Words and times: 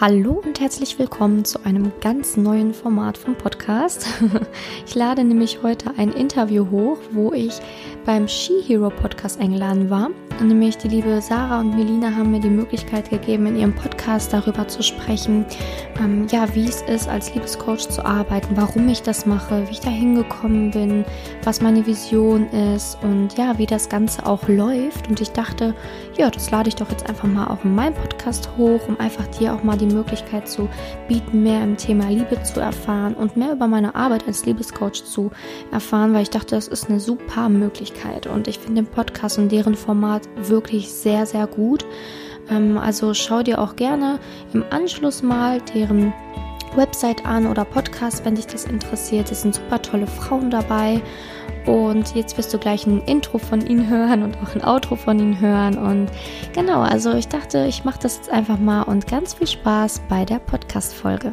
Hallo 0.00 0.40
und 0.42 0.58
herzlich 0.60 0.98
willkommen 0.98 1.44
zu 1.44 1.62
einem 1.62 1.92
ganz 2.00 2.38
neuen 2.38 2.72
Format 2.72 3.18
vom 3.18 3.36
Podcast. 3.36 4.06
Ich 4.86 4.94
lade 4.94 5.22
nämlich 5.22 5.62
heute 5.62 5.92
ein 5.98 6.10
Interview 6.10 6.70
hoch, 6.70 6.96
wo 7.12 7.34
ich 7.34 7.52
beim 8.06 8.26
She 8.26 8.62
Hero 8.66 8.88
Podcast 8.88 9.38
eingeladen 9.38 9.90
war. 9.90 10.08
Nämlich 10.42 10.78
die 10.78 10.88
liebe 10.88 11.20
Sarah 11.20 11.60
und 11.60 11.76
Melina 11.76 12.16
haben 12.16 12.30
mir 12.30 12.40
die 12.40 12.48
Möglichkeit 12.48 13.10
gegeben, 13.10 13.46
in 13.48 13.56
ihrem 13.56 13.74
Podcast 13.74 13.89
darüber 14.06 14.68
zu 14.68 14.82
sprechen, 14.82 15.44
ähm, 15.98 16.26
ja, 16.30 16.54
wie 16.54 16.64
es 16.64 16.82
ist, 16.82 17.08
als 17.08 17.34
Liebescoach 17.34 17.88
zu 17.88 18.04
arbeiten, 18.04 18.56
warum 18.56 18.88
ich 18.88 19.02
das 19.02 19.26
mache, 19.26 19.66
wie 19.66 19.72
ich 19.72 19.80
da 19.80 19.90
hingekommen 19.90 20.70
bin, 20.70 21.04
was 21.44 21.60
meine 21.60 21.86
Vision 21.86 22.48
ist 22.48 22.98
und 23.02 23.36
ja, 23.36 23.58
wie 23.58 23.66
das 23.66 23.88
Ganze 23.88 24.26
auch 24.26 24.48
läuft. 24.48 25.08
Und 25.08 25.20
ich 25.20 25.30
dachte, 25.30 25.74
ja, 26.16 26.30
das 26.30 26.50
lade 26.50 26.68
ich 26.68 26.76
doch 26.76 26.90
jetzt 26.90 27.08
einfach 27.08 27.28
mal 27.28 27.46
auch 27.48 27.64
in 27.64 27.74
meinem 27.74 27.94
Podcast 27.94 28.48
hoch, 28.56 28.80
um 28.88 28.98
einfach 28.98 29.26
dir 29.26 29.54
auch 29.54 29.62
mal 29.62 29.76
die 29.76 29.86
Möglichkeit 29.86 30.48
zu 30.48 30.68
bieten, 31.08 31.42
mehr 31.42 31.62
im 31.62 31.76
Thema 31.76 32.08
Liebe 32.08 32.42
zu 32.42 32.60
erfahren 32.60 33.14
und 33.14 33.36
mehr 33.36 33.52
über 33.52 33.66
meine 33.66 33.94
Arbeit 33.94 34.26
als 34.26 34.44
Liebescoach 34.44 35.04
zu 35.04 35.30
erfahren, 35.72 36.14
weil 36.14 36.22
ich 36.22 36.30
dachte, 36.30 36.54
das 36.54 36.68
ist 36.68 36.88
eine 36.88 37.00
super 37.00 37.48
Möglichkeit. 37.48 38.26
Und 38.26 38.48
ich 38.48 38.58
finde 38.58 38.82
den 38.82 38.90
Podcast 38.90 39.38
und 39.38 39.50
deren 39.52 39.74
Format 39.74 40.28
wirklich 40.36 40.90
sehr, 40.90 41.26
sehr 41.26 41.46
gut. 41.46 41.84
Ähm, 42.50 42.78
also 42.78 43.14
schau 43.14 43.42
dir 43.42 43.60
auch 43.60 43.76
gerne 43.76 44.18
im 44.52 44.64
Anschluss 44.70 45.22
mal 45.22 45.60
deren 45.74 46.12
Website 46.76 47.26
an 47.26 47.46
oder 47.46 47.64
Podcast, 47.64 48.24
wenn 48.24 48.34
dich 48.36 48.46
das 48.46 48.64
interessiert. 48.64 49.30
Es 49.30 49.42
sind 49.42 49.54
super 49.54 49.82
tolle 49.82 50.06
Frauen 50.06 50.50
dabei. 50.50 51.00
Und 51.66 52.14
jetzt 52.14 52.38
wirst 52.38 52.54
du 52.54 52.58
gleich 52.58 52.86
ein 52.86 53.02
Intro 53.02 53.38
von 53.38 53.66
ihnen 53.66 53.88
hören 53.88 54.22
und 54.22 54.36
auch 54.38 54.54
ein 54.54 54.64
Outro 54.64 54.96
von 54.96 55.18
ihnen 55.18 55.40
hören. 55.40 55.76
Und 55.76 56.08
genau, 56.54 56.80
also 56.80 57.12
ich 57.14 57.28
dachte, 57.28 57.66
ich 57.66 57.84
mache 57.84 57.98
das 58.00 58.16
jetzt 58.16 58.30
einfach 58.30 58.58
mal 58.58 58.82
und 58.82 59.06
ganz 59.06 59.34
viel 59.34 59.46
Spaß 59.46 60.02
bei 60.08 60.24
der 60.24 60.38
Podcast-Folge. 60.38 61.32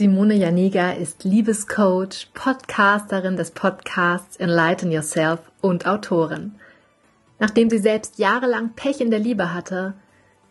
Simone 0.00 0.32
Janiga 0.32 0.92
ist 0.92 1.24
Liebescoach, 1.24 2.30
Podcasterin 2.32 3.36
des 3.36 3.50
Podcasts 3.50 4.38
Enlighten 4.38 4.90
Yourself 4.90 5.40
und 5.60 5.86
Autorin. 5.86 6.52
Nachdem 7.38 7.68
sie 7.68 7.76
selbst 7.76 8.18
jahrelang 8.18 8.70
Pech 8.74 9.02
in 9.02 9.10
der 9.10 9.20
Liebe 9.20 9.52
hatte, 9.52 9.92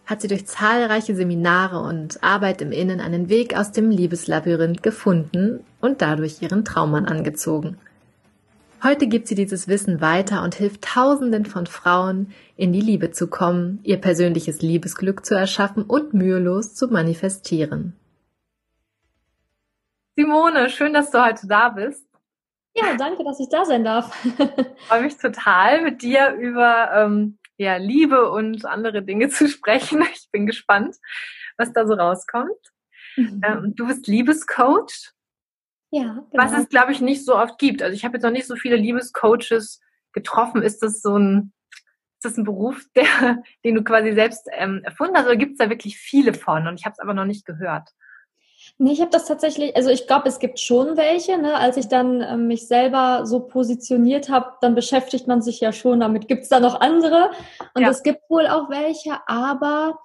hat 0.05 0.21
sie 0.21 0.27
durch 0.27 0.45
zahlreiche 0.45 1.15
Seminare 1.15 1.79
und 1.79 2.23
Arbeit 2.23 2.61
im 2.61 2.71
Innen 2.71 2.99
einen 3.01 3.27
Weg 3.29 3.57
aus 3.57 3.71
dem 3.71 3.89
Liebeslabyrinth 3.89 4.83
gefunden 4.83 5.61
und 5.81 6.03
dadurch 6.03 6.43
ihren 6.43 6.63
Traummann 6.63 7.07
angezogen. 7.07 7.79
Heute 8.83 9.07
gibt 9.07 9.27
sie 9.27 9.33
dieses 9.33 9.67
Wissen 9.67 9.99
weiter 9.99 10.43
und 10.43 10.53
hilft 10.53 10.83
Tausenden 10.83 11.47
von 11.47 11.65
Frauen, 11.65 12.33
in 12.55 12.71
die 12.71 12.81
Liebe 12.81 13.09
zu 13.09 13.25
kommen, 13.25 13.79
ihr 13.81 13.97
persönliches 13.97 14.61
Liebesglück 14.61 15.25
zu 15.25 15.33
erschaffen 15.33 15.81
und 15.81 16.13
mühelos 16.13 16.75
zu 16.75 16.89
manifestieren. 16.89 17.95
Simone, 20.19 20.69
schön, 20.69 20.91
dass 20.91 21.11
du 21.11 21.23
heute 21.23 21.47
da 21.47 21.69
bist. 21.69 22.05
Ja, 22.75 22.97
danke, 22.97 23.23
dass 23.23 23.39
ich 23.39 23.47
da 23.47 23.63
sein 23.63 23.85
darf. 23.85 24.13
Ich 24.25 24.85
freue 24.85 25.03
mich 25.03 25.17
total, 25.17 25.81
mit 25.81 26.01
dir 26.01 26.33
über 26.33 26.91
ähm, 26.93 27.37
ja, 27.55 27.77
Liebe 27.77 28.29
und 28.29 28.65
andere 28.65 29.01
Dinge 29.01 29.29
zu 29.29 29.47
sprechen. 29.47 30.03
Ich 30.13 30.29
bin 30.29 30.45
gespannt, 30.45 30.97
was 31.57 31.71
da 31.71 31.87
so 31.87 31.93
rauskommt. 31.93 32.49
Mhm. 33.15 33.41
Ähm, 33.45 33.75
du 33.77 33.87
bist 33.87 34.07
Liebescoach. 34.07 35.13
Ja, 35.89 36.03
genau. 36.03 36.25
Was 36.33 36.51
es, 36.51 36.67
glaube 36.67 36.91
ich, 36.91 36.99
nicht 36.99 37.23
so 37.23 37.37
oft 37.37 37.57
gibt. 37.57 37.81
Also 37.81 37.95
ich 37.95 38.03
habe 38.03 38.15
jetzt 38.15 38.23
noch 38.23 38.31
nicht 38.31 38.47
so 38.47 38.57
viele 38.57 38.75
Liebescoaches 38.75 39.79
getroffen. 40.11 40.61
Ist 40.61 40.83
das 40.83 41.01
so 41.01 41.17
ein, 41.17 41.53
ist 41.71 42.25
das 42.25 42.35
ein 42.35 42.43
Beruf, 42.43 42.83
der, 42.93 43.05
den 43.63 43.75
du 43.75 43.85
quasi 43.85 44.11
selbst 44.11 44.49
ähm, 44.51 44.81
erfunden 44.83 45.15
hast? 45.15 45.27
Oder 45.27 45.37
gibt 45.37 45.53
es 45.53 45.59
da 45.59 45.69
wirklich 45.69 45.97
viele 45.97 46.33
von? 46.33 46.67
Und 46.67 46.77
ich 46.77 46.83
habe 46.83 46.91
es 46.91 46.99
aber 46.99 47.13
noch 47.13 47.23
nicht 47.23 47.45
gehört. 47.45 47.87
Nee, 48.81 48.93
ich 48.93 49.01
habe 49.01 49.11
das 49.11 49.25
tatsächlich, 49.25 49.75
also 49.75 49.89
ich 49.89 50.07
glaube, 50.07 50.29
es 50.29 50.39
gibt 50.39 50.57
schon 50.57 50.95
welche. 50.95 51.37
Ne? 51.37 51.53
Als 51.53 51.75
ich 51.75 51.89
dann 51.89 52.21
äh, 52.21 52.37
mich 52.37 52.65
selber 52.65 53.25
so 53.25 53.41
positioniert 53.41 54.29
habe, 54.29 54.53
dann 54.61 54.73
beschäftigt 54.73 55.27
man 55.27 55.41
sich 55.41 55.59
ja 55.59 55.73
schon 55.73 55.99
damit. 55.99 56.29
Gibt 56.29 56.43
es 56.43 56.49
da 56.49 56.61
noch 56.61 56.79
andere? 56.79 57.31
Und 57.73 57.81
ja. 57.81 57.89
es 57.89 58.03
gibt 58.03 58.21
wohl 58.29 58.47
auch 58.47 58.69
welche, 58.69 59.17
aber 59.27 59.99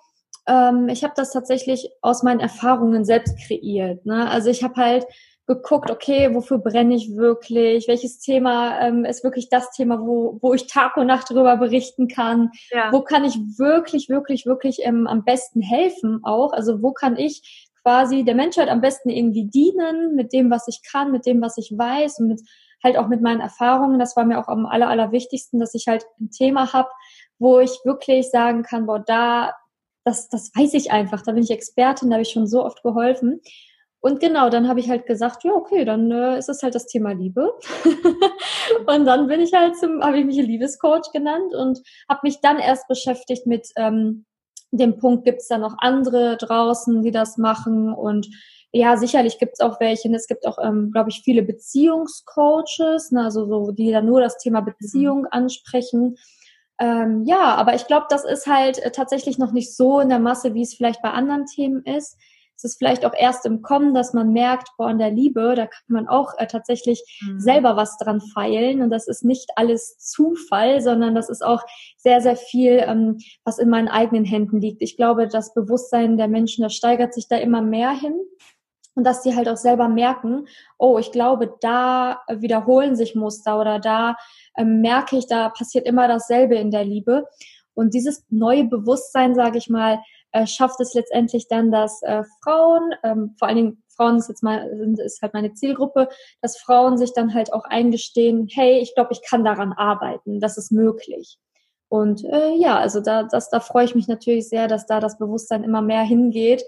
ähm, 0.48 0.88
ich 0.88 1.04
habe 1.04 1.14
das 1.16 1.30
tatsächlich 1.30 1.88
aus 2.02 2.24
meinen 2.24 2.40
Erfahrungen 2.40 3.04
selbst 3.04 3.38
kreiert. 3.46 4.04
Ne? 4.06 4.28
Also 4.28 4.50
ich 4.50 4.64
habe 4.64 4.74
halt 4.74 5.06
geguckt, 5.46 5.90
okay, 5.90 6.34
wofür 6.34 6.58
brenne 6.58 6.94
ich 6.94 7.16
wirklich? 7.16 7.86
Welches 7.86 8.18
Thema 8.18 8.80
ähm, 8.80 9.04
ist 9.04 9.22
wirklich 9.22 9.50
das 9.50 9.70
Thema, 9.72 10.00
wo, 10.00 10.38
wo 10.40 10.54
ich 10.54 10.66
Tag 10.66 10.96
und 10.96 11.06
Nacht 11.06 11.30
darüber 11.30 11.56
berichten 11.58 12.08
kann? 12.08 12.50
Ja. 12.70 12.90
Wo 12.92 13.02
kann 13.02 13.24
ich 13.24 13.36
wirklich, 13.58 14.08
wirklich, 14.08 14.46
wirklich 14.46 14.78
ähm, 14.82 15.06
am 15.06 15.22
besten 15.24 15.60
helfen 15.60 16.20
auch? 16.24 16.52
Also 16.52 16.82
wo 16.82 16.92
kann 16.92 17.16
ich 17.16 17.63
quasi 17.84 18.24
der 18.24 18.34
Menschheit 18.34 18.68
am 18.68 18.80
besten 18.80 19.10
irgendwie 19.10 19.44
dienen 19.44 20.14
mit 20.16 20.32
dem, 20.32 20.50
was 20.50 20.66
ich 20.68 20.80
kann, 20.90 21.12
mit 21.12 21.26
dem, 21.26 21.40
was 21.42 21.58
ich 21.58 21.70
weiß 21.76 22.18
und 22.18 22.28
mit 22.28 22.40
halt 22.82 22.96
auch 22.98 23.08
mit 23.08 23.22
meinen 23.22 23.40
Erfahrungen. 23.40 23.98
Das 23.98 24.16
war 24.16 24.24
mir 24.24 24.38
auch 24.38 24.48
am 24.48 24.66
aller, 24.66 24.88
allerwichtigsten, 24.88 25.60
dass 25.60 25.74
ich 25.74 25.86
halt 25.86 26.04
ein 26.20 26.30
Thema 26.30 26.72
habe, 26.72 26.88
wo 27.38 27.58
ich 27.58 27.80
wirklich 27.84 28.30
sagen 28.30 28.62
kann, 28.62 28.86
boah, 28.86 29.00
da, 29.00 29.54
das, 30.04 30.28
das 30.28 30.50
weiß 30.54 30.74
ich 30.74 30.92
einfach, 30.92 31.22
da 31.22 31.32
bin 31.32 31.42
ich 31.42 31.50
Expertin, 31.50 32.10
da 32.10 32.14
habe 32.14 32.22
ich 32.22 32.30
schon 32.30 32.46
so 32.46 32.64
oft 32.64 32.82
geholfen. 32.82 33.40
Und 34.00 34.20
genau, 34.20 34.50
dann 34.50 34.68
habe 34.68 34.80
ich 34.80 34.90
halt 34.90 35.06
gesagt, 35.06 35.44
ja, 35.44 35.52
okay, 35.52 35.86
dann 35.86 36.10
äh, 36.10 36.38
ist 36.38 36.50
es 36.50 36.62
halt 36.62 36.74
das 36.74 36.86
Thema 36.86 37.12
Liebe. 37.12 37.54
und 38.86 39.06
dann 39.06 39.28
bin 39.28 39.40
ich 39.40 39.54
halt 39.54 39.78
zum, 39.78 40.02
habe 40.02 40.18
ich 40.18 40.26
mich 40.26 40.36
Liebescoach 40.36 41.10
genannt 41.10 41.54
und 41.54 41.80
habe 42.06 42.20
mich 42.22 42.42
dann 42.42 42.58
erst 42.58 42.86
beschäftigt 42.86 43.46
mit 43.46 43.66
ähm, 43.76 44.26
dem 44.78 44.98
Punkt 44.98 45.24
gibt 45.24 45.40
es 45.40 45.48
da 45.48 45.58
noch 45.58 45.76
andere 45.78 46.36
draußen, 46.36 47.02
die 47.02 47.10
das 47.10 47.38
machen 47.38 47.92
und 47.92 48.28
ja, 48.76 48.96
sicherlich 48.96 49.38
gibt 49.38 49.52
es 49.52 49.60
auch 49.60 49.78
welche. 49.78 50.12
Es 50.12 50.26
gibt 50.26 50.48
auch, 50.48 50.58
ähm, 50.60 50.90
glaube 50.90 51.10
ich, 51.10 51.22
viele 51.22 51.42
Beziehungscoaches, 51.42 53.12
ne, 53.12 53.22
also 53.22 53.46
so, 53.46 53.70
die 53.70 53.92
dann 53.92 54.06
nur 54.06 54.20
das 54.20 54.36
Thema 54.38 54.62
Beziehung 54.62 55.20
mhm. 55.20 55.28
ansprechen. 55.30 56.16
Ähm, 56.80 57.22
ja, 57.24 57.54
aber 57.54 57.76
ich 57.76 57.86
glaube, 57.86 58.06
das 58.10 58.24
ist 58.24 58.48
halt 58.48 58.80
äh, 58.80 58.90
tatsächlich 58.90 59.38
noch 59.38 59.52
nicht 59.52 59.76
so 59.76 60.00
in 60.00 60.08
der 60.08 60.18
Masse, 60.18 60.54
wie 60.54 60.62
es 60.62 60.74
vielleicht 60.74 61.02
bei 61.02 61.10
anderen 61.10 61.46
Themen 61.46 61.84
ist 61.84 62.18
es 62.56 62.64
ist 62.64 62.78
vielleicht 62.78 63.04
auch 63.04 63.14
erst 63.16 63.46
im 63.46 63.62
Kommen, 63.62 63.94
dass 63.94 64.12
man 64.12 64.32
merkt, 64.32 64.68
boah, 64.78 64.90
in 64.90 64.98
der 64.98 65.10
Liebe, 65.10 65.54
da 65.56 65.66
kann 65.66 65.82
man 65.88 66.08
auch 66.08 66.32
äh, 66.38 66.46
tatsächlich 66.46 67.02
mhm. 67.26 67.40
selber 67.40 67.76
was 67.76 67.98
dran 67.98 68.20
feilen. 68.20 68.80
Und 68.80 68.90
das 68.90 69.08
ist 69.08 69.24
nicht 69.24 69.50
alles 69.56 69.98
Zufall, 69.98 70.80
sondern 70.80 71.14
das 71.14 71.28
ist 71.28 71.44
auch 71.44 71.62
sehr, 71.96 72.20
sehr 72.20 72.36
viel, 72.36 72.84
ähm, 72.86 73.18
was 73.44 73.58
in 73.58 73.68
meinen 73.68 73.88
eigenen 73.88 74.24
Händen 74.24 74.60
liegt. 74.60 74.82
Ich 74.82 74.96
glaube, 74.96 75.26
das 75.26 75.52
Bewusstsein 75.54 76.16
der 76.16 76.28
Menschen, 76.28 76.62
das 76.62 76.74
steigert 76.74 77.12
sich 77.12 77.28
da 77.28 77.36
immer 77.36 77.62
mehr 77.62 77.90
hin. 77.90 78.14
Und 78.96 79.04
dass 79.04 79.22
die 79.22 79.34
halt 79.34 79.48
auch 79.48 79.56
selber 79.56 79.88
merken, 79.88 80.46
oh, 80.78 80.98
ich 80.98 81.10
glaube, 81.10 81.52
da 81.60 82.20
wiederholen 82.28 82.94
sich 82.94 83.16
Muster 83.16 83.60
oder 83.60 83.80
da 83.80 84.14
ähm, 84.56 84.80
merke 84.80 85.18
ich, 85.18 85.26
da 85.26 85.48
passiert 85.48 85.84
immer 85.84 86.06
dasselbe 86.06 86.54
in 86.54 86.70
der 86.70 86.84
Liebe. 86.84 87.26
Und 87.74 87.92
dieses 87.92 88.24
neue 88.30 88.62
Bewusstsein, 88.62 89.34
sage 89.34 89.58
ich 89.58 89.68
mal, 89.68 89.98
äh, 90.34 90.48
schafft 90.48 90.80
es 90.80 90.94
letztendlich 90.94 91.46
dann, 91.48 91.70
dass 91.70 92.02
äh, 92.02 92.24
Frauen, 92.42 92.92
ähm, 93.04 93.36
vor 93.38 93.46
allen 93.46 93.56
Dingen 93.56 93.84
Frauen 93.96 94.16
ist 94.16 94.28
jetzt 94.28 94.42
mal, 94.42 94.68
sind, 94.76 94.98
ist 94.98 95.22
halt 95.22 95.32
meine 95.32 95.52
Zielgruppe, 95.54 96.08
dass 96.42 96.58
Frauen 96.58 96.98
sich 96.98 97.12
dann 97.14 97.34
halt 97.34 97.52
auch 97.52 97.64
eingestehen, 97.64 98.48
hey, 98.52 98.80
ich 98.80 98.96
glaube, 98.96 99.12
ich 99.12 99.22
kann 99.22 99.44
daran 99.44 99.72
arbeiten, 99.72 100.40
das 100.40 100.58
ist 100.58 100.72
möglich. 100.72 101.38
Und 101.88 102.24
äh, 102.24 102.50
ja, 102.56 102.76
also 102.76 103.00
da, 103.00 103.22
das, 103.22 103.48
da 103.48 103.60
freue 103.60 103.84
ich 103.84 103.94
mich 103.94 104.08
natürlich 104.08 104.48
sehr, 104.48 104.66
dass 104.66 104.86
da 104.86 104.98
das 104.98 105.18
Bewusstsein 105.18 105.62
immer 105.62 105.82
mehr 105.82 106.02
hingeht, 106.02 106.64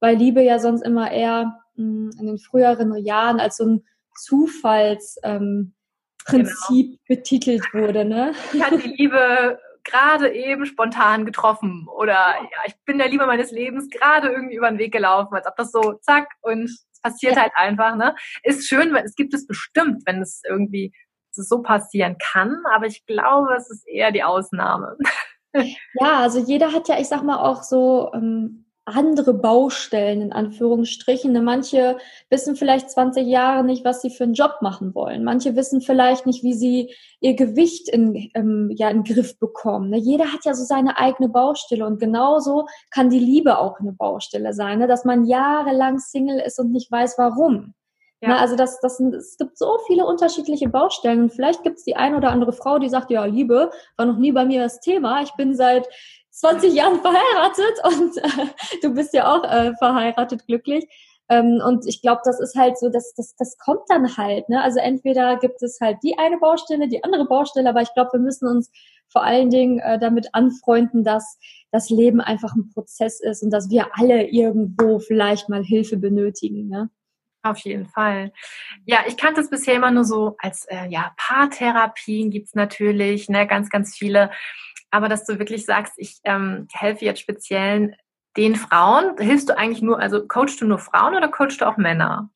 weil 0.00 0.16
Liebe 0.16 0.42
ja 0.42 0.58
sonst 0.58 0.80
immer 0.80 1.12
eher 1.12 1.60
mh, 1.74 1.84
hm, 1.84 2.10
in 2.20 2.26
den 2.26 2.38
früheren 2.38 2.96
Jahren 3.04 3.38
als 3.38 3.58
so 3.58 3.66
ein 3.66 3.84
Zufallsprinzip 4.16 5.24
ähm, 5.24 5.74
Prinzip 6.24 6.86
genau. 6.86 7.00
betitelt 7.06 7.64
wurde, 7.74 8.06
ne? 8.06 8.32
Ich 8.54 8.62
hatte 8.62 8.78
die 8.78 8.94
Liebe 8.96 9.58
gerade 9.84 10.32
eben 10.32 10.66
spontan 10.66 11.24
getroffen 11.24 11.86
oder 11.88 12.34
ja, 12.40 12.58
ich 12.66 12.74
bin 12.84 12.98
der 12.98 13.08
Liebe 13.08 13.26
meines 13.26 13.50
Lebens 13.50 13.88
gerade 13.90 14.28
irgendwie 14.28 14.56
über 14.56 14.68
den 14.70 14.78
Weg 14.78 14.92
gelaufen, 14.92 15.34
als 15.34 15.46
ob 15.46 15.56
das 15.56 15.72
so 15.72 15.94
zack 16.02 16.28
und 16.42 16.64
es 16.64 17.00
passiert 17.02 17.36
ja. 17.36 17.42
halt 17.42 17.52
einfach, 17.54 17.96
ne? 17.96 18.14
Ist 18.42 18.68
schön, 18.68 18.92
weil 18.92 19.04
es 19.04 19.14
gibt 19.14 19.34
es 19.34 19.46
bestimmt, 19.46 20.02
wenn 20.06 20.20
es 20.20 20.42
irgendwie 20.48 20.92
so 21.32 21.62
passieren 21.62 22.16
kann, 22.18 22.62
aber 22.74 22.86
ich 22.86 23.06
glaube, 23.06 23.54
es 23.56 23.70
ist 23.70 23.86
eher 23.88 24.12
die 24.12 24.24
Ausnahme. 24.24 24.96
Ja, 25.94 26.20
also 26.20 26.38
jeder 26.38 26.72
hat 26.72 26.86
ja, 26.86 27.00
ich 27.00 27.08
sag 27.08 27.24
mal, 27.24 27.38
auch 27.38 27.64
so 27.64 28.12
ähm, 28.14 28.69
andere 28.90 29.34
Baustellen 29.34 30.20
in 30.22 30.32
Anführungsstrichen. 30.32 31.32
Ne, 31.32 31.40
manche 31.40 31.98
wissen 32.28 32.56
vielleicht 32.56 32.90
20 32.90 33.26
Jahre 33.26 33.64
nicht, 33.64 33.84
was 33.84 34.02
sie 34.02 34.10
für 34.10 34.24
einen 34.24 34.34
Job 34.34 34.56
machen 34.60 34.94
wollen. 34.94 35.24
Manche 35.24 35.56
wissen 35.56 35.80
vielleicht 35.80 36.26
nicht, 36.26 36.42
wie 36.42 36.54
sie 36.54 36.94
ihr 37.20 37.34
Gewicht 37.34 37.88
in, 37.88 38.30
ähm, 38.34 38.70
ja, 38.76 38.88
in 38.88 39.02
den 39.02 39.14
Griff 39.14 39.38
bekommen. 39.38 39.90
Ne? 39.90 39.98
Jeder 39.98 40.32
hat 40.32 40.44
ja 40.44 40.54
so 40.54 40.64
seine 40.64 40.98
eigene 40.98 41.28
Baustelle 41.28 41.86
und 41.86 41.98
genauso 41.98 42.66
kann 42.90 43.10
die 43.10 43.18
Liebe 43.18 43.58
auch 43.58 43.80
eine 43.80 43.92
Baustelle 43.92 44.52
sein, 44.52 44.78
ne? 44.78 44.86
dass 44.86 45.04
man 45.04 45.24
jahrelang 45.24 45.98
Single 45.98 46.40
ist 46.40 46.58
und 46.58 46.72
nicht 46.72 46.90
weiß, 46.90 47.16
warum. 47.18 47.74
Ja. 48.22 48.36
also 48.36 48.54
das, 48.54 48.78
das, 48.80 49.00
es 49.00 49.38
gibt 49.38 49.56
so 49.56 49.78
viele 49.86 50.04
unterschiedliche 50.04 50.68
Baustellen 50.68 51.22
und 51.22 51.32
vielleicht 51.32 51.62
gibt 51.62 51.78
es 51.78 51.84
die 51.84 51.96
eine 51.96 52.18
oder 52.18 52.30
andere 52.30 52.52
Frau, 52.52 52.78
die 52.78 52.90
sagt, 52.90 53.10
ja, 53.10 53.24
Liebe 53.24 53.70
war 53.96 54.06
noch 54.06 54.18
nie 54.18 54.32
bei 54.32 54.44
mir 54.44 54.60
das 54.60 54.80
Thema. 54.80 55.22
Ich 55.22 55.32
bin 55.36 55.54
seit 55.54 55.88
20 56.40 56.74
Jahren 56.74 57.00
verheiratet 57.00 57.84
und 57.84 58.16
äh, 58.16 58.46
du 58.82 58.94
bist 58.94 59.14
ja 59.14 59.34
auch 59.34 59.44
äh, 59.44 59.74
verheiratet, 59.76 60.46
glücklich. 60.46 60.86
Ähm, 61.28 61.60
und 61.64 61.86
ich 61.86 62.02
glaube, 62.02 62.22
das 62.24 62.40
ist 62.40 62.56
halt 62.56 62.78
so, 62.78 62.88
dass 62.88 63.14
das, 63.14 63.36
das 63.36 63.56
kommt 63.58 63.82
dann 63.88 64.16
halt. 64.16 64.48
Ne? 64.48 64.60
Also 64.60 64.80
entweder 64.80 65.36
gibt 65.36 65.62
es 65.62 65.78
halt 65.80 65.98
die 66.02 66.18
eine 66.18 66.38
Baustelle, 66.38 66.88
die 66.88 67.04
andere 67.04 67.26
Baustelle, 67.26 67.68
aber 67.68 67.82
ich 67.82 67.92
glaube, 67.94 68.14
wir 68.14 68.20
müssen 68.20 68.48
uns 68.48 68.70
vor 69.08 69.22
allen 69.22 69.50
Dingen 69.50 69.78
äh, 69.78 69.98
damit 69.98 70.28
anfreunden, 70.32 71.04
dass 71.04 71.38
das 71.70 71.88
Leben 71.90 72.20
einfach 72.20 72.54
ein 72.54 72.70
Prozess 72.72 73.20
ist 73.20 73.42
und 73.42 73.50
dass 73.50 73.70
wir 73.70 73.88
alle 73.92 74.28
irgendwo 74.28 74.98
vielleicht 74.98 75.48
mal 75.48 75.62
Hilfe 75.62 75.98
benötigen. 75.98 76.68
Ne? 76.68 76.90
Auf 77.42 77.58
jeden 77.58 77.86
Fall. 77.86 78.32
Ja, 78.84 78.98
ich 79.06 79.16
kannte 79.16 79.40
es 79.40 79.50
bisher 79.50 79.74
immer 79.74 79.90
nur 79.90 80.04
so 80.04 80.34
als 80.38 80.66
äh, 80.66 80.88
ja 80.88 81.12
Paartherapien 81.16 82.30
gibt's 82.30 82.54
natürlich, 82.54 83.28
ne, 83.28 83.46
ganz, 83.46 83.70
ganz 83.70 83.96
viele 83.96 84.30
aber 84.90 85.08
dass 85.08 85.24
du 85.24 85.38
wirklich 85.38 85.64
sagst, 85.64 85.94
ich 85.96 86.18
ähm, 86.24 86.68
helfe 86.72 87.04
jetzt 87.04 87.20
speziell 87.20 87.96
den 88.36 88.54
Frauen, 88.54 89.16
hilfst 89.18 89.48
du 89.48 89.58
eigentlich 89.58 89.82
nur, 89.82 89.98
also 89.98 90.26
coachst 90.26 90.60
du 90.60 90.66
nur 90.66 90.78
Frauen 90.78 91.14
oder 91.14 91.28
coachst 91.28 91.60
du 91.60 91.66
auch 91.66 91.76
Männer? 91.76 92.30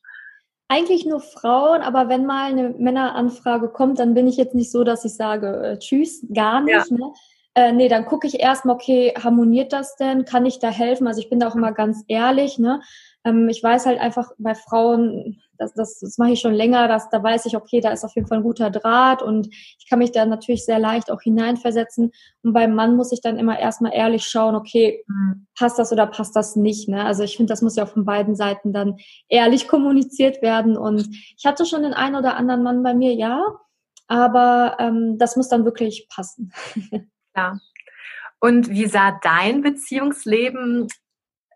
Eigentlich 0.69 1.05
nur 1.05 1.21
Frauen, 1.21 1.83
aber 1.83 2.09
wenn 2.09 2.27
mal 2.27 2.51
eine 2.51 2.71
Männeranfrage 2.71 3.69
kommt, 3.69 3.99
dann 3.99 4.15
bin 4.15 4.27
ich 4.27 4.37
jetzt 4.37 4.55
nicht 4.55 4.73
so, 4.73 4.83
dass 4.83 5.05
ich 5.05 5.15
sage, 5.15 5.63
äh, 5.63 5.79
tschüss, 5.79 6.27
gar 6.33 6.61
nicht. 6.61 6.91
Ja. 6.91 6.97
Ne? 6.97 7.13
Äh, 7.55 7.73
nee, 7.73 7.89
dann 7.89 8.07
gucke 8.07 8.27
ich 8.27 8.41
erstmal, 8.41 8.75
okay, 8.75 9.15
harmoniert 9.23 9.73
das 9.73 9.97
denn? 9.97 10.25
Kann 10.25 10.47
ich 10.47 10.59
da 10.59 10.71
helfen? 10.71 11.07
Also 11.07 11.21
ich 11.21 11.31
bin 11.31 11.39
da 11.39 11.49
auch 11.49 11.55
immer 11.55 11.73
ganz 11.73 12.03
ehrlich, 12.09 12.59
ne? 12.59 12.81
Ähm, 13.25 13.49
ich 13.49 13.63
weiß 13.63 13.87
halt 13.87 14.01
einfach 14.01 14.33
bei 14.39 14.55
Frauen, 14.55 15.41
das, 15.59 15.75
das, 15.75 16.01
das 16.01 16.19
mache 16.19 16.33
ich 16.33 16.41
schon 16.41 16.55
länger, 16.55 16.89
dass 16.89 17.09
da 17.11 17.23
weiß 17.23 17.47
ich, 17.47 17.57
okay, 17.57 17.81
da 17.81 17.91
ist 17.91 18.05
auf 18.05 18.15
jeden 18.15 18.27
Fall 18.27 18.39
ein 18.39 18.45
guter 18.45 18.71
Draht 18.71 19.23
und 19.23 19.49
ich 19.49 19.89
kann 19.89 19.99
mich 19.99 20.13
da 20.13 20.25
natürlich 20.27 20.65
sehr 20.65 20.79
leicht 20.79 21.11
auch 21.11 21.23
hineinversetzen. 21.23 22.11
Und 22.43 22.53
beim 22.53 22.75
Mann 22.75 22.97
muss 22.97 23.13
ich 23.13 23.21
dann 23.21 23.39
immer 23.39 23.59
erstmal 23.59 23.93
ehrlich 23.95 24.25
schauen, 24.25 24.55
okay, 24.55 25.05
mhm. 25.07 25.47
passt 25.59 25.79
das 25.79 25.93
oder 25.93 26.07
passt 26.07 26.35
das 26.37 26.57
nicht. 26.57 26.89
Ne? 26.89 27.05
Also 27.05 27.23
ich 27.23 27.37
finde, 27.37 27.53
das 27.53 27.63
muss 27.63 27.77
ja 27.77 27.87
von 27.87 28.05
beiden 28.05 28.37
Seiten 28.37 28.73
dann 28.73 28.97
ehrlich 29.29 29.69
kommuniziert 29.69 30.43
werden. 30.43 30.77
Und 30.77 31.09
ich 31.37 31.45
hatte 31.45 31.67
schon 31.67 31.83
den 31.83 31.95
einen 31.95 32.17
oder 32.17 32.37
anderen 32.37 32.63
Mann 32.63 32.83
bei 32.83 32.95
mir, 32.95 33.15
ja, 33.15 33.45
aber 34.07 34.77
ähm, 34.81 35.17
das 35.19 35.37
muss 35.37 35.49
dann 35.49 35.65
wirklich 35.65 36.09
passen. 36.09 36.53
Ja. 37.37 37.59
Und 38.39 38.71
wie 38.71 38.87
sah 38.87 39.19
dein 39.25 39.61
Beziehungsleben 39.63 40.87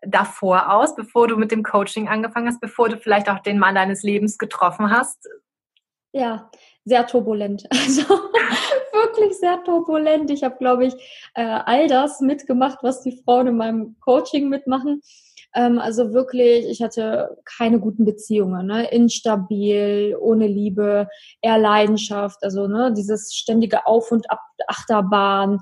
davor 0.01 0.73
aus, 0.73 0.95
bevor 0.95 1.27
du 1.27 1.37
mit 1.37 1.51
dem 1.51 1.63
Coaching 1.63 2.07
angefangen 2.07 2.47
hast, 2.47 2.61
bevor 2.61 2.89
du 2.89 2.97
vielleicht 2.97 3.29
auch 3.29 3.39
den 3.39 3.59
Mann 3.59 3.75
deines 3.75 4.03
Lebens 4.03 4.37
getroffen 4.37 4.91
hast? 4.91 5.27
Ja, 6.11 6.49
sehr 6.85 7.05
turbulent. 7.07 7.65
Also 7.71 8.03
wirklich 8.91 9.37
sehr 9.37 9.63
turbulent. 9.63 10.29
Ich 10.29 10.43
habe, 10.43 10.57
glaube 10.57 10.85
ich, 10.85 10.93
äh, 11.35 11.43
all 11.43 11.87
das 11.87 12.19
mitgemacht, 12.19 12.79
was 12.81 13.01
die 13.01 13.21
Frauen 13.23 13.47
in 13.47 13.57
meinem 13.57 13.95
Coaching 14.01 14.49
mitmachen. 14.49 15.01
Ähm, 15.55 15.79
also 15.79 16.13
wirklich, 16.13 16.67
ich 16.67 16.81
hatte 16.81 17.37
keine 17.45 17.79
guten 17.79 18.05
Beziehungen, 18.05 18.67
ne? 18.67 18.89
instabil, 18.91 20.15
ohne 20.19 20.47
Liebe, 20.47 21.07
eher 21.41 21.57
Leidenschaft, 21.57 22.43
also 22.43 22.67
ne, 22.67 22.93
dieses 22.95 23.33
ständige 23.33 23.85
Auf 23.87 24.11
und 24.11 24.29
Ab 24.29 24.41
Achterbahn 24.67 25.61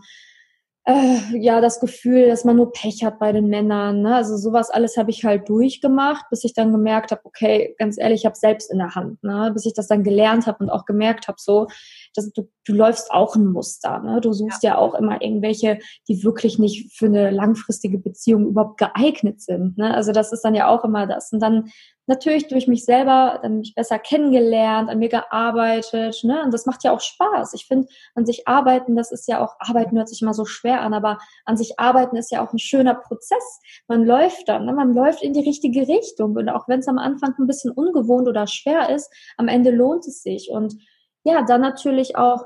äh, 0.87 1.37
ja 1.37 1.59
das 1.59 1.79
Gefühl, 1.81 2.27
dass 2.27 2.45
man 2.45 2.55
nur 2.55 2.71
Pech 2.71 3.03
hat 3.03 3.19
bei 3.19 3.33
den 3.33 3.47
Männern. 3.47 4.01
Ne? 4.01 4.15
Also 4.15 4.37
sowas 4.37 4.69
alles 4.69 4.95
habe 4.95 5.11
ich 5.11 5.25
halt 5.25 5.49
durchgemacht, 5.49 6.25
bis 6.29 6.45
ich 6.45 6.53
dann 6.53 6.71
gemerkt 6.71 7.11
habe, 7.11 7.21
okay, 7.25 7.75
ganz 7.77 7.97
ehrlich, 7.99 8.21
ich 8.21 8.25
habe 8.25 8.37
selbst 8.37 8.71
in 8.71 8.77
der 8.77 8.95
Hand, 8.95 9.21
ne? 9.21 9.51
bis 9.53 9.65
ich 9.65 9.73
das 9.73 9.87
dann 9.87 10.03
gelernt 10.03 10.47
habe 10.47 10.63
und 10.63 10.69
auch 10.69 10.85
gemerkt 10.85 11.27
habe, 11.27 11.37
so, 11.39 11.67
dass 12.15 12.31
du, 12.31 12.49
du 12.65 12.73
läufst 12.73 13.11
auch 13.11 13.35
ein 13.35 13.47
Muster. 13.47 13.99
Ne? 13.99 14.21
Du 14.21 14.31
suchst 14.31 14.63
ja. 14.63 14.71
ja 14.71 14.77
auch 14.77 14.95
immer 14.95 15.21
irgendwelche, 15.21 15.79
die 16.07 16.23
wirklich 16.23 16.57
nicht 16.57 16.97
für 16.97 17.07
eine 17.07 17.31
langfristige 17.31 17.97
Beziehung 17.97 18.47
überhaupt 18.47 18.77
geeignet 18.77 19.41
sind. 19.41 19.77
Ne? 19.77 19.93
Also 19.93 20.13
das 20.13 20.31
ist 20.31 20.41
dann 20.41 20.55
ja 20.55 20.67
auch 20.67 20.85
immer 20.85 21.05
das. 21.05 21.33
Und 21.33 21.41
dann 21.41 21.69
natürlich 22.07 22.47
durch 22.47 22.67
mich 22.67 22.85
selber 22.85 23.39
dann 23.41 23.59
mich 23.59 23.75
besser 23.75 23.99
kennengelernt, 23.99 24.89
an 24.89 24.99
mir 24.99 25.09
gearbeitet, 25.09 26.23
ne? 26.23 26.41
Und 26.43 26.53
das 26.53 26.65
macht 26.65 26.83
ja 26.83 26.91
auch 26.91 27.01
Spaß. 27.01 27.53
Ich 27.53 27.67
finde, 27.67 27.87
an 28.15 28.25
sich 28.25 28.47
arbeiten, 28.47 28.95
das 28.95 29.11
ist 29.11 29.27
ja 29.27 29.43
auch, 29.43 29.55
arbeiten 29.59 29.97
hört 29.97 30.09
sich 30.09 30.21
immer 30.21 30.33
so 30.33 30.45
schwer 30.45 30.81
an, 30.81 30.93
aber 30.93 31.19
an 31.45 31.57
sich 31.57 31.79
arbeiten 31.79 32.15
ist 32.15 32.31
ja 32.31 32.45
auch 32.45 32.53
ein 32.53 32.59
schöner 32.59 32.95
Prozess. 32.95 33.59
Man 33.87 34.05
läuft 34.05 34.47
dann, 34.47 34.65
ne? 34.65 34.73
man 34.73 34.93
läuft 34.93 35.21
in 35.21 35.33
die 35.33 35.47
richtige 35.47 35.87
Richtung. 35.87 36.35
Und 36.35 36.49
auch 36.49 36.67
wenn 36.67 36.79
es 36.79 36.87
am 36.87 36.97
Anfang 36.97 37.33
ein 37.37 37.47
bisschen 37.47 37.71
ungewohnt 37.71 38.27
oder 38.27 38.47
schwer 38.47 38.89
ist, 38.89 39.13
am 39.35 39.49
Ende 39.49 39.71
lohnt 39.71 40.07
es 40.07 40.23
sich. 40.23 40.49
Und 40.49 40.75
ja, 41.23 41.43
dann 41.43 41.61
natürlich 41.61 42.15
auch 42.15 42.45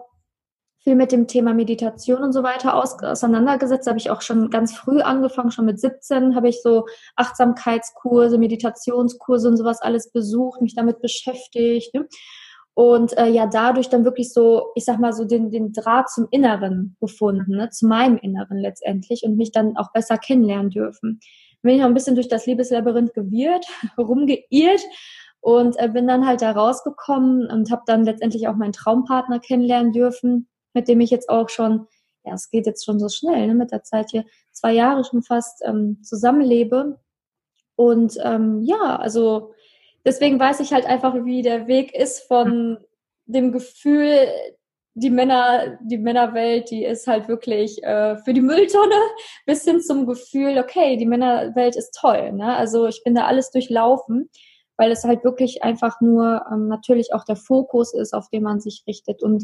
viel 0.84 0.96
mit 0.96 1.12
dem 1.12 1.28
Thema 1.28 1.54
Meditation 1.54 2.24
und 2.24 2.34
so 2.34 2.42
weiter 2.42 2.76
aus, 2.76 3.02
auseinandergesetzt. 3.02 3.86
Da 3.86 3.92
habe 3.92 4.00
ich 4.00 4.10
auch 4.10 4.22
schon 4.22 4.50
ganz 4.50 4.74
früh 4.74 5.02
angefangen, 5.02 5.52
schon 5.52 5.66
mit 5.66 5.80
17 5.80 6.36
habe 6.36 6.50
ich 6.50 6.62
so 6.62 6.86
Achtsamkeitskurse, 7.16 8.38
Meditationskurse 8.40 9.48
und 9.48 9.58
sowas 9.58 9.82
alles 9.82 10.12
besucht, 10.12 10.62
mich 10.62 10.76
damit 10.76 11.00
beschäftigt. 11.00 11.94
Ne? 11.94 12.08
Und 12.74 13.16
äh, 13.18 13.28
ja, 13.28 13.46
dadurch 13.46 13.90
dann 13.90 14.06
wirklich 14.06 14.34
so, 14.34 14.72
ich 14.74 14.86
sag 14.86 15.00
mal, 15.00 15.14
so 15.14 15.24
den, 15.24 15.52
den 15.52 15.72
Draht 15.72 16.10
zum 16.10 16.28
Inneren 16.32 16.96
gefunden, 17.00 17.58
ne? 17.58 17.70
zu 17.70 17.86
meinem 17.86 18.18
Inneren 18.18 18.58
letztendlich 18.58 19.22
und 19.24 19.38
mich 19.38 19.52
dann 19.52 19.78
auch 19.78 19.92
besser 19.92 20.18
kennenlernen 20.18 20.72
dürfen. 20.72 21.20
Bin 21.62 21.76
ich 21.76 21.82
noch 21.82 21.88
ein 21.88 21.94
bisschen 21.94 22.16
durch 22.16 22.28
das 22.28 22.48
Liebeslabyrinth 22.48 23.14
gewirrt, 23.14 23.68
rumgeirrt 24.00 24.82
und 25.42 25.78
äh, 25.78 25.90
bin 25.90 26.08
dann 26.08 26.26
halt 26.26 26.42
da 26.42 26.52
rausgekommen 26.54 27.52
und 27.52 27.70
habe 27.70 27.84
dann 27.86 28.04
letztendlich 28.04 28.48
auch 28.48 28.56
meinen 28.56 28.74
Traumpartner 28.74 29.40
kennenlernen 29.40 29.92
dürfen 29.92 30.48
mit 30.74 30.88
dem 30.88 31.00
ich 31.02 31.10
jetzt 31.10 31.30
auch 31.30 31.50
schon, 31.50 31.88
ja, 32.24 32.34
es 32.34 32.50
geht 32.50 32.66
jetzt 32.66 32.86
schon 32.86 33.00
so 33.00 33.10
schnell 33.10 33.48
ne, 33.48 33.56
mit 33.56 33.72
der 33.72 33.84
Zeit 33.84 34.10
hier, 34.12 34.26
zwei 34.52 34.74
Jahre 34.74 35.04
schon 35.04 35.24
fast 35.24 35.62
ähm, 35.66 36.00
zusammenlebe. 36.04 37.00
Und 37.76 38.18
ähm, 38.24 38.62
ja, 38.64 38.98
also 38.98 39.54
deswegen 40.06 40.40
weiß 40.40 40.60
ich 40.60 40.74
halt 40.74 40.86
einfach, 40.86 41.16
wie 41.26 41.42
der 41.42 41.68
Weg 41.68 41.96
ist 41.96 42.22
von 42.28 42.78
dem 43.26 43.52
Gefühl, 43.52 44.28
die 44.94 45.10
Männer, 45.10 45.80
die 45.82 45.98
Männerwelt, 45.98 46.70
die 46.70 46.84
ist 46.84 47.08
halt 47.08 47.28
wirklich 47.28 47.82
äh, 47.84 48.18
für 48.18 48.34
die 48.34 48.42
Mülltonne, 48.42 48.96
bis 49.46 49.64
hin 49.64 49.82
zum 49.82 50.06
Gefühl, 50.06 50.58
okay, 50.60 50.98
die 50.98 51.06
Männerwelt 51.06 51.76
ist 51.76 51.98
toll. 52.00 52.34
Ne? 52.34 52.56
Also 52.56 52.88
ich 52.88 53.04
bin 53.04 53.16
da 53.16 53.26
alles 53.26 53.52
durchlaufen, 53.52 54.30
weil 54.78 54.92
es 54.92 55.04
halt 55.04 55.24
wirklich 55.24 55.64
einfach 55.64 56.02
nur 56.02 56.46
ähm, 56.52 56.68
natürlich 56.68 57.14
auch 57.14 57.24
der 57.24 57.38
Fokus 57.38 57.94
ist, 57.94 58.14
auf 58.14 58.30
den 58.30 58.44
man 58.44 58.60
sich 58.60 58.84
richtet. 58.86 59.24
Und 59.24 59.44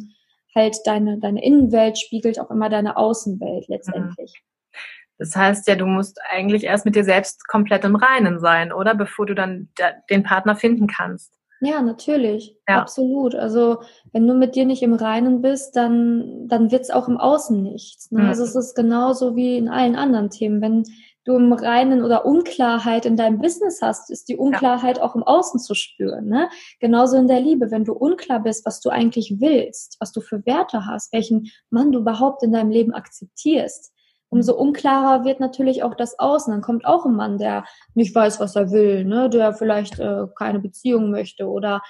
halt 0.57 0.77
deine, 0.85 1.19
deine 1.19 1.43
Innenwelt 1.43 1.97
spiegelt 1.97 2.39
auch 2.39 2.51
immer 2.51 2.69
deine 2.69 2.97
Außenwelt 2.97 3.67
letztendlich. 3.69 4.33
Mhm. 4.35 4.83
Das 5.19 5.35
heißt 5.35 5.67
ja, 5.67 5.75
du 5.75 5.85
musst 5.85 6.19
eigentlich 6.29 6.63
erst 6.63 6.85
mit 6.85 6.95
dir 6.95 7.03
selbst 7.03 7.47
komplett 7.47 7.85
im 7.85 7.95
Reinen 7.95 8.39
sein, 8.39 8.71
oder? 8.71 8.93
Bevor 8.95 9.25
du 9.25 9.33
dann 9.33 9.69
den 10.09 10.23
Partner 10.23 10.55
finden 10.55 10.87
kannst. 10.87 11.33
Ja, 11.59 11.81
natürlich. 11.81 12.55
Ja. 12.67 12.81
Absolut. 12.81 13.33
Also, 13.33 13.81
wenn 14.11 14.27
du 14.27 14.35
mit 14.35 14.55
dir 14.55 14.65
nicht 14.65 14.83
im 14.83 14.93
Reinen 14.93 15.41
bist, 15.41 15.75
dann, 15.75 16.47
dann 16.47 16.71
wird's 16.71 16.91
auch 16.91 17.07
im 17.07 17.17
Außen 17.17 17.63
nichts. 17.63 18.11
Ne? 18.11 18.23
Mhm. 18.23 18.29
Also, 18.29 18.43
es 18.43 18.55
ist 18.55 18.75
genauso 18.75 19.35
wie 19.35 19.57
in 19.57 19.69
allen 19.69 19.95
anderen 19.95 20.29
Themen. 20.29 20.61
Wenn 20.61 20.83
du 21.27 21.35
im 21.35 21.51
Reinen 21.51 22.03
oder 22.03 22.25
Unklarheit 22.25 23.05
in 23.05 23.17
deinem 23.17 23.39
Business 23.39 23.81
hast, 23.81 24.09
ist 24.09 24.29
die 24.29 24.37
Unklarheit 24.37 24.97
ja. 24.97 25.03
auch 25.03 25.15
im 25.15 25.23
Außen 25.23 25.59
zu 25.59 25.73
spüren. 25.75 26.27
Ne? 26.27 26.49
Genauso 26.79 27.17
in 27.17 27.27
der 27.27 27.41
Liebe, 27.41 27.69
wenn 27.69 27.83
du 27.83 27.93
unklar 27.93 28.41
bist, 28.41 28.65
was 28.65 28.79
du 28.79 28.89
eigentlich 28.89 29.35
willst, 29.39 29.97
was 29.99 30.13
du 30.13 30.21
für 30.21 30.45
Werte 30.45 30.85
hast, 30.85 31.11
welchen 31.11 31.51
Mann 31.69 31.91
du 31.91 31.99
überhaupt 31.99 32.43
in 32.43 32.53
deinem 32.53 32.69
Leben 32.69 32.93
akzeptierst, 32.93 33.91
umso 34.29 34.55
unklarer 34.55 35.25
wird 35.25 35.39
natürlich 35.39 35.83
auch 35.83 35.95
das 35.95 36.17
Außen. 36.17 36.51
Dann 36.51 36.61
kommt 36.61 36.85
auch 36.85 37.05
ein 37.05 37.15
Mann, 37.15 37.37
der 37.37 37.65
nicht 37.93 38.15
weiß, 38.15 38.39
was 38.39 38.55
er 38.55 38.71
will, 38.71 39.03
ne? 39.03 39.29
der 39.29 39.53
vielleicht 39.53 39.99
äh, 39.99 40.27
keine 40.37 40.59
Beziehung 40.59 41.11
möchte 41.11 41.47
oder 41.47 41.81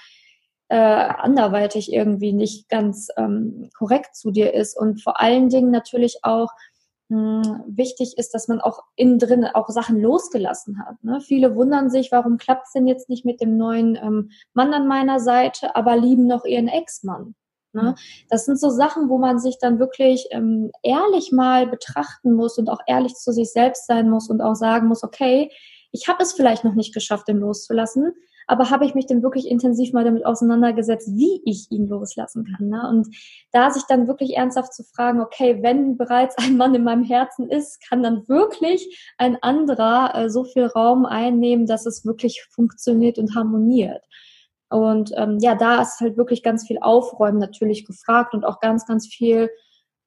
äh, 0.68 0.76
anderweitig 0.76 1.92
irgendwie 1.92 2.32
nicht 2.32 2.68
ganz 2.68 3.08
ähm, 3.16 3.70
korrekt 3.78 4.16
zu 4.16 4.30
dir 4.30 4.52
ist. 4.52 4.76
Und 4.76 5.02
vor 5.02 5.20
allen 5.20 5.48
Dingen 5.48 5.70
natürlich 5.70 6.18
auch 6.22 6.50
mh, 7.08 7.42
hm, 7.44 7.64
wichtig 7.66 8.16
ist, 8.16 8.34
dass 8.34 8.48
man 8.48 8.60
auch 8.60 8.82
innen 8.96 9.18
drin 9.18 9.44
auch 9.44 9.68
Sachen 9.68 10.00
losgelassen 10.00 10.84
hat. 10.84 11.02
Ne? 11.02 11.20
Viele 11.20 11.54
wundern 11.54 11.90
sich, 11.90 12.12
warum 12.12 12.38
klappt 12.38 12.66
es 12.66 12.72
denn 12.72 12.86
jetzt 12.86 13.08
nicht 13.08 13.24
mit 13.24 13.40
dem 13.40 13.56
neuen 13.56 13.96
ähm, 13.96 14.30
Mann 14.54 14.72
an 14.74 14.86
meiner 14.86 15.20
Seite, 15.20 15.74
aber 15.76 15.96
lieben 15.96 16.26
noch 16.26 16.44
ihren 16.44 16.68
Ex-Mann. 16.68 17.34
Ne? 17.72 17.82
Mhm. 17.82 17.94
Das 18.28 18.44
sind 18.44 18.58
so 18.58 18.70
Sachen, 18.70 19.08
wo 19.08 19.18
man 19.18 19.38
sich 19.38 19.58
dann 19.58 19.78
wirklich 19.78 20.28
ähm, 20.30 20.70
ehrlich 20.82 21.32
mal 21.32 21.66
betrachten 21.66 22.32
muss 22.32 22.58
und 22.58 22.70
auch 22.70 22.80
ehrlich 22.86 23.14
zu 23.14 23.32
sich 23.32 23.52
selbst 23.52 23.86
sein 23.86 24.08
muss 24.08 24.30
und 24.30 24.40
auch 24.40 24.54
sagen 24.54 24.88
muss, 24.88 25.02
okay, 25.02 25.50
ich 25.90 26.08
habe 26.08 26.22
es 26.22 26.32
vielleicht 26.32 26.64
noch 26.64 26.74
nicht 26.74 26.92
geschafft, 26.92 27.28
den 27.28 27.38
loszulassen, 27.38 28.12
aber 28.48 28.70
habe 28.70 28.86
ich 28.86 28.94
mich 28.94 29.06
denn 29.06 29.22
wirklich 29.22 29.48
intensiv 29.48 29.92
mal 29.92 30.04
damit 30.04 30.24
auseinandergesetzt, 30.24 31.14
wie 31.14 31.40
ich 31.44 31.70
ihn 31.70 31.86
loslassen 31.86 32.44
kann. 32.44 32.68
Ne? 32.68 32.88
Und 32.88 33.14
da 33.52 33.70
sich 33.70 33.84
dann 33.86 34.08
wirklich 34.08 34.36
ernsthaft 34.36 34.72
zu 34.72 34.82
fragen, 34.84 35.20
okay, 35.20 35.62
wenn 35.62 35.98
bereits 35.98 36.36
ein 36.38 36.56
Mann 36.56 36.74
in 36.74 36.82
meinem 36.82 37.04
Herzen 37.04 37.48
ist, 37.50 37.86
kann 37.86 38.02
dann 38.02 38.26
wirklich 38.26 39.12
ein 39.18 39.36
anderer 39.42 40.14
äh, 40.14 40.30
so 40.30 40.44
viel 40.44 40.64
Raum 40.64 41.04
einnehmen, 41.04 41.66
dass 41.66 41.84
es 41.84 42.06
wirklich 42.06 42.42
funktioniert 42.50 43.18
und 43.18 43.36
harmoniert. 43.36 44.02
Und 44.70 45.12
ähm, 45.16 45.38
ja, 45.40 45.54
da 45.54 45.82
ist 45.82 46.00
halt 46.00 46.16
wirklich 46.16 46.42
ganz 46.42 46.66
viel 46.66 46.78
Aufräumen 46.80 47.38
natürlich 47.38 47.86
gefragt 47.86 48.32
und 48.32 48.44
auch 48.44 48.60
ganz, 48.60 48.86
ganz 48.86 49.06
viel 49.06 49.50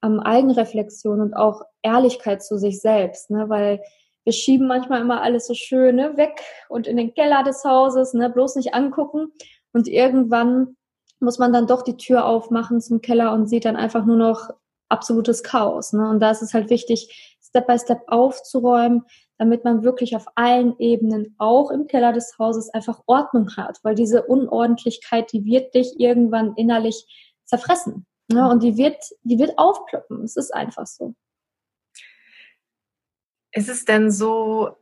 ähm, 0.03 0.19
Eigenreflexion 0.19 1.21
und 1.21 1.35
auch 1.35 1.61
Ehrlichkeit 1.83 2.43
zu 2.43 2.57
sich 2.57 2.81
selbst, 2.81 3.29
ne? 3.29 3.49
weil 3.49 3.81
wir 4.23 4.33
schieben 4.33 4.67
manchmal 4.67 5.01
immer 5.01 5.21
alles 5.21 5.47
so 5.47 5.53
schön 5.53 5.95
ne, 5.95 6.17
weg 6.17 6.41
und 6.69 6.87
in 6.87 6.97
den 6.97 7.13
Keller 7.13 7.43
des 7.43 7.63
Hauses, 7.63 8.13
ne, 8.13 8.29
bloß 8.29 8.55
nicht 8.55 8.73
angucken. 8.73 9.31
Und 9.73 9.87
irgendwann 9.87 10.75
muss 11.19 11.39
man 11.39 11.53
dann 11.53 11.67
doch 11.67 11.81
die 11.83 11.97
Tür 11.97 12.25
aufmachen 12.25 12.81
zum 12.81 13.01
Keller 13.01 13.33
und 13.33 13.47
sieht 13.47 13.65
dann 13.65 13.75
einfach 13.75 14.05
nur 14.05 14.17
noch 14.17 14.49
absolutes 14.89 15.43
Chaos. 15.43 15.93
Ne? 15.93 16.09
Und 16.09 16.19
da 16.19 16.31
ist 16.31 16.41
es 16.41 16.53
halt 16.53 16.69
wichtig, 16.69 17.37
Step 17.41 17.67
by 17.67 17.77
Step 17.77 18.01
aufzuräumen, 18.07 19.03
damit 19.37 19.63
man 19.63 19.83
wirklich 19.83 20.15
auf 20.15 20.25
allen 20.35 20.77
Ebenen, 20.79 21.35
auch 21.37 21.71
im 21.71 21.87
Keller 21.87 22.13
des 22.13 22.37
Hauses, 22.37 22.69
einfach 22.69 23.01
Ordnung 23.07 23.55
hat. 23.55 23.79
Weil 23.83 23.95
diese 23.95 24.23
Unordentlichkeit, 24.23 25.31
die 25.31 25.45
wird 25.45 25.73
dich 25.73 25.99
irgendwann 25.99 26.53
innerlich 26.55 27.05
zerfressen. 27.45 28.05
Ne? 28.27 28.49
Und 28.49 28.63
die 28.63 28.77
wird, 28.77 28.97
die 29.23 29.39
wird 29.39 29.57
aufploppen. 29.57 30.23
Es 30.23 30.35
ist 30.35 30.53
einfach 30.53 30.85
so. 30.85 31.15
Ist 33.51 33.69
es 33.69 33.85
denn 33.85 34.11
so, 34.11 34.77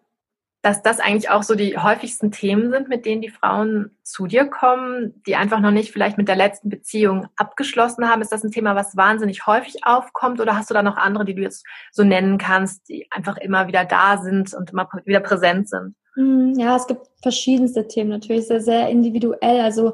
dass 0.61 0.81
das 0.83 0.99
eigentlich 0.99 1.29
auch 1.29 1.43
so 1.43 1.55
die 1.55 1.77
häufigsten 1.77 2.31
Themen 2.31 2.69
sind, 2.69 2.89
mit 2.89 3.05
denen 3.05 3.21
die 3.21 3.29
Frauen 3.29 3.97
zu 4.03 4.27
dir 4.27 4.45
kommen, 4.45 5.21
die 5.25 5.35
einfach 5.35 5.61
noch 5.61 5.71
nicht 5.71 5.91
vielleicht 5.91 6.17
mit 6.17 6.27
der 6.27 6.35
letzten 6.35 6.69
Beziehung 6.69 7.27
abgeschlossen 7.37 8.09
haben? 8.09 8.21
Ist 8.21 8.31
das 8.31 8.43
ein 8.43 8.51
Thema, 8.51 8.75
was 8.75 8.97
wahnsinnig 8.97 9.47
häufig 9.47 9.85
aufkommt? 9.85 10.41
Oder 10.41 10.57
hast 10.57 10.69
du 10.69 10.73
da 10.73 10.83
noch 10.83 10.97
andere, 10.97 11.23
die 11.23 11.35
du 11.35 11.41
jetzt 11.41 11.65
so 11.91 12.03
nennen 12.03 12.37
kannst, 12.37 12.89
die 12.89 13.07
einfach 13.09 13.37
immer 13.37 13.67
wieder 13.67 13.85
da 13.85 14.17
sind 14.17 14.53
und 14.53 14.71
immer 14.71 14.89
wieder 15.05 15.21
präsent 15.21 15.69
sind? 15.69 15.95
Hm, 16.15 16.53
ja, 16.57 16.75
es 16.75 16.87
gibt 16.87 17.07
verschiedenste 17.21 17.87
Themen, 17.87 18.09
natürlich 18.09 18.47
sehr, 18.47 18.61
sehr 18.61 18.89
individuell. 18.89 19.61
Also 19.61 19.93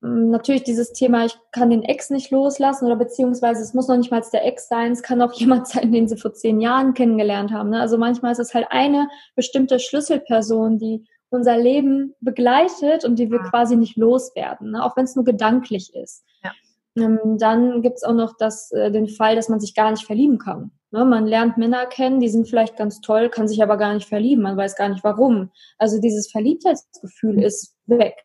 natürlich 0.00 0.62
dieses 0.62 0.92
Thema, 0.92 1.24
ich 1.24 1.36
kann 1.50 1.70
den 1.70 1.82
Ex 1.82 2.10
nicht 2.10 2.30
loslassen 2.30 2.86
oder 2.86 2.96
beziehungsweise 2.96 3.62
es 3.62 3.74
muss 3.74 3.88
noch 3.88 3.96
nicht 3.96 4.10
mal 4.10 4.22
der 4.32 4.46
Ex 4.46 4.68
sein, 4.68 4.92
es 4.92 5.02
kann 5.02 5.20
auch 5.22 5.32
jemand 5.40 5.66
sein, 5.66 5.92
den 5.92 6.08
sie 6.08 6.16
vor 6.16 6.32
zehn 6.32 6.60
Jahren 6.60 6.94
kennengelernt 6.94 7.52
haben. 7.52 7.70
Ne? 7.70 7.80
Also 7.80 7.98
manchmal 7.98 8.32
ist 8.32 8.38
es 8.38 8.54
halt 8.54 8.66
eine 8.70 9.08
bestimmte 9.34 9.80
Schlüsselperson, 9.80 10.78
die 10.78 11.04
unser 11.30 11.58
Leben 11.58 12.14
begleitet 12.20 13.04
und 13.04 13.18
die 13.18 13.30
wir 13.30 13.38
ja. 13.38 13.50
quasi 13.50 13.76
nicht 13.76 13.96
loswerden, 13.96 14.72
ne? 14.72 14.84
auch 14.84 14.96
wenn 14.96 15.04
es 15.04 15.16
nur 15.16 15.24
gedanklich 15.24 15.94
ist. 15.94 16.24
Ja. 16.42 16.52
Ähm, 16.96 17.36
dann 17.38 17.82
gibt's 17.82 18.02
auch 18.02 18.14
noch 18.14 18.34
das, 18.38 18.70
äh, 18.72 18.90
den 18.90 19.08
Fall, 19.08 19.36
dass 19.36 19.48
man 19.48 19.60
sich 19.60 19.74
gar 19.74 19.90
nicht 19.90 20.06
verlieben 20.06 20.38
kann. 20.38 20.70
Ne? 20.90 21.04
Man 21.04 21.26
lernt 21.26 21.58
Männer 21.58 21.86
kennen, 21.86 22.20
die 22.20 22.28
sind 22.28 22.48
vielleicht 22.48 22.76
ganz 22.76 23.00
toll, 23.00 23.28
kann 23.28 23.48
sich 23.48 23.62
aber 23.62 23.76
gar 23.76 23.92
nicht 23.94 24.08
verlieben, 24.08 24.42
man 24.42 24.56
weiß 24.56 24.76
gar 24.76 24.88
nicht 24.88 25.04
warum. 25.04 25.50
Also 25.76 26.00
dieses 26.00 26.30
Verliebtheitsgefühl 26.30 27.34
mhm. 27.34 27.42
ist 27.42 27.74
weg. 27.86 28.16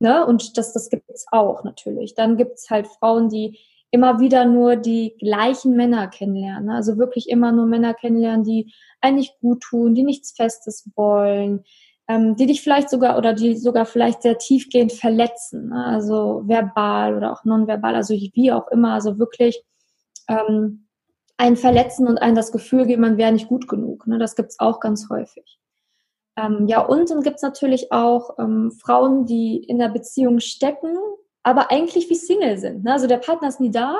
Ne? 0.00 0.24
Und 0.26 0.56
das, 0.56 0.72
das 0.72 0.90
gibt's 0.90 1.26
auch 1.30 1.64
natürlich. 1.64 2.14
Dann 2.14 2.36
gibt's 2.36 2.70
halt 2.70 2.86
Frauen, 2.86 3.28
die 3.28 3.58
immer 3.90 4.20
wieder 4.20 4.44
nur 4.44 4.76
die 4.76 5.16
gleichen 5.18 5.74
Männer 5.74 6.08
kennenlernen. 6.08 6.66
Ne? 6.66 6.74
Also 6.74 6.98
wirklich 6.98 7.28
immer 7.28 7.52
nur 7.52 7.66
Männer 7.66 7.94
kennenlernen, 7.94 8.44
die 8.44 8.72
eigentlich 9.00 9.32
gut 9.40 9.62
tun, 9.62 9.94
die 9.94 10.04
nichts 10.04 10.32
Festes 10.32 10.90
wollen, 10.94 11.64
ähm, 12.06 12.36
die 12.36 12.46
dich 12.46 12.62
vielleicht 12.62 12.90
sogar 12.90 13.16
oder 13.16 13.32
die 13.32 13.56
sogar 13.56 13.86
vielleicht 13.86 14.22
sehr 14.22 14.38
tiefgehend 14.38 14.92
verletzen. 14.92 15.70
Ne? 15.70 15.84
Also 15.84 16.42
verbal 16.46 17.16
oder 17.16 17.32
auch 17.32 17.44
nonverbal, 17.44 17.94
also 17.94 18.14
wie 18.14 18.52
auch 18.52 18.68
immer. 18.68 18.92
Also 18.92 19.18
wirklich 19.18 19.62
ähm, 20.28 20.86
einen 21.38 21.56
verletzen 21.56 22.06
und 22.06 22.18
einen 22.18 22.36
das 22.36 22.52
Gefühl 22.52 22.86
geben, 22.86 23.02
man 23.02 23.16
wäre 23.16 23.32
nicht 23.32 23.48
gut 23.48 23.68
genug. 23.68 24.06
Ne? 24.06 24.18
Das 24.18 24.36
gibt's 24.36 24.58
auch 24.58 24.80
ganz 24.80 25.08
häufig. 25.08 25.58
Ähm, 26.38 26.66
ja, 26.68 26.80
und 26.80 27.10
dann 27.10 27.22
gibt's 27.22 27.42
natürlich 27.42 27.90
auch 27.90 28.38
ähm, 28.38 28.70
Frauen, 28.70 29.26
die 29.26 29.56
in 29.56 29.78
der 29.78 29.88
Beziehung 29.88 30.38
stecken, 30.40 30.96
aber 31.42 31.70
eigentlich 31.70 32.08
wie 32.10 32.14
Single 32.14 32.58
sind. 32.58 32.84
Ne? 32.84 32.92
Also 32.92 33.06
der 33.06 33.16
Partner 33.16 33.48
ist 33.48 33.60
nie 33.60 33.70
da, 33.70 33.96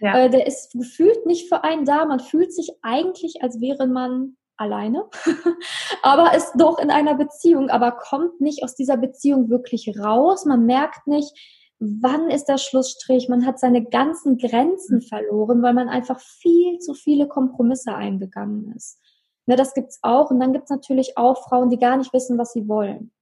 ja. 0.00 0.18
äh, 0.18 0.30
der 0.30 0.46
ist 0.46 0.72
gefühlt 0.72 1.26
nicht 1.26 1.48
für 1.48 1.62
einen 1.62 1.84
da. 1.84 2.04
Man 2.04 2.20
fühlt 2.20 2.52
sich 2.52 2.72
eigentlich, 2.82 3.42
als 3.42 3.60
wäre 3.60 3.86
man 3.86 4.36
alleine, 4.56 5.04
aber 6.02 6.34
ist 6.34 6.54
doch 6.56 6.78
in 6.78 6.90
einer 6.90 7.14
Beziehung, 7.14 7.68
aber 7.68 7.92
kommt 7.92 8.40
nicht 8.40 8.64
aus 8.64 8.74
dieser 8.74 8.96
Beziehung 8.96 9.48
wirklich 9.48 9.94
raus. 9.98 10.44
Man 10.44 10.66
merkt 10.66 11.06
nicht, 11.06 11.32
wann 11.78 12.30
ist 12.30 12.46
der 12.46 12.58
Schlussstrich. 12.58 13.28
Man 13.28 13.46
hat 13.46 13.60
seine 13.60 13.84
ganzen 13.84 14.38
Grenzen 14.38 15.02
verloren, 15.02 15.62
weil 15.62 15.74
man 15.74 15.88
einfach 15.88 16.18
viel 16.18 16.78
zu 16.78 16.94
viele 16.94 17.28
Kompromisse 17.28 17.94
eingegangen 17.94 18.72
ist. 18.74 18.98
Ne, 19.46 19.56
das 19.56 19.74
gibt's 19.74 19.98
auch. 20.02 20.30
Und 20.30 20.40
dann 20.40 20.52
gibt's 20.52 20.70
natürlich 20.70 21.16
auch 21.16 21.44
Frauen, 21.48 21.70
die 21.70 21.78
gar 21.78 21.96
nicht 21.96 22.12
wissen, 22.12 22.36
was 22.38 22.52
sie 22.52 22.68
wollen. 22.68 23.12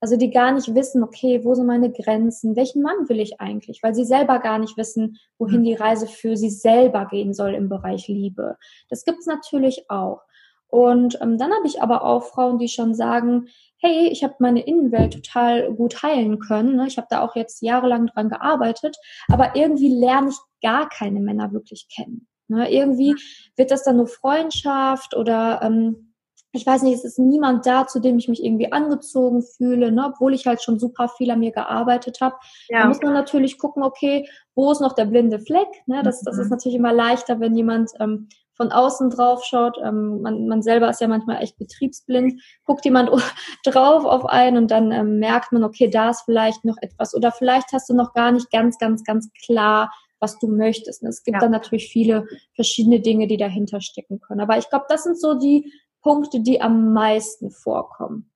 Also 0.00 0.16
die 0.16 0.30
gar 0.30 0.50
nicht 0.50 0.74
wissen, 0.74 1.04
okay, 1.04 1.44
wo 1.44 1.54
sind 1.54 1.66
meine 1.66 1.92
Grenzen? 1.92 2.56
Welchen 2.56 2.82
Mann 2.82 3.08
will 3.08 3.20
ich 3.20 3.40
eigentlich? 3.40 3.84
Weil 3.84 3.94
sie 3.94 4.04
selber 4.04 4.40
gar 4.40 4.58
nicht 4.58 4.76
wissen, 4.76 5.16
wohin 5.38 5.60
mhm. 5.60 5.64
die 5.64 5.74
Reise 5.74 6.08
für 6.08 6.36
sie 6.36 6.50
selber 6.50 7.06
gehen 7.06 7.32
soll 7.34 7.54
im 7.54 7.68
Bereich 7.68 8.08
Liebe. 8.08 8.56
Das 8.90 9.04
gibt's 9.04 9.26
natürlich 9.26 9.88
auch. 9.88 10.22
Und 10.66 11.20
ähm, 11.20 11.38
dann 11.38 11.52
habe 11.52 11.66
ich 11.66 11.82
aber 11.82 12.02
auch 12.02 12.24
Frauen, 12.24 12.58
die 12.58 12.68
schon 12.68 12.94
sagen, 12.94 13.48
hey, 13.76 14.08
ich 14.08 14.24
habe 14.24 14.34
meine 14.38 14.62
Innenwelt 14.62 15.12
total 15.12 15.72
gut 15.72 16.02
heilen 16.02 16.38
können. 16.38 16.76
Ne? 16.76 16.86
Ich 16.86 16.96
habe 16.96 17.08
da 17.10 17.20
auch 17.20 17.36
jetzt 17.36 17.62
jahrelang 17.62 18.06
dran 18.06 18.28
gearbeitet, 18.28 18.96
aber 19.28 19.54
irgendwie 19.54 19.94
lerne 19.94 20.30
ich 20.30 20.36
gar 20.62 20.88
keine 20.88 21.20
Männer 21.20 21.52
wirklich 21.52 21.88
kennen. 21.94 22.26
Ne? 22.48 22.72
Irgendwie 22.72 23.14
wird 23.56 23.70
das 23.70 23.84
dann 23.84 23.96
nur 23.96 24.06
Freundschaft 24.06 25.16
oder 25.16 25.60
ähm, 25.62 26.12
ich 26.52 26.66
weiß 26.66 26.82
nicht, 26.82 26.94
es 26.94 27.04
ist 27.04 27.18
niemand 27.18 27.64
da, 27.66 27.86
zu 27.86 27.98
dem 27.98 28.18
ich 28.18 28.28
mich 28.28 28.44
irgendwie 28.44 28.70
angezogen 28.72 29.42
fühle, 29.42 29.90
ne? 29.90 30.12
obwohl 30.12 30.34
ich 30.34 30.46
halt 30.46 30.62
schon 30.62 30.78
super 30.78 31.08
viel 31.08 31.30
an 31.30 31.40
mir 31.40 31.52
gearbeitet 31.52 32.20
habe. 32.20 32.36
Ja. 32.68 32.82
Da 32.82 32.88
muss 32.88 33.00
man 33.00 33.14
natürlich 33.14 33.58
gucken, 33.58 33.82
okay, 33.82 34.28
wo 34.54 34.70
ist 34.70 34.80
noch 34.80 34.92
der 34.92 35.06
blinde 35.06 35.40
Fleck? 35.40 35.68
Ne? 35.86 36.02
Das, 36.02 36.20
das 36.20 36.36
ist 36.36 36.44
mhm. 36.44 36.50
natürlich 36.50 36.76
immer 36.76 36.92
leichter, 36.92 37.40
wenn 37.40 37.56
jemand 37.56 37.90
ähm, 38.00 38.28
von 38.54 38.70
außen 38.70 39.08
drauf 39.08 39.44
schaut. 39.44 39.78
Ähm, 39.82 40.20
man, 40.20 40.46
man 40.46 40.60
selber 40.62 40.90
ist 40.90 41.00
ja 41.00 41.08
manchmal 41.08 41.42
echt 41.42 41.56
betriebsblind. 41.56 42.40
Guckt 42.64 42.84
jemand 42.84 43.10
drauf 43.64 44.04
auf 44.04 44.26
einen 44.26 44.58
und 44.58 44.70
dann 44.70 44.92
ähm, 44.92 45.18
merkt 45.18 45.52
man, 45.52 45.64
okay, 45.64 45.88
da 45.88 46.10
ist 46.10 46.22
vielleicht 46.26 46.66
noch 46.66 46.76
etwas. 46.82 47.14
Oder 47.14 47.32
vielleicht 47.32 47.72
hast 47.72 47.88
du 47.88 47.94
noch 47.94 48.12
gar 48.12 48.30
nicht 48.30 48.50
ganz, 48.50 48.76
ganz, 48.76 49.04
ganz 49.04 49.30
klar 49.44 49.90
was 50.22 50.38
du 50.38 50.46
möchtest. 50.46 51.02
Und 51.02 51.08
es 51.08 51.24
gibt 51.24 51.34
ja. 51.34 51.40
dann 51.40 51.50
natürlich 51.50 51.88
viele 51.88 52.26
verschiedene 52.54 53.00
Dinge, 53.00 53.26
die 53.26 53.36
dahinter 53.36 53.80
stecken 53.80 54.20
können. 54.20 54.40
Aber 54.40 54.56
ich 54.56 54.70
glaube, 54.70 54.86
das 54.88 55.02
sind 55.02 55.20
so 55.20 55.34
die 55.34 55.72
Punkte, 56.00 56.40
die 56.40 56.60
am 56.60 56.92
meisten 56.92 57.50
vorkommen. 57.50 58.30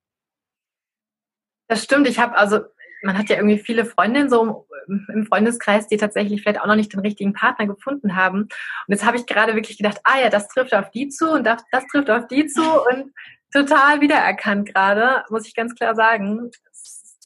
Das 1.68 1.84
stimmt. 1.84 2.08
Ich 2.08 2.18
habe 2.18 2.36
also, 2.36 2.60
man 3.02 3.16
hat 3.16 3.28
ja 3.28 3.36
irgendwie 3.36 3.58
viele 3.58 3.84
Freundinnen 3.84 4.28
so 4.28 4.66
im 4.88 5.26
Freundeskreis, 5.26 5.86
die 5.88 5.96
tatsächlich 5.96 6.42
vielleicht 6.42 6.60
auch 6.60 6.66
noch 6.66 6.76
nicht 6.76 6.92
den 6.92 7.00
richtigen 7.00 7.32
Partner 7.32 7.66
gefunden 7.66 8.16
haben. 8.16 8.42
Und 8.42 8.50
jetzt 8.88 9.04
habe 9.04 9.16
ich 9.16 9.26
gerade 9.26 9.54
wirklich 9.54 9.78
gedacht, 9.78 10.00
ah 10.04 10.20
ja, 10.20 10.28
das 10.28 10.48
trifft 10.48 10.74
auf 10.74 10.90
die 10.90 11.08
zu 11.08 11.30
und 11.30 11.44
das, 11.44 11.62
das 11.72 11.86
trifft 11.86 12.10
auf 12.10 12.26
die 12.28 12.46
zu 12.46 12.62
und 12.62 13.12
total 13.52 14.00
wiedererkannt 14.00 14.72
gerade, 14.72 15.24
muss 15.30 15.46
ich 15.46 15.54
ganz 15.54 15.74
klar 15.74 15.94
sagen. 15.94 16.50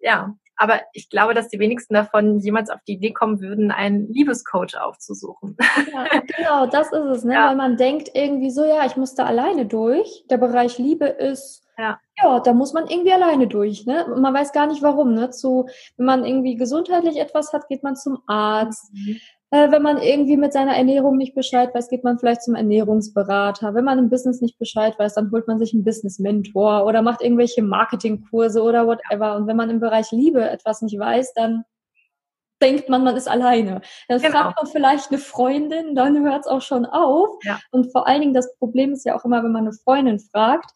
Ja, 0.01 0.35
aber 0.61 0.83
ich 0.93 1.09
glaube, 1.09 1.33
dass 1.33 1.49
die 1.49 1.59
wenigsten 1.59 1.95
davon 1.95 2.39
jemals 2.39 2.69
auf 2.69 2.81
die 2.87 2.93
Idee 2.93 3.13
kommen 3.13 3.41
würden, 3.41 3.71
einen 3.71 4.13
Liebescoach 4.13 4.79
aufzusuchen. 4.79 5.57
Ja, 5.91 6.21
genau, 6.37 6.67
das 6.67 6.93
ist 6.93 7.17
es, 7.17 7.25
ne? 7.25 7.33
Ja. 7.33 7.49
Weil 7.49 7.57
man 7.57 7.79
denkt 7.79 8.11
irgendwie 8.13 8.51
so, 8.51 8.67
ja, 8.67 8.85
ich 8.85 8.95
muss 8.95 9.15
da 9.15 9.25
alleine 9.25 9.65
durch. 9.65 10.27
Der 10.29 10.37
Bereich 10.37 10.77
Liebe 10.77 11.07
ist, 11.07 11.65
ja, 11.81 12.01
ja 12.23 12.41
da 12.41 12.53
muss 12.53 12.73
man 12.73 12.87
irgendwie 12.87 13.13
alleine 13.13 13.47
durch, 13.47 13.87
ne? 13.87 14.07
Man 14.17 14.35
weiß 14.35 14.53
gar 14.53 14.67
nicht 14.67 14.83
warum, 14.83 15.15
ne? 15.15 15.31
Zu, 15.31 15.67
wenn 15.97 16.07
man 16.07 16.25
irgendwie 16.25 16.57
gesundheitlich 16.57 17.19
etwas 17.19 17.53
hat, 17.53 17.69
geht 17.69 17.83
man 17.83 17.97
zum 17.97 18.19
Arzt. 18.27 18.93
Mhm. 18.93 19.17
Äh, 19.53 19.73
wenn 19.73 19.83
man 19.83 19.99
irgendwie 20.01 20.37
mit 20.37 20.53
seiner 20.53 20.77
Ernährung 20.77 21.17
nicht 21.17 21.35
Bescheid 21.35 21.75
weiß, 21.75 21.89
geht 21.89 22.05
man 22.05 22.19
vielleicht 22.19 22.43
zum 22.43 22.55
Ernährungsberater. 22.55 23.75
Wenn 23.75 23.85
man 23.85 23.99
im 23.99 24.09
Business 24.09 24.41
nicht 24.41 24.59
Bescheid 24.59 24.97
weiß, 24.99 25.15
dann 25.15 25.31
holt 25.33 25.49
man 25.49 25.59
sich 25.59 25.75
einen 25.75 25.83
Business-Mentor 25.83 26.87
oder 26.87 27.03
macht 27.03 27.21
irgendwelche 27.21 27.63
Marketingkurse 27.63 28.63
oder 28.63 28.87
whatever. 28.87 29.35
Und 29.37 29.49
wenn 29.49 29.57
man 29.57 29.71
im 29.71 29.81
Bereich 29.81 30.13
Liebe 30.13 30.49
etwas 30.49 30.83
nicht 30.83 30.97
weiß, 30.97 31.35
dann 31.35 31.65
denkt 32.63 32.89
man, 32.89 33.03
man 33.03 33.17
ist 33.17 33.29
alleine. 33.29 33.81
Dann 34.09 34.21
genau. 34.21 34.33
fragt 34.33 34.57
man 34.57 34.67
vielleicht 34.71 35.11
eine 35.11 35.19
Freundin, 35.19 35.95
dann 35.95 36.23
hört 36.23 36.43
es 36.43 36.47
auch 36.47 36.63
schon 36.63 36.87
auf. 36.87 37.31
Ja. 37.43 37.59
Und 37.73 37.91
vor 37.91 38.07
allen 38.07 38.21
Dingen 38.21 38.35
das 38.35 38.57
Problem 38.59 38.93
ist 38.93 39.05
ja 39.05 39.17
auch 39.19 39.25
immer, 39.25 39.43
wenn 39.43 39.53
man 39.53 39.67
eine 39.67 39.73
Freundin 39.73 40.21
fragt, 40.21 40.71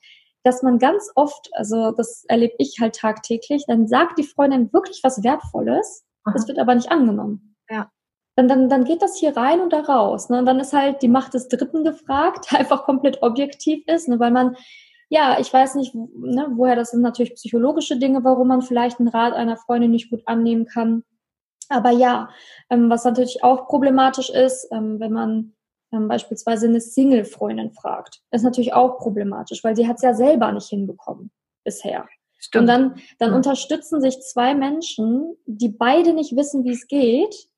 dass 0.45 0.63
man 0.63 0.79
ganz 0.79 1.11
oft, 1.15 1.51
also 1.55 1.91
das 1.91 2.25
erlebe 2.29 2.55
ich 2.59 2.79
halt 2.81 2.97
tagtäglich, 2.97 3.65
dann 3.67 3.89
sagt 3.89 4.19
die 4.19 4.25
Freundin 4.25 4.73
wirklich 4.73 5.01
was 5.03 5.25
Wertvolles, 5.25 6.05
Aha. 6.25 6.35
das 6.35 6.47
wird 6.47 6.59
aber 6.59 6.75
nicht 6.75 6.91
angenommen. 6.91 7.57
Ja. 7.69 7.91
Dann, 8.37 8.49
dann, 8.49 8.69
dann 8.69 8.85
geht 8.85 9.01
das 9.01 9.17
hier 9.17 9.37
rein 9.37 9.61
und 9.61 9.73
da 9.73 9.81
raus. 9.81 10.29
Ne? 10.29 10.39
Und 10.39 10.47
dann 10.47 10.61
ist 10.61 10.73
halt 10.73 11.03
die 11.03 11.09
Macht 11.09 11.35
des 11.35 11.49
Dritten 11.49 11.85
gefragt, 11.85 12.53
einfach 12.53 12.85
komplett 12.85 13.23
objektiv 13.23 13.85
ist, 13.87 14.09
ne? 14.09 14.21
weil 14.21 14.31
man 14.31 14.57
ja, 15.11 15.39
ich 15.39 15.53
weiß 15.53 15.75
nicht, 15.77 15.95
ne, 15.95 16.49
woher 16.55 16.77
das 16.77 16.91
sind 16.91 17.03
natürlich 17.03 17.35
psychologische 17.35 17.99
Dinge, 17.99 18.25
warum 18.25 18.49
man 18.49 18.63
vielleicht 18.63 18.99
einen 18.99 19.09
Rat 19.09 19.35
einer 19.35 19.57
Freundin 19.57 19.91
nicht 19.91 20.11
gut 20.11 20.23
annehmen 20.27 20.67
kann. 20.67 21.05
Aber 21.69 21.91
ja, 21.91 22.31
ähm, 22.71 22.91
was 22.91 23.05
natürlich 23.05 23.45
auch 23.45 23.69
problematisch 23.69 24.31
ist, 24.31 24.69
ähm, 24.73 24.99
wenn 25.01 25.13
man 25.13 25.55
ähm, 25.95 26.09
beispielsweise 26.09 26.67
eine 26.67 26.81
Single-Freundin 26.81 27.73
fragt, 27.73 28.21
ist 28.31 28.43
natürlich 28.43 28.75
auch 28.75 28.99
problematisch, 28.99 29.63
weil 29.63 29.77
sie 29.77 29.87
hat 29.87 29.97
es 29.97 30.03
ja 30.03 30.15
selber 30.15 30.51
nicht 30.53 30.69
hinbekommen 30.69 31.31
bisher. 31.65 32.07
Stimmt. 32.39 32.63
Und 32.63 32.67
dann, 32.67 32.95
dann 33.19 33.31
mhm. 33.31 33.37
unterstützen 33.37 34.01
sich 34.01 34.21
zwei 34.21 34.55
Menschen, 34.55 35.37
die 35.47 35.69
beide 35.69 36.13
nicht 36.13 36.37
wissen, 36.37 36.65
wie 36.65 36.73
es 36.73 36.87
geht, 36.89 37.49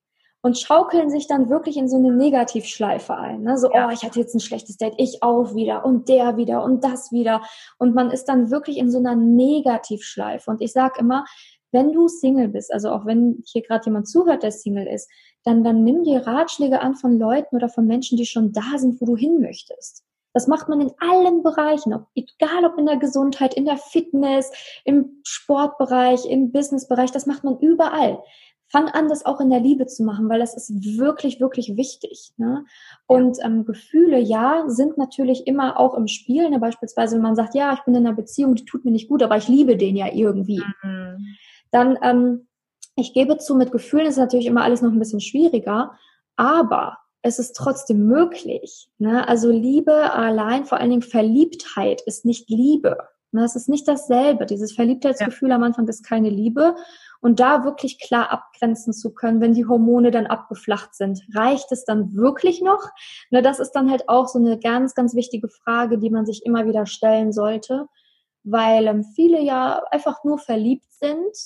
und 0.43 0.57
schaukeln 0.57 1.11
sich 1.11 1.27
dann 1.27 1.51
wirklich 1.51 1.77
in 1.77 1.89
so 1.89 1.97
eine 1.97 2.13
Negativschleife 2.13 3.17
ein. 3.17 3.43
Ne? 3.43 3.59
So, 3.59 3.69
ja. 3.73 3.89
oh, 3.89 3.91
ich 3.91 4.05
hatte 4.05 4.21
jetzt 4.21 4.33
ein 4.33 4.41
schlechtes 4.41 4.77
Date, 4.77 4.95
ich 4.97 5.25
auch 5.25 5.57
wieder 5.57 5.85
und 5.85 6.09
der 6.09 6.37
wieder 6.37 6.63
und 6.63 6.85
das 6.85 7.11
wieder. 7.11 7.43
Und 7.79 7.97
man 7.97 8.13
ist 8.13 8.27
dann 8.27 8.49
wirklich 8.49 8.79
in 8.79 8.89
so 8.89 8.99
einer 8.99 9.17
Negativschleife. 9.17 10.49
Und 10.49 10.61
ich 10.61 10.73
sage 10.73 11.01
immer, 11.01 11.25
wenn 11.73 11.93
du 11.93 12.09
Single 12.09 12.49
bist, 12.49 12.73
also 12.73 12.91
auch 12.91 13.07
wenn 13.07 13.43
hier 13.47 13.63
gerade 13.63 13.85
jemand 13.87 14.09
zuhört, 14.09 14.43
der 14.43 14.53
Single 14.53 14.87
ist, 14.87 15.11
dann, 15.45 15.65
dann 15.65 15.85
nimm 15.85 16.05
dir 16.05 16.27
Ratschläge 16.27 16.81
an 16.81 16.95
von 16.95 17.19
Leuten 17.19 17.57
oder 17.57 17.69
von 17.69 17.87
Menschen, 17.87 18.17
die 18.17 18.27
schon 18.27 18.53
da 18.53 18.77
sind, 18.79 19.01
wo 19.01 19.07
du 19.07 19.17
hin 19.17 19.41
möchtest. 19.41 20.05
Das 20.33 20.49
macht 20.49 20.69
man 20.69 20.83
in 20.83 20.93
allen 20.99 21.43
Bereichen, 21.43 21.95
ob, 21.95 22.07
egal 22.15 22.67
ob 22.67 22.79
in 22.79 22.87
der 22.87 22.99
Gesundheit, 22.99 23.55
in 23.55 23.65
der 23.65 23.79
Fitness, 23.79 24.53
im 24.85 25.21
Sportbereich, 25.25 26.27
im 26.27 26.53
Businessbereich, 26.53 27.11
das 27.11 27.27
macht 27.27 27.43
man 27.43 27.59
überall 27.59 28.19
fang 28.69 28.89
an, 28.89 29.09
das 29.09 29.25
auch 29.25 29.41
in 29.41 29.51
der 29.51 29.61
Liebe 29.61 29.87
zu 29.87 30.03
machen, 30.03 30.29
weil 30.29 30.41
das 30.41 30.57
ist 30.57 30.99
wirklich, 30.99 31.41
wirklich 31.41 31.77
wichtig. 31.77 32.33
Ne? 32.37 32.65
Und 33.07 33.39
ähm, 33.45 33.65
Gefühle, 33.65 34.19
ja, 34.19 34.65
sind 34.67 34.99
natürlich 34.99 35.47
immer 35.47 35.79
auch 35.79 35.95
im 35.95 36.09
Spiel. 36.09 36.51
Ne? 36.51 36.59
Beispielsweise, 36.59 37.17
wenn 37.17 37.23
man 37.23 37.37
sagt, 37.37 37.55
ja, 37.55 37.75
ich 37.75 37.81
bin 37.85 37.95
in 37.95 38.07
einer 38.07 38.17
Beziehung, 38.17 38.55
die 38.55 38.65
tut 38.65 38.85
mir 38.85 38.91
nicht 38.91 39.09
gut, 39.09 39.23
aber 39.23 39.37
ich 39.37 39.49
liebe 39.49 39.77
den 39.77 39.97
ja 39.97 40.13
irgendwie. 40.13 40.63
Mhm. 40.83 41.37
Dann, 41.77 41.99
ähm, 42.03 42.49
ich 42.95 43.13
gebe 43.13 43.37
zu, 43.37 43.55
mit 43.55 43.71
Gefühlen 43.71 44.07
ist 44.07 44.17
natürlich 44.17 44.47
immer 44.47 44.65
alles 44.65 44.81
noch 44.81 44.91
ein 44.91 44.99
bisschen 44.99 45.21
schwieriger, 45.21 45.93
aber 46.37 46.97
es 47.21 47.39
ist 47.39 47.55
trotzdem 47.55 48.07
möglich. 48.07 48.89
Ne? 48.97 49.29
Also 49.29 49.51
Liebe 49.51 50.11
allein, 50.15 50.65
vor 50.65 50.79
allen 50.79 50.89
Dingen 50.89 51.03
Verliebtheit 51.03 52.01
ist 52.01 52.25
nicht 52.25 52.49
Liebe. 52.49 52.97
Ne? 53.31 53.45
Es 53.45 53.57
ist 53.57 53.69
nicht 53.69 53.87
dasselbe. 53.87 54.47
Dieses 54.47 54.73
Verliebtheitsgefühl 54.73 55.51
ja. 55.51 55.57
am 55.57 55.65
Anfang 55.65 55.87
ist 55.87 56.03
keine 56.03 56.31
Liebe 56.31 56.77
und 57.21 57.41
da 57.41 57.63
wirklich 57.63 58.01
klar 58.01 58.31
abgrenzen 58.31 58.95
zu 58.95 59.13
können, 59.13 59.43
wenn 59.43 59.53
die 59.53 59.67
Hormone 59.67 60.11
dann 60.11 60.27
abgeflacht 60.27 60.95
sind. 60.95 61.27
Reicht 61.35 61.71
es 61.73 61.85
dann 61.85 62.15
wirklich 62.15 62.63
noch? 62.63 62.89
Na, 63.31 63.43
das 63.43 63.59
ist 63.59 63.73
dann 63.73 63.91
halt 63.91 64.09
auch 64.09 64.29
so 64.29 64.39
eine 64.39 64.59
ganz, 64.59 64.95
ganz 64.95 65.15
wichtige 65.15 65.51
Frage, 65.51 65.99
die 65.99 66.09
man 66.09 66.25
sich 66.25 66.47
immer 66.47 66.65
wieder 66.67 66.87
stellen 66.87 67.33
sollte, 67.33 67.87
weil 68.45 68.87
ähm, 68.87 69.05
viele 69.05 69.43
ja 69.43 69.83
einfach 69.91 70.25
nur 70.25 70.39
verliebt 70.39 70.91
sind, 70.91 71.37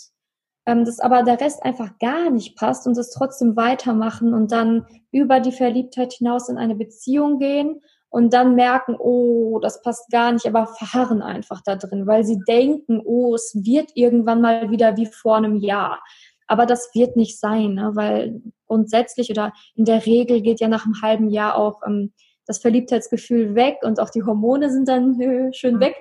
ähm, 0.71 0.85
das 0.85 1.00
aber 1.00 1.23
der 1.23 1.41
Rest 1.41 1.62
einfach 1.65 1.99
gar 1.99 2.31
nicht 2.31 2.57
passt 2.57 2.87
und 2.87 2.97
es 2.97 3.11
trotzdem 3.11 3.57
weitermachen 3.57 4.33
und 4.35 4.53
dann 4.53 4.87
über 5.11 5.41
die 5.41 5.53
Verliebtheit 5.53 6.12
hinaus 6.12 6.49
in 6.49 6.59
eine 6.59 6.77
Beziehung 6.77 7.39
gehen 7.39 7.81
und 8.09 8.33
dann 8.33 8.55
merken, 8.55 8.97
oh, 8.99 9.59
das 9.61 9.83
passt 9.83 10.11
gar 10.11 10.33
nicht, 10.33 10.47
aber 10.47 10.67
verharren 10.67 11.23
einfach 11.23 11.61
da 11.65 11.76
drin, 11.76 12.06
weil 12.06 12.25
sie 12.25 12.41
denken, 12.47 13.00
oh, 13.04 13.35
es 13.35 13.54
wird 13.54 13.91
irgendwann 13.95 14.41
mal 14.41 14.71
wieder 14.71 14.97
wie 14.97 15.06
vor 15.06 15.37
einem 15.37 15.56
Jahr. 15.56 16.02
Aber 16.47 16.67
das 16.67 16.91
wird 16.95 17.17
nicht 17.17 17.39
sein, 17.39 17.75
ne? 17.75 17.93
weil 17.95 18.43
grundsätzlich 18.67 19.30
oder 19.30 19.52
in 19.76 19.85
der 19.85 20.04
Regel 20.04 20.41
geht 20.41 20.61
ja 20.61 20.67
nach 20.67 20.85
einem 20.85 21.00
halben 21.02 21.30
Jahr 21.30 21.56
auch 21.56 21.80
ähm, 21.87 22.13
das 22.50 22.58
Verliebtheitsgefühl 22.58 23.54
weg 23.54 23.78
und 23.82 24.00
auch 24.00 24.10
die 24.10 24.25
Hormone 24.25 24.71
sind 24.71 24.89
dann 24.89 25.21
äh, 25.21 25.52
schön 25.52 25.78
weg. 25.78 25.95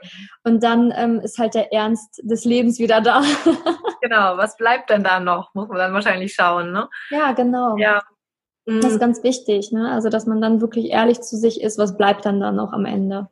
Und 0.43 0.63
dann 0.63 0.91
ähm, 0.95 1.19
ist 1.19 1.37
halt 1.37 1.53
der 1.53 1.71
Ernst 1.71 2.21
des 2.23 2.43
Lebens 2.43 2.79
wieder 2.79 3.01
da. 3.01 3.21
genau, 4.01 4.35
was 4.37 4.57
bleibt 4.57 4.89
denn 4.89 5.03
da 5.03 5.19
noch? 5.19 5.53
Muss 5.53 5.69
man 5.69 5.77
dann 5.77 5.93
wahrscheinlich 5.93 6.33
schauen, 6.33 6.71
ne? 6.71 6.89
Ja, 7.11 7.33
genau. 7.33 7.77
Ja, 7.77 8.01
das 8.65 8.85
ist 8.85 8.93
mhm. 8.95 8.99
ganz 8.99 9.23
wichtig, 9.23 9.71
ne? 9.71 9.91
Also, 9.91 10.09
dass 10.09 10.25
man 10.25 10.41
dann 10.41 10.59
wirklich 10.59 10.89
ehrlich 10.89 11.21
zu 11.21 11.37
sich 11.37 11.61
ist, 11.61 11.77
was 11.77 11.97
bleibt 11.97 12.25
dann 12.25 12.39
dann 12.39 12.55
noch 12.55 12.73
am 12.73 12.85
Ende. 12.85 13.29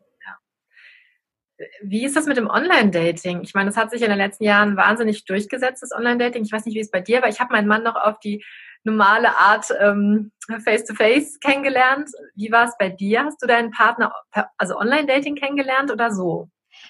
Wie 1.81 2.05
ist 2.05 2.15
das 2.15 2.27
mit 2.27 2.37
dem 2.37 2.51
Online-Dating? 2.51 3.41
Ich 3.41 3.55
meine, 3.55 3.71
das 3.71 3.77
hat 3.77 3.89
sich 3.89 4.03
in 4.03 4.09
den 4.09 4.19
letzten 4.19 4.43
Jahren 4.43 4.77
wahnsinnig 4.77 5.25
durchgesetzt, 5.25 5.81
das 5.81 5.91
Online-Dating. 5.91 6.43
Ich 6.43 6.51
weiß 6.51 6.65
nicht, 6.65 6.75
wie 6.75 6.81
es 6.81 6.91
bei 6.91 7.01
dir 7.01 7.23
war. 7.23 7.29
Ich 7.29 7.39
habe 7.39 7.51
meinen 7.51 7.67
Mann 7.67 7.81
noch 7.81 7.95
auf 7.95 8.19
die 8.19 8.43
normale 8.83 9.37
Art 9.37 9.67
ähm, 9.79 10.31
Face-to-Face 10.63 11.39
kennengelernt. 11.39 12.09
Wie 12.35 12.51
war 12.51 12.65
es 12.65 12.75
bei 12.79 12.89
dir? 12.89 13.25
Hast 13.25 13.41
du 13.41 13.47
deinen 13.47 13.71
Partner, 13.71 14.13
also 14.57 14.77
Online-Dating 14.77 15.35
kennengelernt 15.35 15.91
oder 15.91 16.11
so? 16.11 16.49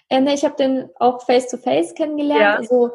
Äh, 0.10 0.22
nee, 0.22 0.34
ich 0.34 0.44
habe 0.44 0.56
den 0.56 0.90
auch 0.96 1.26
Face-to-Face 1.26 1.92
-face 1.92 1.96
kennengelernt. 1.96 2.42
Ja. 2.42 2.56
Also 2.56 2.92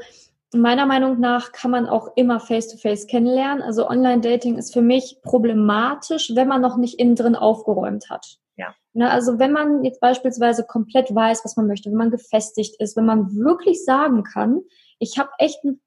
meiner 0.55 0.87
Meinung 0.87 1.18
nach 1.20 1.52
kann 1.52 1.70
man 1.70 1.87
auch 1.87 2.12
immer 2.16 2.40
face-to-face 2.40 3.05
-face 3.05 3.09
kennenlernen. 3.09 3.62
Also 3.62 3.88
Online-Dating 3.88 4.59
ist 4.59 4.72
für 4.72 4.83
mich 4.83 5.18
problematisch, 5.22 6.33
wenn 6.35 6.48
man 6.48 6.61
noch 6.61 6.76
nicht 6.76 6.98
innen 6.98 7.16
drin 7.16 7.37
aufgeräumt 7.37 8.11
hat. 8.11 8.38
Ja. 8.57 8.74
Na, 8.92 9.09
also 9.09 9.38
wenn 9.38 9.52
man 9.52 9.85
jetzt 9.85 10.00
beispielsweise 10.00 10.64
komplett 10.64 11.14
weiß, 11.14 11.44
was 11.44 11.57
man 11.57 11.66
möchte, 11.66 11.90
wenn 11.90 11.96
man 11.96 12.11
gefestigt 12.11 12.76
ist, 12.81 12.96
wenn 12.96 13.07
man 13.07 13.35
wirklich 13.35 13.85
sagen 13.85 14.24
kann, 14.24 14.61
ich 14.98 15.18
habe 15.18 15.31
echt 15.38 15.61
eine 15.64 15.78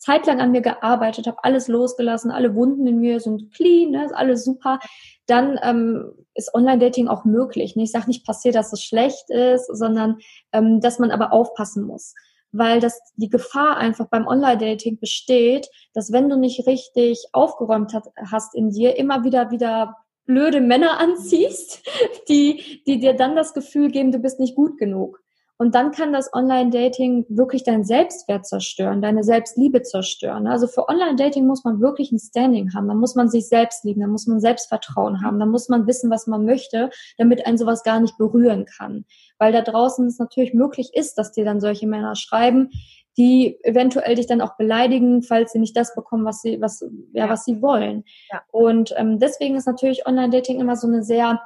Zeit 0.00 0.26
lang 0.26 0.40
an 0.40 0.50
mir 0.50 0.62
gearbeitet, 0.62 1.26
habe 1.26 1.44
alles 1.44 1.68
losgelassen, 1.68 2.30
alle 2.30 2.54
Wunden 2.54 2.86
in 2.86 2.98
mir 2.98 3.20
sind 3.20 3.52
clean, 3.54 3.90
ne, 3.90 4.04
ist 4.04 4.14
alles 4.14 4.44
super, 4.44 4.80
dann 5.26 5.60
ähm, 5.62 6.12
ist 6.34 6.52
Online-Dating 6.54 7.06
auch 7.06 7.24
möglich. 7.24 7.76
Ich 7.76 7.92
sage 7.92 8.08
nicht 8.08 8.26
passiert, 8.26 8.54
dass 8.56 8.72
es 8.72 8.82
schlecht 8.82 9.30
ist, 9.30 9.66
sondern 9.66 10.18
ähm, 10.52 10.80
dass 10.80 10.98
man 10.98 11.10
aber 11.10 11.32
aufpassen 11.32 11.84
muss 11.84 12.14
weil 12.52 12.80
das 12.80 13.00
die 13.14 13.28
Gefahr 13.28 13.76
einfach 13.76 14.08
beim 14.08 14.26
Online-Dating 14.26 14.98
besteht, 14.98 15.68
dass 15.94 16.10
wenn 16.10 16.28
du 16.28 16.36
nicht 16.36 16.66
richtig 16.66 17.24
aufgeräumt 17.32 17.94
hat, 17.94 18.08
hast 18.16 18.56
in 18.56 18.70
dir, 18.70 18.96
immer 18.96 19.22
wieder 19.22 19.52
wieder 19.52 19.96
blöde 20.26 20.60
Männer 20.60 20.98
anziehst, 20.98 21.82
die, 22.28 22.82
die 22.86 22.98
dir 22.98 23.14
dann 23.14 23.36
das 23.36 23.54
Gefühl 23.54 23.90
geben, 23.90 24.12
du 24.12 24.18
bist 24.18 24.40
nicht 24.40 24.54
gut 24.54 24.78
genug. 24.78 25.20
Und 25.60 25.74
dann 25.74 25.90
kann 25.90 26.14
das 26.14 26.32
Online-Dating 26.32 27.26
wirklich 27.28 27.64
deinen 27.64 27.84
Selbstwert 27.84 28.46
zerstören, 28.46 29.02
deine 29.02 29.22
Selbstliebe 29.22 29.82
zerstören. 29.82 30.46
Also 30.46 30.66
für 30.66 30.88
Online-Dating 30.88 31.46
muss 31.46 31.64
man 31.64 31.82
wirklich 31.82 32.10
ein 32.12 32.18
Standing 32.18 32.72
haben. 32.72 32.88
Da 32.88 32.94
muss 32.94 33.14
man 33.14 33.28
sich 33.28 33.46
selbst 33.46 33.84
lieben, 33.84 34.00
da 34.00 34.06
muss 34.06 34.26
man 34.26 34.40
Selbstvertrauen 34.40 35.22
haben, 35.22 35.38
da 35.38 35.44
muss 35.44 35.68
man 35.68 35.86
wissen, 35.86 36.10
was 36.10 36.26
man 36.26 36.46
möchte, 36.46 36.88
damit 37.18 37.44
ein 37.46 37.58
sowas 37.58 37.82
gar 37.82 38.00
nicht 38.00 38.16
berühren 38.16 38.64
kann. 38.64 39.04
Weil 39.36 39.52
da 39.52 39.60
draußen 39.60 40.06
es 40.06 40.18
natürlich 40.18 40.54
möglich 40.54 40.92
ist, 40.94 41.18
dass 41.18 41.32
dir 41.32 41.44
dann 41.44 41.60
solche 41.60 41.86
Männer 41.86 42.16
schreiben, 42.16 42.70
die 43.18 43.62
eventuell 43.62 44.14
dich 44.14 44.26
dann 44.26 44.40
auch 44.40 44.56
beleidigen, 44.56 45.22
falls 45.22 45.52
sie 45.52 45.58
nicht 45.58 45.76
das 45.76 45.94
bekommen, 45.94 46.24
was 46.24 46.40
sie, 46.40 46.58
was, 46.62 46.82
ja, 47.12 47.28
was 47.28 47.44
sie 47.44 47.60
wollen. 47.60 48.04
Ja. 48.32 48.40
Und 48.50 48.94
ähm, 48.96 49.18
deswegen 49.18 49.56
ist 49.56 49.66
natürlich 49.66 50.06
Online-Dating 50.06 50.58
immer 50.58 50.76
so 50.76 50.86
eine 50.86 51.02
sehr, 51.02 51.38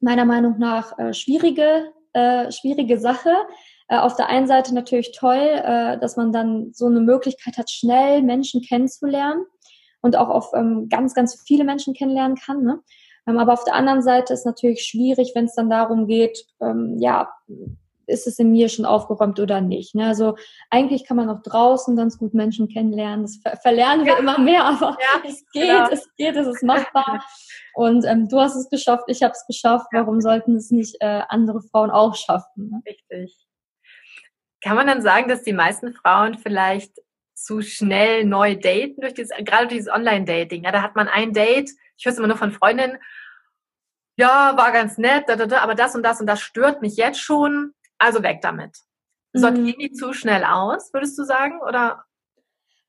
meiner 0.00 0.24
Meinung 0.24 0.58
nach, 0.58 0.98
äh, 0.98 1.14
schwierige 1.14 1.92
äh, 2.12 2.50
schwierige 2.52 2.98
Sache. 2.98 3.30
Äh, 3.88 3.98
auf 3.98 4.16
der 4.16 4.28
einen 4.28 4.46
Seite 4.46 4.74
natürlich 4.74 5.12
toll, 5.12 5.36
äh, 5.36 5.98
dass 5.98 6.16
man 6.16 6.32
dann 6.32 6.72
so 6.72 6.86
eine 6.86 7.00
Möglichkeit 7.00 7.58
hat, 7.58 7.70
schnell 7.70 8.22
Menschen 8.22 8.62
kennenzulernen 8.62 9.44
und 10.00 10.16
auch 10.16 10.28
auf 10.28 10.52
ähm, 10.54 10.88
ganz, 10.88 11.14
ganz 11.14 11.42
viele 11.46 11.64
Menschen 11.64 11.94
kennenlernen 11.94 12.36
kann. 12.36 12.62
Ne? 12.62 12.80
Ähm, 13.26 13.38
aber 13.38 13.52
auf 13.52 13.64
der 13.64 13.74
anderen 13.74 14.02
Seite 14.02 14.32
ist 14.32 14.46
natürlich 14.46 14.84
schwierig, 14.84 15.32
wenn 15.34 15.44
es 15.44 15.54
dann 15.54 15.70
darum 15.70 16.06
geht, 16.06 16.46
ähm, 16.60 16.96
ja, 16.98 17.30
ist 18.12 18.26
es 18.26 18.38
in 18.38 18.52
mir 18.52 18.68
schon 18.68 18.84
aufgeräumt 18.84 19.40
oder 19.40 19.60
nicht. 19.60 19.94
Ne? 19.94 20.06
Also 20.06 20.36
eigentlich 20.70 21.06
kann 21.06 21.16
man 21.16 21.28
auch 21.28 21.42
draußen 21.42 21.96
ganz 21.96 22.18
gut 22.18 22.34
Menschen 22.34 22.68
kennenlernen. 22.68 23.22
Das 23.22 23.36
ver 23.42 23.56
verlernen 23.56 24.04
wir 24.04 24.12
ja. 24.12 24.18
immer 24.18 24.38
mehr, 24.38 24.64
aber 24.64 24.96
ja, 25.00 25.22
es 25.28 25.44
geht, 25.52 25.68
genau. 25.68 25.88
es 25.90 26.08
geht, 26.16 26.36
es 26.36 26.46
ist 26.46 26.62
machbar. 26.62 27.24
Und 27.74 28.04
ähm, 28.04 28.28
du 28.28 28.40
hast 28.40 28.54
es 28.54 28.68
geschafft, 28.68 29.04
ich 29.06 29.22
habe 29.22 29.32
es 29.32 29.46
geschafft. 29.46 29.86
Warum 29.92 30.20
sollten 30.20 30.56
es 30.56 30.70
nicht 30.70 30.96
äh, 31.00 31.22
andere 31.28 31.62
Frauen 31.62 31.90
auch 31.90 32.14
schaffen? 32.14 32.70
Ne? 32.70 32.82
Richtig. 32.86 33.36
Kann 34.62 34.76
man 34.76 34.86
dann 34.86 35.02
sagen, 35.02 35.28
dass 35.28 35.42
die 35.42 35.52
meisten 35.52 35.92
Frauen 35.92 36.38
vielleicht 36.38 37.00
zu 37.34 37.62
schnell 37.62 38.24
neu 38.24 38.54
daten 38.54 39.00
durch 39.00 39.14
dieses, 39.14 39.36
gerade 39.38 39.66
durch 39.66 39.78
dieses 39.78 39.92
Online-Dating? 39.92 40.64
Ja, 40.64 40.70
da 40.70 40.82
hat 40.82 40.94
man 40.94 41.08
ein 41.08 41.32
Date, 41.32 41.70
ich 41.96 42.04
höre 42.04 42.12
es 42.12 42.18
immer 42.18 42.28
nur 42.28 42.36
von 42.36 42.52
Freundinnen, 42.52 42.98
ja, 44.16 44.56
war 44.56 44.72
ganz 44.72 44.98
nett, 44.98 45.24
da, 45.26 45.36
da, 45.36 45.46
da, 45.46 45.58
aber 45.60 45.74
das 45.74 45.94
und 45.94 46.02
das 46.02 46.20
und 46.20 46.26
das 46.26 46.40
stört 46.40 46.82
mich 46.82 46.96
jetzt 46.96 47.20
schon, 47.20 47.72
also 48.02 48.22
weg 48.22 48.40
damit. 48.42 48.78
Sortieren 49.32 49.76
mhm. 49.76 49.78
die 49.78 49.92
zu 49.92 50.12
schnell 50.12 50.44
aus, 50.44 50.92
würdest 50.92 51.18
du 51.18 51.24
sagen? 51.24 51.60
Oder? 51.66 52.04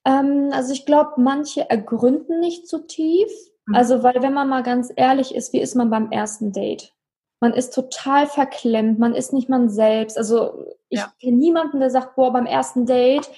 Ähm, 0.05 0.49
also 0.51 0.73
ich 0.73 0.85
glaube, 0.85 1.13
manche 1.17 1.69
ergründen 1.69 2.39
nicht 2.39 2.67
so 2.67 2.79
tief. 2.79 3.31
Mhm. 3.65 3.75
Also, 3.75 4.03
weil 4.03 4.21
wenn 4.21 4.33
man 4.33 4.49
mal 4.49 4.63
ganz 4.63 4.91
ehrlich 4.95 5.33
ist, 5.33 5.53
wie 5.53 5.61
ist 5.61 5.75
man 5.75 5.89
beim 5.89 6.11
ersten 6.11 6.51
Date? 6.51 6.93
Man 7.39 7.53
ist 7.53 7.73
total 7.73 8.27
verklemmt, 8.27 8.99
man 8.99 9.15
ist 9.15 9.33
nicht 9.33 9.49
man 9.49 9.69
selbst. 9.69 10.17
Also 10.17 10.65
ich 10.89 10.99
ja. 10.99 11.13
kenne 11.19 11.37
niemanden, 11.37 11.79
der 11.79 11.89
sagt, 11.89 12.15
boah, 12.15 12.31
beim 12.31 12.45
ersten 12.45 12.85
Date, 12.85 13.29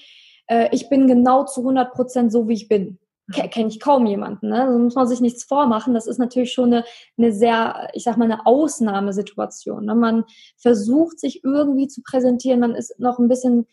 äh, 0.48 0.70
ich 0.72 0.90
bin 0.90 1.08
genau 1.08 1.46
zu 1.46 1.62
100 1.62 1.92
Prozent 1.92 2.32
so, 2.32 2.48
wie 2.48 2.54
ich 2.54 2.68
bin. 2.68 3.00
Kenne 3.32 3.70
ich 3.70 3.80
kaum 3.80 4.06
jemanden. 4.06 4.50
Ne? 4.50 4.64
Also 4.64 4.78
muss 4.78 4.96
man 4.96 5.08
sich 5.08 5.20
nichts 5.20 5.44
vormachen. 5.44 5.94
Das 5.94 6.06
ist 6.06 6.20
natürlich 6.20 6.54
schon 6.54 6.74
eine, 6.74 6.86
eine 7.18 7.32
sehr, 7.32 7.90
ich 7.94 8.04
sag 8.04 8.18
mal, 8.18 8.26
eine 8.26 8.46
Ausnahmesituation. 8.46 9.86
Ne? 9.86 9.96
Man 9.96 10.26
versucht 10.58 11.20
sich 11.20 11.44
irgendwie 11.44 11.88
zu 11.88 12.04
präsentieren, 12.04 12.60
man 12.60 12.76
ist 12.76 13.00
noch 13.00 13.18
ein 13.18 13.28
bisschen 13.28 13.66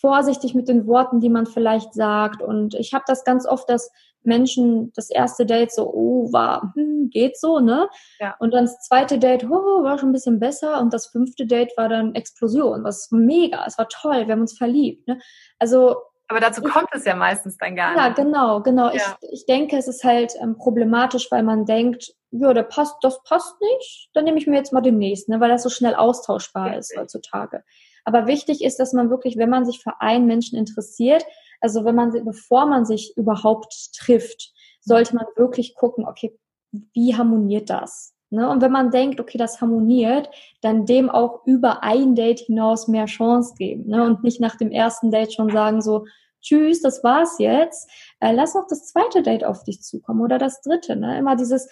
vorsichtig 0.00 0.54
mit 0.54 0.68
den 0.68 0.86
Worten, 0.86 1.20
die 1.20 1.28
man 1.28 1.46
vielleicht 1.46 1.92
sagt. 1.94 2.42
Und 2.42 2.74
ich 2.74 2.94
habe 2.94 3.04
das 3.06 3.24
ganz 3.24 3.46
oft, 3.46 3.68
dass 3.68 3.90
Menschen 4.22 4.92
das 4.94 5.10
erste 5.10 5.46
Date 5.46 5.72
so, 5.72 5.92
oh, 5.92 6.32
war, 6.32 6.72
hm, 6.74 7.10
geht 7.10 7.38
so, 7.38 7.60
ne? 7.60 7.88
Ja. 8.18 8.34
Und 8.38 8.52
dann 8.52 8.64
das 8.64 8.80
zweite 8.80 9.18
Date, 9.18 9.44
oh, 9.44 9.82
war 9.82 9.98
schon 9.98 10.10
ein 10.10 10.12
bisschen 10.12 10.40
besser. 10.40 10.80
Und 10.80 10.92
das 10.92 11.06
fünfte 11.06 11.46
Date 11.46 11.72
war 11.76 11.88
dann 11.88 12.14
Explosion, 12.14 12.84
was 12.84 13.10
mega, 13.10 13.64
es 13.66 13.78
war 13.78 13.88
toll, 13.88 14.26
wir 14.26 14.32
haben 14.32 14.40
uns 14.40 14.56
verliebt, 14.56 15.06
ne? 15.06 15.18
Also. 15.58 15.96
Aber 16.28 16.40
dazu 16.40 16.60
kommt 16.62 16.88
es 16.92 17.04
ja 17.04 17.14
meistens 17.14 17.56
dann 17.56 17.76
gar 17.76 17.90
nicht. 17.90 17.98
Ja, 18.00 18.08
genau, 18.24 18.60
genau. 18.60 18.90
Ja. 18.90 19.16
Ich, 19.20 19.32
ich 19.40 19.46
denke, 19.46 19.76
es 19.76 19.86
ist 19.86 20.02
halt 20.02 20.34
ähm, 20.40 20.56
problematisch, 20.56 21.30
weil 21.30 21.42
man 21.42 21.66
denkt, 21.66 22.14
ja, 22.30 22.52
der 22.52 22.64
passt, 22.64 22.96
das 23.02 23.22
passt 23.22 23.54
nicht, 23.60 24.10
dann 24.12 24.24
nehme 24.24 24.38
ich 24.38 24.46
mir 24.46 24.56
jetzt 24.56 24.72
mal 24.72 24.80
den 24.80 24.98
nächsten, 24.98 25.32
ne, 25.32 25.40
weil 25.40 25.50
das 25.50 25.62
so 25.62 25.68
schnell 25.68 25.94
austauschbar 25.94 26.66
Richtig. 26.66 26.80
ist 26.80 26.96
heutzutage. 26.98 27.62
Aber 28.04 28.26
wichtig 28.26 28.62
ist, 28.62 28.78
dass 28.78 28.92
man 28.92 29.10
wirklich, 29.10 29.36
wenn 29.36 29.50
man 29.50 29.64
sich 29.64 29.80
für 29.82 30.00
einen 30.00 30.26
Menschen 30.26 30.58
interessiert, 30.58 31.24
also 31.60 31.84
wenn 31.84 31.94
man, 31.94 32.12
bevor 32.24 32.66
man 32.66 32.84
sich 32.84 33.16
überhaupt 33.16 33.72
trifft, 33.96 34.52
sollte 34.80 35.14
man 35.14 35.26
wirklich 35.36 35.74
gucken, 35.74 36.06
okay, 36.06 36.36
wie 36.70 37.16
harmoniert 37.16 37.70
das? 37.70 38.15
Ne? 38.36 38.48
Und 38.50 38.60
wenn 38.60 38.70
man 38.70 38.90
denkt, 38.90 39.18
okay, 39.18 39.38
das 39.38 39.62
harmoniert, 39.62 40.28
dann 40.60 40.84
dem 40.84 41.08
auch 41.08 41.46
über 41.46 41.82
ein 41.82 42.14
Date 42.14 42.40
hinaus 42.40 42.86
mehr 42.86 43.06
Chance 43.06 43.54
geben. 43.56 43.88
Ne? 43.88 44.04
Und 44.04 44.22
nicht 44.22 44.40
nach 44.40 44.56
dem 44.56 44.70
ersten 44.70 45.10
Date 45.10 45.32
schon 45.32 45.50
sagen 45.50 45.80
so, 45.80 46.04
tschüss, 46.42 46.82
das 46.82 47.02
war's 47.02 47.38
jetzt. 47.38 47.90
Äh, 48.20 48.32
lass 48.32 48.54
noch 48.54 48.66
das 48.68 48.86
zweite 48.86 49.22
Date 49.22 49.44
auf 49.44 49.64
dich 49.64 49.82
zukommen 49.82 50.20
oder 50.20 50.36
das 50.36 50.60
dritte. 50.60 50.96
Ne? 50.96 51.18
Immer 51.18 51.34
dieses 51.34 51.66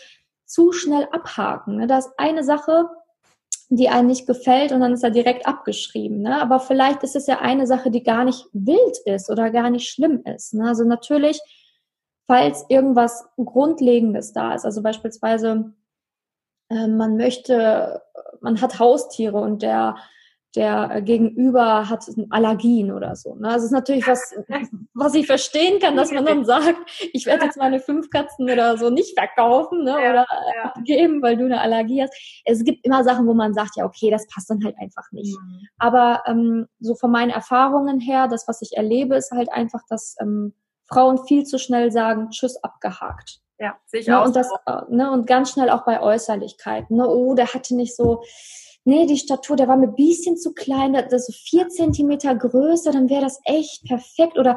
zu 0.47 0.73
schnell 0.73 1.07
abhaken. 1.13 1.77
Ne? 1.77 1.87
Da 1.87 1.99
ist 1.99 2.13
eine 2.17 2.43
Sache, 2.43 2.89
die 3.69 3.91
einem 3.91 4.09
nicht 4.09 4.27
gefällt 4.27 4.73
und 4.73 4.81
dann 4.81 4.95
ist 4.95 5.05
er 5.05 5.11
direkt 5.11 5.47
abgeschrieben. 5.47 6.23
Ne? 6.23 6.41
Aber 6.41 6.61
vielleicht 6.61 7.03
ist 7.03 7.15
es 7.15 7.27
ja 7.27 7.41
eine 7.41 7.67
Sache, 7.67 7.91
die 7.91 8.03
gar 8.03 8.25
nicht 8.25 8.47
wild 8.55 8.99
ist 9.05 9.29
oder 9.31 9.51
gar 9.51 9.69
nicht 9.69 9.91
schlimm 9.91 10.23
ist. 10.25 10.55
Ne? 10.55 10.67
Also 10.67 10.85
natürlich, 10.85 11.41
falls 12.27 12.65
irgendwas 12.71 13.27
Grundlegendes 13.37 14.33
da 14.33 14.55
ist, 14.55 14.65
also 14.65 14.83
beispielsweise 14.83 15.75
äh, 16.69 16.87
man 16.89 17.17
möchte, 17.17 18.03
man 18.41 18.61
hat 18.61 18.79
Haustiere 18.79 19.39
und 19.39 19.63
der 19.63 19.97
der 20.55 20.91
äh, 20.91 21.03
Gegenüber 21.03 21.89
hat 21.89 22.05
Allergien 22.31 22.93
oder 22.93 23.17
so. 23.17 23.35
Ne? 23.35 23.49
Also 23.49 23.59
es 23.59 23.65
ist 23.67 23.73
natürlich 23.73 24.07
was, 24.07 24.35
was 24.95 25.15
ich 25.15 25.27
verstehen 25.27 25.81
kann, 25.81 25.97
dass 25.97 26.13
man 26.13 26.25
dann 26.25 26.45
sagt, 26.45 26.79
ich 27.13 27.27
werde 27.27 27.47
jetzt 27.47 27.57
meine 27.57 27.81
fünf 27.81 28.11
Katzen 28.11 28.49
oder 28.49 28.77
so 28.77 28.91
nicht 28.91 29.19
verkaufen 29.19 29.85
ne? 29.85 29.91
Ja, 29.91 30.11
oder 30.11 30.27
ja. 30.57 30.65
abgeben, 30.71 31.23
weil 31.23 31.37
du 31.37 31.45
eine 31.45 31.61
Allergie 31.61 32.03
hast. 32.03 32.15
Es 32.45 32.65
gibt 32.65 32.85
immer 32.85 33.05
Sachen, 33.05 33.27
wo 33.27 33.35
man 33.35 33.55
sagt, 33.55 33.77
ja, 33.77 33.85
okay, 33.85 34.11
das 34.11 34.27
passt 34.29 34.51
dann 34.51 34.65
halt 34.65 34.77
einfach 34.79 35.11
nicht. 35.13 35.37
Mhm. 35.37 35.67
Aber 35.79 36.23
ähm, 36.27 36.67
so 36.81 36.95
von 36.95 37.11
meinen 37.11 37.31
Erfahrungen 37.31 38.01
her, 38.01 38.29
das, 38.29 38.47
was 38.47 38.63
ich 38.63 38.77
erlebe, 38.77 39.17
ist 39.17 39.33
halt 39.33 39.51
einfach, 39.53 39.81
dass 39.89 40.17
ähm, 40.21 40.55
Frauen 40.87 41.19
viel 41.27 41.45
zu 41.45 41.59
schnell 41.59 41.91
sagen, 41.91 42.31
tschüss, 42.31 42.63
abgehakt. 42.63 43.41
Ja, 43.59 43.79
sehe 43.87 44.01
ich 44.01 44.07
ne? 44.07 44.21
auch. 44.21 44.27
Und, 44.27 44.37
das, 44.37 44.49
äh, 44.67 44.81
ne? 44.89 45.11
und 45.11 45.27
ganz 45.27 45.51
schnell 45.51 45.71
auch 45.71 45.85
bei 45.85 46.01
Äußerlichkeiten. 46.01 46.97
Ne? 46.97 47.09
Oh, 47.09 47.35
der 47.35 47.53
hatte 47.55 47.75
nicht 47.75 47.95
so 47.97 48.23
nee, 48.85 49.07
die 49.07 49.17
Statur, 49.17 49.57
der 49.57 49.69
war 49.69 49.77
mir 49.77 49.89
ein 49.89 49.95
bisschen 49.95 50.37
zu 50.37 50.53
klein, 50.53 50.93
der, 50.93 51.03
der 51.03 51.19
so 51.19 51.33
vier 51.33 51.69
Zentimeter 51.69 52.35
größer, 52.35 52.93
dann 52.93 53.09
wäre 53.09 53.23
das 53.23 53.41
echt 53.45 53.85
perfekt. 53.85 54.39
Oder 54.39 54.57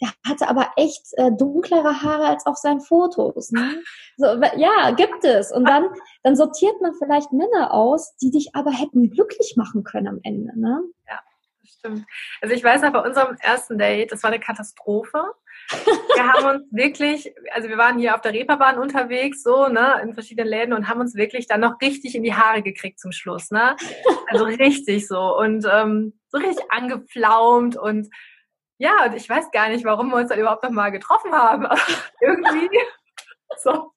der 0.00 0.10
hatte 0.26 0.48
aber 0.48 0.70
echt 0.76 1.06
äh, 1.12 1.30
dunklere 1.32 2.02
Haare 2.02 2.26
als 2.26 2.46
auf 2.46 2.56
seinen 2.56 2.80
Fotos. 2.80 3.50
Ne? 3.50 3.82
So, 4.16 4.26
ja, 4.56 4.90
gibt 4.90 5.24
es. 5.24 5.52
Und 5.52 5.68
dann, 5.68 5.88
dann 6.22 6.36
sortiert 6.36 6.80
man 6.80 6.92
vielleicht 6.94 7.32
Männer 7.32 7.72
aus, 7.72 8.16
die 8.16 8.30
dich 8.30 8.54
aber 8.54 8.72
hätten 8.72 9.10
glücklich 9.10 9.54
machen 9.56 9.84
können 9.84 10.08
am 10.08 10.20
Ende. 10.22 10.58
Ne? 10.58 10.82
Ja, 11.08 11.20
das 11.60 11.70
stimmt. 11.70 12.06
Also 12.42 12.54
ich 12.54 12.64
weiß 12.64 12.82
noch, 12.82 12.92
bei 12.92 13.02
unserem 13.02 13.36
ersten 13.40 13.78
Date, 13.78 14.12
das 14.12 14.22
war 14.22 14.30
eine 14.30 14.40
Katastrophe 14.40 15.22
wir 15.68 16.32
haben 16.32 16.56
uns 16.56 16.66
wirklich, 16.70 17.34
also 17.52 17.68
wir 17.68 17.78
waren 17.78 17.98
hier 17.98 18.14
auf 18.14 18.20
der 18.20 18.32
Reeperbahn 18.32 18.78
unterwegs, 18.78 19.42
so, 19.42 19.68
ne, 19.68 20.00
in 20.02 20.14
verschiedenen 20.14 20.48
Läden 20.48 20.72
und 20.72 20.88
haben 20.88 21.00
uns 21.00 21.14
wirklich 21.14 21.46
dann 21.46 21.60
noch 21.60 21.80
richtig 21.80 22.14
in 22.14 22.22
die 22.22 22.34
Haare 22.34 22.62
gekriegt 22.62 22.98
zum 22.98 23.12
Schluss, 23.12 23.50
ne? 23.50 23.76
Also 24.28 24.44
richtig 24.44 25.06
so 25.06 25.36
und 25.38 25.66
ähm, 25.70 26.18
so 26.28 26.38
richtig 26.38 26.70
angepflaumt 26.70 27.76
und 27.76 28.08
ja, 28.78 29.06
und 29.06 29.14
ich 29.14 29.28
weiß 29.28 29.50
gar 29.50 29.68
nicht, 29.68 29.84
warum 29.84 30.10
wir 30.10 30.16
uns 30.16 30.28
dann 30.28 30.38
überhaupt 30.38 30.62
noch 30.62 30.70
mal 30.70 30.90
getroffen 30.90 31.32
haben. 31.32 31.66
irgendwie 32.20 32.70
so. 33.58 33.92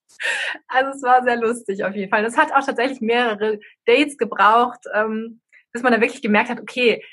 Also 0.67 0.91
es 0.91 1.03
war 1.03 1.23
sehr 1.23 1.37
lustig 1.37 1.83
auf 1.83 1.95
jeden 1.95 2.09
Fall. 2.09 2.23
Das 2.23 2.37
hat 2.37 2.51
auch 2.53 2.65
tatsächlich 2.65 2.99
mehrere 3.01 3.59
Dates 3.85 4.17
gebraucht, 4.17 4.79
ähm, 4.93 5.41
bis 5.71 5.83
man 5.83 5.91
dann 5.91 6.01
wirklich 6.01 6.21
gemerkt 6.21 6.49
hat, 6.49 6.59
okay, 6.59 7.03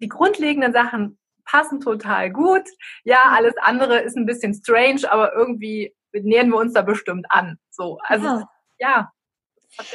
die 0.00 0.08
grundlegenden 0.08 0.72
Sachen 0.72 1.18
passen 1.46 1.80
total 1.80 2.30
gut. 2.30 2.68
Ja, 3.04 3.32
alles 3.34 3.54
andere 3.58 3.98
ist 4.00 4.16
ein 4.16 4.26
bisschen 4.26 4.54
strange, 4.54 5.10
aber 5.10 5.34
irgendwie 5.34 5.94
nähern 6.12 6.50
wir 6.50 6.58
uns 6.58 6.74
da 6.74 6.82
bestimmt 6.82 7.26
an. 7.30 7.58
So, 7.70 7.98
also 8.04 8.26
ja. 8.26 8.48
ja 8.78 9.12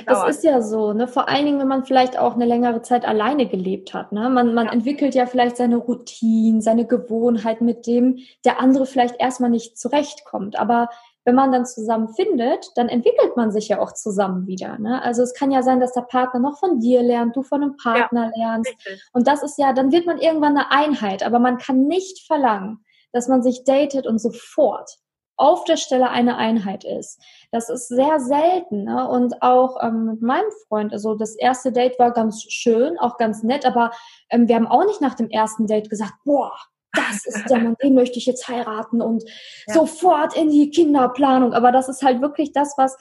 das 0.06 0.30
ist 0.30 0.44
ja 0.44 0.62
so, 0.62 0.94
ne? 0.94 1.08
Vor 1.08 1.28
allen 1.28 1.46
Dingen, 1.46 1.60
wenn 1.60 1.68
man 1.68 1.86
vielleicht 1.86 2.18
auch 2.18 2.36
eine 2.36 2.46
längere 2.46 2.82
Zeit 2.82 3.06
alleine 3.06 3.48
gelebt 3.48 3.94
hat. 3.94 4.12
Ne? 4.12 4.30
Man, 4.30 4.54
man 4.54 4.68
ja. 4.68 4.74
entwickelt 4.74 5.16
ja 5.16 5.26
vielleicht 5.26 5.58
seine 5.58 5.78
Routinen, 5.78 6.62
seine 6.62 6.86
Gewohnheit, 6.86 7.62
mit 7.62 7.88
dem 7.88 8.20
der 8.46 8.60
andere 8.60 8.86
vielleicht 8.86 9.20
erstmal 9.20 9.50
nicht 9.50 9.78
zurechtkommt. 9.78 10.58
Aber 10.58 10.90
wenn 11.24 11.36
man 11.36 11.52
dann 11.52 11.66
zusammen 11.66 12.10
findet, 12.10 12.72
dann 12.76 12.90
entwickelt 12.90 13.38
man 13.38 13.52
sich 13.52 13.68
ja 13.68 13.80
auch 13.80 13.94
zusammen 13.94 14.48
wieder. 14.48 14.80
Ne? 14.80 15.02
Also 15.04 15.22
es 15.22 15.34
kann 15.34 15.52
ja 15.52 15.62
sein, 15.62 15.80
dass 15.80 15.94
der 15.94 16.02
Partner 16.02 16.40
noch 16.40 16.60
von 16.60 16.80
dir 16.80 17.04
lernt, 17.04 17.36
du 17.36 17.44
von 17.44 17.62
einem 17.62 17.78
Partner 17.78 18.32
ja, 18.36 18.48
lernst. 18.48 18.72
Richtig. 18.72 19.04
Und 19.14 19.28
das 19.28 19.44
ist 19.44 19.58
ja, 19.58 19.74
dann 19.74 19.92
wird 19.92 20.06
man 20.06 20.18
irgendwann 20.18 20.58
eine 20.58 20.72
Einheit. 20.72 21.24
Aber 21.24 21.40
man 21.40 21.58
kann 21.58 21.88
nicht 21.88 22.26
verlangen, 22.26 22.84
dass 23.12 23.28
man 23.28 23.44
sich 23.44 23.64
datet 23.64 24.08
und 24.08 24.20
sofort 24.20 24.98
auf 25.38 25.64
der 25.64 25.78
Stelle 25.78 26.10
eine 26.10 26.38
Einheit 26.38 26.84
ist. 26.84 27.20
Das 27.52 27.70
ist 27.70 27.88
sehr 27.88 28.20
selten. 28.20 28.84
Ne? 28.84 29.08
Und 29.08 29.42
auch 29.42 29.78
ähm, 29.82 30.06
mit 30.06 30.22
meinem 30.22 30.52
Freund, 30.68 30.94
also 30.94 31.16
das 31.16 31.36
erste 31.36 31.72
Date 31.72 31.98
war 31.98 32.12
ganz 32.12 32.44
schön, 32.44 33.00
auch 33.00 33.18
ganz 33.18 33.42
nett, 33.42 33.66
aber 33.66 33.92
ähm, 34.30 34.48
wir 34.48 34.56
haben 34.56 34.68
auch 34.68 34.86
nicht 34.86 35.02
nach 35.02 35.16
dem 35.16 35.30
ersten 35.30 35.66
Date 35.66 35.90
gesagt, 35.90 36.14
boah, 36.26 36.54
das 36.94 37.26
ist 37.26 37.50
der 37.50 37.60
Mann, 37.60 37.76
den 37.82 37.94
möchte 37.94 38.18
ich 38.18 38.26
jetzt 38.26 38.48
heiraten 38.48 39.02
und 39.02 39.24
ja. 39.68 39.74
sofort 39.74 40.36
in 40.36 40.50
die 40.50 40.70
Kinderplanung. 40.70 41.54
Aber 41.54 41.72
das 41.72 41.90
ist 41.90 42.04
halt 42.04 42.22
wirklich 42.22 42.52
das, 42.52 42.74
was 42.78 42.98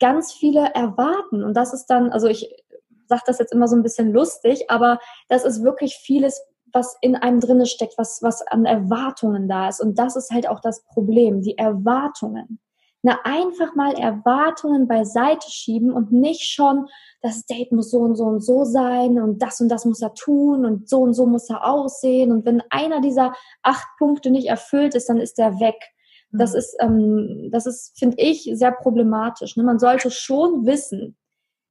ganz 0.00 0.32
viele 0.32 0.74
erwarten. 0.74 1.44
Und 1.44 1.54
das 1.54 1.72
ist 1.72 1.86
dann, 1.86 2.10
also 2.10 2.28
ich 2.28 2.48
sage 3.08 3.22
das 3.26 3.38
jetzt 3.38 3.52
immer 3.52 3.68
so 3.68 3.76
ein 3.76 3.82
bisschen 3.82 4.12
lustig, 4.12 4.70
aber 4.70 4.98
das 5.28 5.44
ist 5.44 5.62
wirklich 5.62 5.96
vieles, 5.96 6.42
was 6.72 6.96
in 7.00 7.16
einem 7.16 7.40
drinne 7.40 7.66
steckt, 7.66 7.96
was, 7.96 8.22
was 8.22 8.42
an 8.42 8.64
Erwartungen 8.64 9.48
da 9.48 9.68
ist. 9.68 9.80
Und 9.80 9.98
das 9.98 10.16
ist 10.16 10.30
halt 10.30 10.48
auch 10.48 10.60
das 10.60 10.84
Problem, 10.84 11.42
die 11.42 11.56
Erwartungen. 11.56 12.58
Na, 13.06 13.20
einfach 13.22 13.76
mal 13.76 13.94
Erwartungen 13.94 14.88
beiseite 14.88 15.48
schieben 15.48 15.92
und 15.92 16.10
nicht 16.10 16.42
schon, 16.42 16.88
das 17.22 17.46
Date 17.46 17.70
muss 17.70 17.92
so 17.92 18.00
und 18.00 18.16
so 18.16 18.24
und 18.24 18.40
so 18.40 18.64
sein 18.64 19.20
und 19.20 19.40
das 19.40 19.60
und 19.60 19.68
das 19.68 19.84
muss 19.84 20.02
er 20.02 20.12
tun 20.14 20.66
und 20.66 20.88
so 20.88 21.02
und 21.02 21.14
so 21.14 21.24
muss 21.24 21.48
er 21.48 21.64
aussehen. 21.64 22.32
Und 22.32 22.44
wenn 22.44 22.64
einer 22.68 23.00
dieser 23.00 23.32
acht 23.62 23.86
Punkte 23.98 24.30
nicht 24.30 24.48
erfüllt 24.48 24.96
ist, 24.96 25.08
dann 25.08 25.18
ist 25.18 25.38
der 25.38 25.60
weg. 25.60 25.76
Das 26.32 26.50
mhm. 26.50 26.58
ist, 26.58 26.76
ähm, 26.80 27.48
das 27.52 27.66
ist, 27.66 27.96
finde 27.96 28.16
ich, 28.18 28.50
sehr 28.54 28.72
problematisch. 28.72 29.56
Ne? 29.56 29.62
Man 29.62 29.78
sollte 29.78 30.10
schon 30.10 30.66
wissen, 30.66 31.16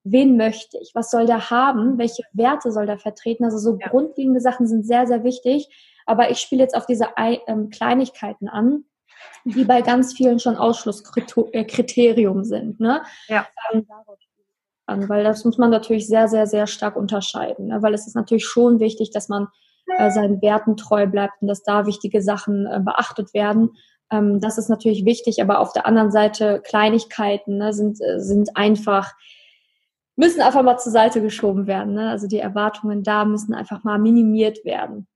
wen 0.06 0.38
möchte 0.38 0.78
ich, 0.82 0.92
was 0.96 1.12
soll 1.12 1.26
der 1.26 1.50
haben, 1.50 1.98
welche 1.98 2.24
Werte 2.32 2.72
soll 2.72 2.86
der 2.86 2.98
vertreten. 2.98 3.44
Also 3.44 3.58
so 3.58 3.78
ja. 3.78 3.90
grundlegende 3.90 4.40
Sachen 4.40 4.68
sind 4.68 4.88
sehr, 4.88 5.06
sehr 5.06 5.26
wichtig. 5.26 5.68
Aber 6.06 6.32
ich 6.32 6.40
spiele 6.40 6.62
jetzt 6.62 6.78
auf 6.78 6.86
diese 6.86 7.08
ähm, 7.18 7.72
Kleinigkeiten 7.72 8.48
an 8.48 8.86
die 9.46 9.64
bei 9.64 9.82
ganz 9.82 10.14
vielen 10.14 10.40
schon 10.40 10.56
Ausschlusskriterium 10.56 12.44
sind. 12.44 12.80
Ne? 12.80 13.04
Ja. 13.28 13.48
Ähm, 14.88 15.10
weil 15.10 15.24
das 15.24 15.46
muss 15.46 15.58
man 15.58 15.72
natürlich 15.72 16.08
sehr, 16.08 16.28
sehr, 16.28 16.48
sehr 16.48 16.68
stark 16.68 16.96
unterscheiden, 16.96 17.68
ne? 17.68 17.82
weil 17.82 17.94
es 17.94 18.08
ist 18.08 18.16
natürlich 18.16 18.46
schon 18.46 18.80
wichtig, 18.80 19.12
dass 19.12 19.30
man 19.30 19.48
äh, 19.88 20.12
seinen 20.12 20.42
Werten 20.42 20.78
treu 20.78 21.08
bleibt 21.08 21.42
und 21.42 21.48
dass 21.48 21.64
da 21.64 21.86
wichtige 21.86 22.22
Sachen 22.22 22.66
äh, 22.66 22.80
beachtet 22.80 23.34
werden. 23.34 23.72
Ähm, 24.12 24.40
das 24.40 24.58
ist 24.58 24.70
natürlich 24.70 25.06
wichtig, 25.06 25.42
aber 25.42 25.60
auf 25.60 25.74
der 25.74 25.86
anderen 25.86 26.12
Seite 26.12 26.62
Kleinigkeiten 26.64 27.58
ne, 27.58 27.74
sind, 27.74 28.00
äh, 28.02 28.20
sind 28.20 28.56
einfach, 28.56 29.14
müssen 30.16 30.42
einfach 30.42 30.64
mal 30.64 30.78
zur 30.78 30.92
Seite 30.92 31.22
geschoben 31.22 31.68
werden. 31.68 31.94
Ne? 31.94 32.10
Also 32.10 32.28
die 32.28 32.40
Erwartungen 32.40 33.04
da 33.04 33.26
müssen 33.26 33.54
einfach 33.54 33.84
mal 33.84 34.00
minimiert 34.00 34.64
werden. 34.66 35.08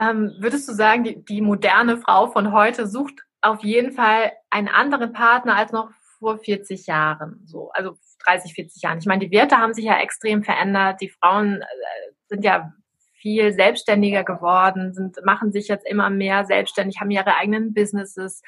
Ähm, 0.00 0.34
würdest 0.38 0.68
du 0.68 0.72
sagen, 0.72 1.04
die, 1.04 1.24
die 1.24 1.40
moderne 1.40 1.98
Frau 1.98 2.26
von 2.26 2.52
heute 2.52 2.86
sucht 2.86 3.22
auf 3.40 3.62
jeden 3.62 3.92
Fall 3.92 4.32
einen 4.50 4.68
anderen 4.68 5.12
Partner 5.12 5.56
als 5.56 5.72
noch 5.72 5.90
vor 6.18 6.38
40 6.38 6.86
Jahren, 6.86 7.42
so, 7.44 7.70
also 7.72 7.98
30, 8.24 8.54
40 8.54 8.82
Jahren. 8.82 8.98
Ich 8.98 9.06
meine, 9.06 9.26
die 9.26 9.30
Werte 9.30 9.58
haben 9.58 9.74
sich 9.74 9.84
ja 9.84 9.98
extrem 9.98 10.42
verändert. 10.42 11.00
Die 11.00 11.10
Frauen 11.10 11.60
äh, 11.60 12.12
sind 12.28 12.44
ja 12.44 12.72
viel 13.12 13.52
selbstständiger 13.52 14.24
geworden, 14.24 14.94
sind, 14.94 15.18
machen 15.24 15.52
sich 15.52 15.68
jetzt 15.68 15.86
immer 15.86 16.10
mehr 16.10 16.44
selbstständig, 16.44 17.00
haben 17.00 17.10
ihre 17.10 17.36
eigenen 17.36 17.74
Businesses, 17.74 18.42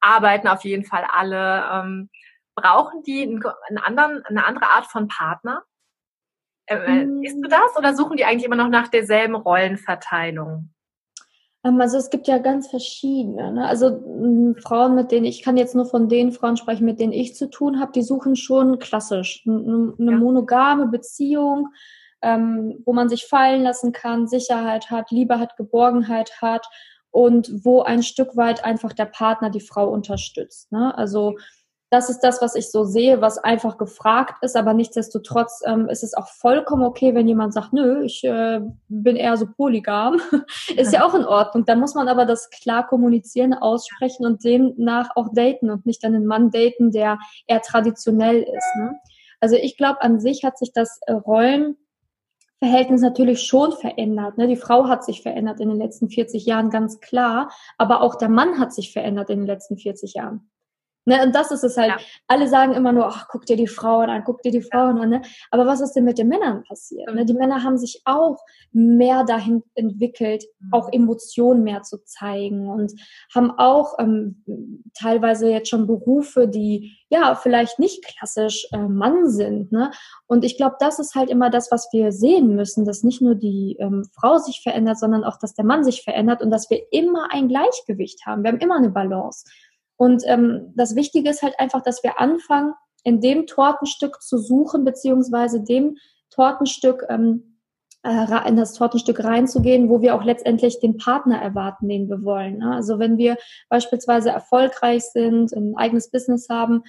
arbeiten 0.00 0.48
auf 0.48 0.64
jeden 0.64 0.84
Fall 0.84 1.06
alle. 1.10 1.64
Ähm, 1.72 2.10
brauchen 2.54 3.02
die 3.02 3.22
einen, 3.22 3.42
einen 3.68 3.78
anderen, 3.78 4.24
eine 4.26 4.44
andere 4.44 4.70
Art 4.70 4.86
von 4.86 5.08
Partner? 5.08 5.62
Äh, 6.66 6.76
äh 6.76 7.04
mm. 7.04 7.22
Siehst 7.22 7.44
du 7.44 7.48
das 7.48 7.76
oder 7.76 7.94
suchen 7.94 8.16
die 8.16 8.24
eigentlich 8.24 8.44
immer 8.44 8.56
noch 8.56 8.68
nach 8.68 8.88
derselben 8.88 9.34
Rollenverteilung? 9.34 10.71
Ähm, 11.64 11.80
also 11.80 11.96
es 11.98 12.10
gibt 12.10 12.26
ja 12.28 12.38
ganz 12.38 12.68
verschiedene. 12.68 13.52
Ne? 13.52 13.66
Also 13.66 14.02
Frauen, 14.62 14.94
mit 14.94 15.10
denen 15.10 15.26
ich 15.26 15.42
kann 15.42 15.56
jetzt 15.56 15.74
nur 15.74 15.86
von 15.86 16.08
den 16.08 16.32
Frauen 16.32 16.56
sprechen, 16.56 16.84
mit 16.84 17.00
denen 17.00 17.12
ich 17.12 17.34
zu 17.34 17.48
tun 17.50 17.80
habe, 17.80 17.92
die 17.92 18.02
suchen 18.02 18.36
schon 18.36 18.78
klassisch 18.78 19.44
eine 19.46 19.94
ja. 19.98 20.10
monogame 20.18 20.88
Beziehung, 20.88 21.68
ähm, 22.22 22.82
wo 22.84 22.92
man 22.92 23.08
sich 23.08 23.26
fallen 23.26 23.62
lassen 23.62 23.92
kann, 23.92 24.28
Sicherheit 24.28 24.90
hat, 24.90 25.10
Liebe 25.10 25.38
hat, 25.38 25.56
Geborgenheit 25.56 26.40
hat 26.40 26.66
und 27.10 27.64
wo 27.64 27.82
ein 27.82 28.02
Stück 28.02 28.36
weit 28.36 28.64
einfach 28.64 28.92
der 28.92 29.06
Partner 29.06 29.50
die 29.50 29.60
Frau 29.60 29.88
unterstützt. 29.88 30.72
Ne? 30.72 30.96
Also 30.96 31.36
das 31.92 32.08
ist 32.08 32.20
das, 32.20 32.40
was 32.40 32.54
ich 32.54 32.70
so 32.70 32.84
sehe, 32.84 33.20
was 33.20 33.36
einfach 33.36 33.76
gefragt 33.76 34.42
ist, 34.42 34.56
aber 34.56 34.72
nichtsdestotrotz 34.72 35.60
ähm, 35.66 35.90
ist 35.90 36.02
es 36.02 36.14
auch 36.14 36.28
vollkommen 36.28 36.84
okay, 36.84 37.14
wenn 37.14 37.28
jemand 37.28 37.52
sagt, 37.52 37.74
nö, 37.74 38.02
ich 38.02 38.24
äh, 38.24 38.60
bin 38.88 39.14
eher 39.14 39.36
so 39.36 39.46
polygam. 39.46 40.18
ist 40.76 40.94
ja 40.94 41.04
auch 41.04 41.12
in 41.12 41.26
Ordnung. 41.26 41.66
Da 41.66 41.76
muss 41.76 41.94
man 41.94 42.08
aber 42.08 42.24
das 42.24 42.48
klar 42.48 42.86
kommunizieren, 42.86 43.52
aussprechen 43.52 44.24
und 44.24 44.42
demnach 44.42 45.10
auch 45.16 45.34
daten 45.34 45.68
und 45.68 45.84
nicht 45.84 46.02
dann 46.02 46.14
einen 46.14 46.24
Mann 46.24 46.50
daten, 46.50 46.92
der 46.92 47.18
eher 47.46 47.60
traditionell 47.60 48.40
ist. 48.42 48.76
Ne? 48.78 48.94
Also 49.40 49.56
ich 49.56 49.76
glaube, 49.76 50.00
an 50.00 50.18
sich 50.18 50.44
hat 50.44 50.56
sich 50.56 50.72
das 50.72 50.98
äh, 51.06 51.12
Rollenverhältnis 51.12 53.02
natürlich 53.02 53.42
schon 53.42 53.72
verändert. 53.72 54.38
Ne? 54.38 54.48
Die 54.48 54.56
Frau 54.56 54.88
hat 54.88 55.04
sich 55.04 55.20
verändert 55.20 55.60
in 55.60 55.68
den 55.68 55.78
letzten 55.78 56.08
40 56.08 56.46
Jahren, 56.46 56.70
ganz 56.70 57.00
klar. 57.00 57.50
Aber 57.76 58.00
auch 58.00 58.14
der 58.14 58.30
Mann 58.30 58.58
hat 58.58 58.72
sich 58.72 58.94
verändert 58.94 59.28
in 59.28 59.40
den 59.40 59.46
letzten 59.46 59.76
40 59.76 60.14
Jahren. 60.14 60.48
Ne, 61.04 61.20
und 61.24 61.34
das 61.34 61.50
ist 61.50 61.64
es 61.64 61.76
halt. 61.76 61.88
Ja. 61.88 61.96
Alle 62.28 62.46
sagen 62.46 62.74
immer 62.74 62.92
nur, 62.92 63.06
ach, 63.06 63.26
guck 63.28 63.44
dir 63.44 63.56
die 63.56 63.66
Frauen 63.66 64.08
an, 64.08 64.22
guck 64.24 64.40
dir 64.42 64.52
die 64.52 64.62
Frauen 64.62 64.98
an. 64.98 65.08
Ne? 65.10 65.22
Aber 65.50 65.66
was 65.66 65.80
ist 65.80 65.94
denn 65.94 66.04
mit 66.04 66.18
den 66.18 66.28
Männern 66.28 66.62
passiert? 66.62 67.12
Ne? 67.12 67.24
Die 67.24 67.34
Männer 67.34 67.64
haben 67.64 67.76
sich 67.76 68.02
auch 68.04 68.38
mehr 68.70 69.24
dahin 69.24 69.64
entwickelt, 69.74 70.44
mhm. 70.60 70.72
auch 70.72 70.92
Emotionen 70.92 71.64
mehr 71.64 71.82
zu 71.82 72.04
zeigen 72.04 72.68
und 72.68 72.92
haben 73.34 73.50
auch 73.50 73.98
ähm, 73.98 74.44
teilweise 74.94 75.50
jetzt 75.50 75.68
schon 75.68 75.88
Berufe, 75.88 76.46
die 76.46 76.96
ja 77.08 77.34
vielleicht 77.34 77.80
nicht 77.80 78.04
klassisch 78.06 78.68
äh, 78.72 78.78
Mann 78.78 79.28
sind. 79.28 79.72
Ne? 79.72 79.90
Und 80.28 80.44
ich 80.44 80.56
glaube, 80.56 80.76
das 80.78 81.00
ist 81.00 81.16
halt 81.16 81.30
immer 81.30 81.50
das, 81.50 81.72
was 81.72 81.88
wir 81.92 82.12
sehen 82.12 82.54
müssen, 82.54 82.84
dass 82.84 83.02
nicht 83.02 83.20
nur 83.20 83.34
die 83.34 83.76
ähm, 83.80 84.04
Frau 84.14 84.38
sich 84.38 84.62
verändert, 84.62 85.00
sondern 85.00 85.24
auch, 85.24 85.38
dass 85.38 85.54
der 85.54 85.64
Mann 85.64 85.82
sich 85.82 86.02
verändert 86.02 86.42
und 86.42 86.50
dass 86.50 86.70
wir 86.70 86.80
immer 86.92 87.28
ein 87.32 87.48
Gleichgewicht 87.48 88.24
haben. 88.24 88.44
Wir 88.44 88.52
haben 88.52 88.60
immer 88.60 88.76
eine 88.76 88.90
Balance. 88.90 89.44
Und 89.96 90.22
ähm, 90.26 90.72
das 90.76 90.96
Wichtige 90.96 91.30
ist 91.30 91.42
halt 91.42 91.58
einfach, 91.58 91.82
dass 91.82 92.02
wir 92.02 92.20
anfangen, 92.20 92.74
in 93.04 93.20
dem 93.20 93.46
Tortenstück 93.46 94.22
zu 94.22 94.38
suchen, 94.38 94.84
beziehungsweise 94.84 95.62
dem 95.62 95.96
Tortenstück, 96.30 97.04
ähm, 97.08 97.58
äh, 98.04 98.48
in 98.48 98.56
das 98.56 98.74
Tortenstück 98.74 99.22
reinzugehen, 99.22 99.88
wo 99.88 100.00
wir 100.00 100.14
auch 100.14 100.24
letztendlich 100.24 100.80
den 100.80 100.96
Partner 100.96 101.40
erwarten, 101.40 101.88
den 101.88 102.08
wir 102.08 102.24
wollen. 102.24 102.58
Ne? 102.58 102.74
Also 102.74 102.98
wenn 102.98 103.18
wir 103.18 103.36
beispielsweise 103.68 104.30
erfolgreich 104.30 105.04
sind, 105.04 105.52
ein 105.52 105.76
eigenes 105.76 106.10
Business 106.10 106.48
haben, 106.48 106.82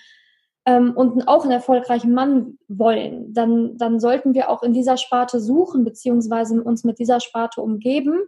ähm, 0.65 0.93
und 0.95 1.27
auch 1.27 1.43
einen 1.43 1.51
erfolgreichen 1.51 2.13
Mann 2.13 2.57
wollen, 2.67 3.33
dann, 3.33 3.77
dann 3.77 3.99
sollten 3.99 4.33
wir 4.33 4.49
auch 4.49 4.63
in 4.63 4.73
dieser 4.73 4.97
Sparte 4.97 5.41
suchen, 5.41 5.83
beziehungsweise 5.83 6.63
uns 6.63 6.83
mit 6.83 6.99
dieser 6.99 7.19
Sparte 7.19 7.61
umgeben 7.61 8.21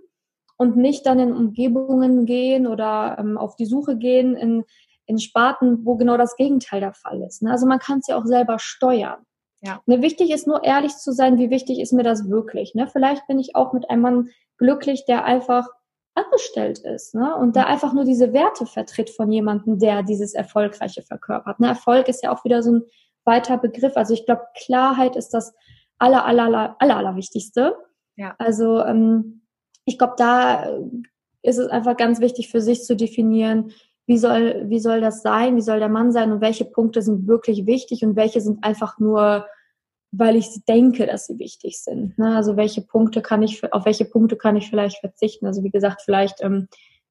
und 0.58 0.78
nicht 0.78 1.06
dann 1.06 1.20
in 1.20 1.34
Umgebungen 1.34 2.26
gehen 2.26 2.68
oder 2.68 3.18
ähm, 3.20 3.38
auf 3.38 3.56
die 3.56 3.66
Suche 3.66 3.98
gehen 3.98 4.36
in, 4.36 4.64
in 5.06 5.20
Sparten, 5.20 5.86
wo 5.86 5.96
genau 5.96 6.18
das 6.18 6.36
Gegenteil 6.36 6.80
der 6.80 6.94
Fall 6.94 7.22
ist. 7.22 7.42
Ne? 7.42 7.52
Also 7.52 7.66
man 7.66 7.80
kann 7.80 8.00
es 8.00 8.08
ja 8.08 8.18
auch 8.18 8.26
selber 8.26 8.60
steuern. 8.60 9.26
Ja. 9.62 9.82
Ne, 9.86 10.02
wichtig 10.02 10.32
ist 10.32 10.48
nur 10.48 10.64
ehrlich 10.64 10.96
zu 10.96 11.12
sein, 11.12 11.38
wie 11.38 11.50
wichtig 11.50 11.80
ist 11.80 11.92
mir 11.92 12.04
das 12.04 12.30
wirklich. 12.30 12.76
Ne? 12.76 12.88
Vielleicht 12.88 13.26
bin 13.28 13.40
ich 13.40 13.56
auch 13.56 13.74
mit 13.74 13.90
einem 13.90 14.02
Mann 14.02 14.30
glücklich, 14.58 15.06
der 15.06 15.26
einfach 15.26 15.68
angestellt 16.14 16.80
ist 16.80 17.14
ne? 17.16 17.36
und 17.36 17.56
der 17.56 17.68
einfach 17.68 17.94
nur 17.94 18.06
diese 18.06 18.32
Werte 18.32 18.66
vertritt 18.66 19.10
von 19.10 19.32
jemandem, 19.32 19.80
der 19.80 20.04
dieses 20.04 20.34
Erfolgreiche 20.34 21.02
verkörpert. 21.02 21.60
Ne? 21.60 21.68
Erfolg 21.68 22.08
ist 22.08 22.24
ja 22.24 22.34
auch 22.34 22.46
wieder 22.46 22.64
so 22.64 22.74
ein 22.74 22.82
weiter 23.26 23.58
Begriff. 23.58 23.98
Also 23.98 24.14
ich 24.14 24.26
glaube, 24.26 24.44
Klarheit 24.56 25.16
ist 25.16 25.30
das 25.30 25.54
aller, 25.98 26.26
aller, 26.26 26.44
aller, 26.44 26.76
aller, 26.80 26.98
aller 26.98 27.16
Wichtigste. 27.16 27.76
Ja. 28.16 28.36
Also 28.38 28.82
ähm, 28.84 29.45
ich 29.86 29.98
glaube, 29.98 30.16
da 30.18 30.70
ist 31.42 31.60
es 31.60 31.68
einfach 31.68 31.96
ganz 31.96 32.20
wichtig 32.20 32.50
für 32.50 32.62
sich 32.62 32.84
zu 32.84 32.96
definieren, 32.96 33.72
wie 34.08 34.18
soll, 34.18 34.66
wie 34.68 34.80
soll 34.80 35.02
das 35.02 35.22
sein, 35.22 35.56
wie 35.56 35.62
soll 35.62 35.80
der 35.80 35.90
Mann 35.90 36.12
sein 36.12 36.32
und 36.32 36.42
welche 36.42 36.66
Punkte 36.66 37.02
sind 37.02 37.28
wirklich 37.28 37.66
wichtig 37.66 38.04
und 38.04 38.16
welche 38.16 38.42
sind 38.42 38.64
einfach 38.64 39.00
nur, 39.00 39.48
weil 40.12 40.36
ich 40.36 40.64
denke, 40.68 41.08
dass 41.08 41.28
sie 41.28 41.40
wichtig 41.40 41.82
sind. 41.82 42.18
Ne? 42.18 42.36
Also 42.36 42.56
welche 42.56 42.82
Punkte 42.82 43.22
kann 43.22 43.42
ich, 43.42 43.72
auf 43.74 43.86
welche 43.86 44.06
Punkte 44.06 44.36
kann 44.36 44.56
ich 44.56 44.70
vielleicht 44.70 45.00
verzichten? 45.00 45.46
Also 45.48 45.64
wie 45.64 45.72
gesagt, 45.72 46.02
vielleicht 46.04 46.42
ähm, 46.42 46.68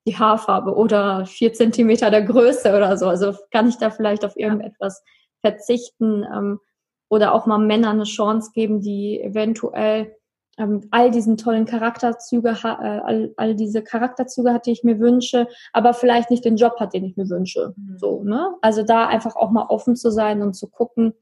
die 0.07 0.17
Haarfarbe 0.17 0.75
oder 0.75 1.27
vier 1.27 1.53
Zentimeter 1.53 2.11
der 2.11 2.23
Größe 2.23 2.77
oder 2.77 2.97
so. 2.97 3.09
Also 3.09 3.35
kann 3.51 3.69
ich 3.69 3.79
da 3.79 3.91
vielleicht 3.91 4.25
auf 4.25 4.37
irgendetwas 4.37 5.03
verzichten 5.41 6.25
ähm, 6.25 6.61
oder 7.09 7.35
auch 7.35 7.47
mal 7.47 7.59
Männern 7.59 7.97
eine 7.97 8.05
Chance 8.05 8.51
geben, 8.55 8.81
die 8.81 9.21
eventuell 9.21 10.15
ähm, 10.59 10.87
all 10.91 11.11
diesen 11.11 11.37
tollen 11.37 11.65
Charakterzüge, 11.65 12.51
äh, 12.51 12.67
all, 12.67 13.35
all 13.37 13.55
diese 13.55 13.83
Charakterzüge 13.83 14.53
hat, 14.53 14.67
die 14.67 14.73
ich 14.73 14.85
mir 14.85 14.99
wünsche, 14.99 15.49
aber 15.73 15.95
vielleicht 15.95 16.31
nicht 16.31 16.45
den 16.45 16.57
Job 16.57 16.79
hat, 16.79 16.95
den 16.95 17.05
ich 17.05 17.17
mir 17.17 17.29
wünsche. 17.29 17.75
Mhm. 17.77 17.99
So, 17.99 18.23
ne? 18.23 18.55
Also 18.63 18.83
da 18.83 19.07
einfach 19.07 19.37
auch 19.37 19.51
mal 19.51 19.67
offen 19.69 19.97
zu 19.97 20.11
sein 20.11 20.43
und 20.43 20.55
zu 20.55 20.69
gucken, 20.69 21.15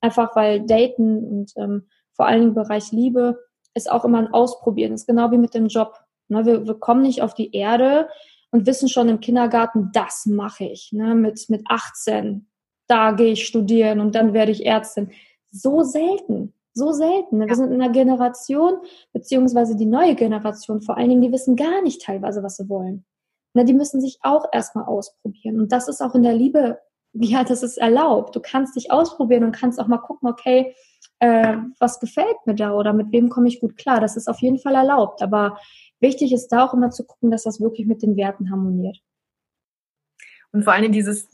einfach 0.00 0.36
weil 0.36 0.64
Daten 0.64 1.24
und 1.24 1.52
ähm, 1.56 1.86
vor 2.12 2.26
allen 2.26 2.40
Dingen 2.40 2.48
im 2.50 2.62
Bereich 2.62 2.92
Liebe 2.92 3.38
ist 3.74 3.90
auch 3.90 4.04
immer 4.04 4.18
ein 4.18 4.32
Ausprobieren. 4.32 4.92
ist 4.92 5.06
genau 5.06 5.30
wie 5.30 5.38
mit 5.38 5.54
dem 5.54 5.66
Job. 5.66 6.00
Ne? 6.28 6.46
Wir, 6.46 6.66
wir 6.66 6.74
kommen 6.74 7.02
nicht 7.02 7.22
auf 7.22 7.34
die 7.34 7.54
Erde 7.54 8.08
und 8.50 8.66
wissen 8.66 8.88
schon 8.88 9.08
im 9.08 9.20
Kindergarten, 9.20 9.90
das 9.92 10.26
mache 10.26 10.64
ich. 10.64 10.92
Ne? 10.92 11.14
Mit, 11.14 11.44
mit 11.48 11.62
18, 11.68 12.48
da 12.86 13.12
gehe 13.12 13.32
ich 13.32 13.46
studieren 13.46 14.00
und 14.00 14.14
dann 14.14 14.32
werde 14.32 14.52
ich 14.52 14.64
Ärztin. 14.64 15.10
So 15.50 15.82
selten. 15.82 16.54
So 16.76 16.92
selten. 16.92 17.38
Ne? 17.38 17.48
Wir 17.48 17.56
sind 17.56 17.72
in 17.72 17.80
einer 17.80 17.90
Generation, 17.90 18.74
beziehungsweise 19.14 19.76
die 19.76 19.86
neue 19.86 20.14
Generation 20.14 20.82
vor 20.82 20.98
allen 20.98 21.08
Dingen, 21.08 21.22
die 21.22 21.32
wissen 21.32 21.56
gar 21.56 21.80
nicht 21.80 22.02
teilweise, 22.02 22.42
was 22.42 22.56
sie 22.56 22.68
wollen. 22.68 23.06
Ne? 23.54 23.64
Die 23.64 23.72
müssen 23.72 24.02
sich 24.02 24.18
auch 24.20 24.44
erstmal 24.52 24.84
ausprobieren. 24.84 25.58
Und 25.58 25.72
das 25.72 25.88
ist 25.88 26.02
auch 26.02 26.14
in 26.14 26.22
der 26.22 26.34
Liebe, 26.34 26.78
ja, 27.14 27.44
das 27.44 27.62
ist 27.62 27.78
erlaubt. 27.78 28.36
Du 28.36 28.40
kannst 28.40 28.76
dich 28.76 28.90
ausprobieren 28.90 29.44
und 29.44 29.56
kannst 29.56 29.80
auch 29.80 29.86
mal 29.86 29.96
gucken, 29.96 30.28
okay, 30.28 30.74
äh, 31.18 31.56
was 31.80 31.98
gefällt 31.98 32.36
mir 32.44 32.54
da 32.54 32.74
oder 32.74 32.92
mit 32.92 33.10
wem 33.10 33.30
komme 33.30 33.48
ich 33.48 33.58
gut 33.58 33.78
klar. 33.78 34.02
Das 34.02 34.18
ist 34.18 34.28
auf 34.28 34.42
jeden 34.42 34.58
Fall 34.58 34.74
erlaubt. 34.74 35.22
Aber 35.22 35.58
wichtig 36.00 36.30
ist 36.34 36.48
da 36.48 36.66
auch 36.66 36.74
immer 36.74 36.90
zu 36.90 37.06
gucken, 37.06 37.30
dass 37.30 37.44
das 37.44 37.58
wirklich 37.58 37.86
mit 37.86 38.02
den 38.02 38.16
Werten 38.16 38.50
harmoniert. 38.50 38.98
Und 40.52 40.64
vor 40.64 40.74
allem 40.74 40.92
dieses 40.92 41.26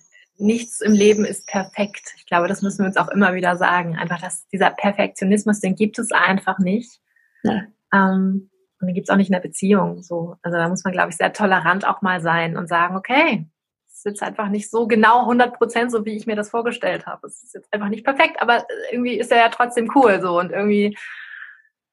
nichts 0.42 0.81
im 0.81 0.92
Leben 0.92 1.24
ist 1.24 1.46
perfekt. 1.46 2.14
Ich 2.16 2.26
glaube, 2.26 2.48
das 2.48 2.62
müssen 2.62 2.81
wir 2.81 2.87
uns 2.87 2.96
auch 2.96 3.09
immer 3.09 3.35
wieder 3.35 3.57
sagen. 3.57 3.96
Einfach, 3.96 4.20
dass 4.20 4.46
dieser 4.48 4.70
Perfektionismus, 4.70 5.61
den 5.61 5.74
gibt 5.74 5.98
es 5.98 6.12
einfach 6.12 6.59
nicht. 6.59 7.00
Ja. 7.42 7.62
Ähm, 7.92 8.50
und 8.81 8.87
den 8.88 8.94
gibt 8.94 9.09
es 9.09 9.12
auch 9.12 9.16
nicht 9.16 9.28
in 9.28 9.35
der 9.35 9.40
Beziehung. 9.40 10.02
So. 10.02 10.37
Also 10.42 10.59
da 10.59 10.68
muss 10.68 10.85
man, 10.85 10.92
glaube 10.92 11.11
ich, 11.11 11.16
sehr 11.16 11.33
tolerant 11.33 11.87
auch 11.87 12.02
mal 12.02 12.20
sein 12.20 12.57
und 12.57 12.68
sagen, 12.68 12.96
okay, 12.96 13.46
es 13.87 13.98
ist 13.98 14.05
jetzt 14.05 14.22
einfach 14.22 14.48
nicht 14.48 14.70
so 14.70 14.87
genau 14.87 15.20
100 15.20 15.55
Prozent, 15.57 15.92
so 15.92 16.05
wie 16.05 16.16
ich 16.16 16.26
mir 16.26 16.37
das 16.37 16.50
vorgestellt 16.50 17.07
habe. 17.07 17.26
Es 17.26 17.42
ist 17.42 17.55
jetzt 17.55 17.72
einfach 17.72 17.88
nicht 17.88 18.05
perfekt, 18.05 18.42
aber 18.42 18.66
irgendwie 18.90 19.18
ist 19.18 19.31
er 19.31 19.38
ja 19.38 19.48
trotzdem 19.48 19.90
cool 19.94 20.20
so 20.20 20.38
und 20.38 20.50
irgendwie, 20.50 20.96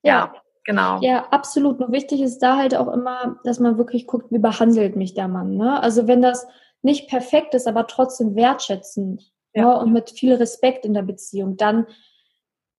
ja. 0.01 0.31
ja. 0.33 0.33
Genau. 0.65 0.99
Ja, 1.01 1.25
absolut. 1.31 1.79
Nur 1.79 1.91
wichtig 1.91 2.21
ist 2.21 2.39
da 2.39 2.57
halt 2.57 2.75
auch 2.75 2.93
immer, 2.93 3.39
dass 3.43 3.59
man 3.59 3.79
wirklich 3.79 4.05
guckt, 4.05 4.31
wie 4.31 4.38
behandelt 4.38 4.95
mich 4.95 5.15
der 5.15 5.27
Mann. 5.27 5.55
Ne? 5.55 5.81
Also 5.81 6.07
wenn 6.07 6.21
das 6.21 6.45
nicht 6.81 7.09
perfekt 7.09 7.53
ist, 7.53 7.67
aber 7.67 7.87
trotzdem 7.87 8.35
wertschätzend 8.35 9.31
ja. 9.53 9.63
ne, 9.63 9.79
und 9.79 9.93
mit 9.93 10.11
viel 10.11 10.33
Respekt 10.35 10.85
in 10.85 10.93
der 10.93 11.03
Beziehung, 11.03 11.57
dann 11.57 11.85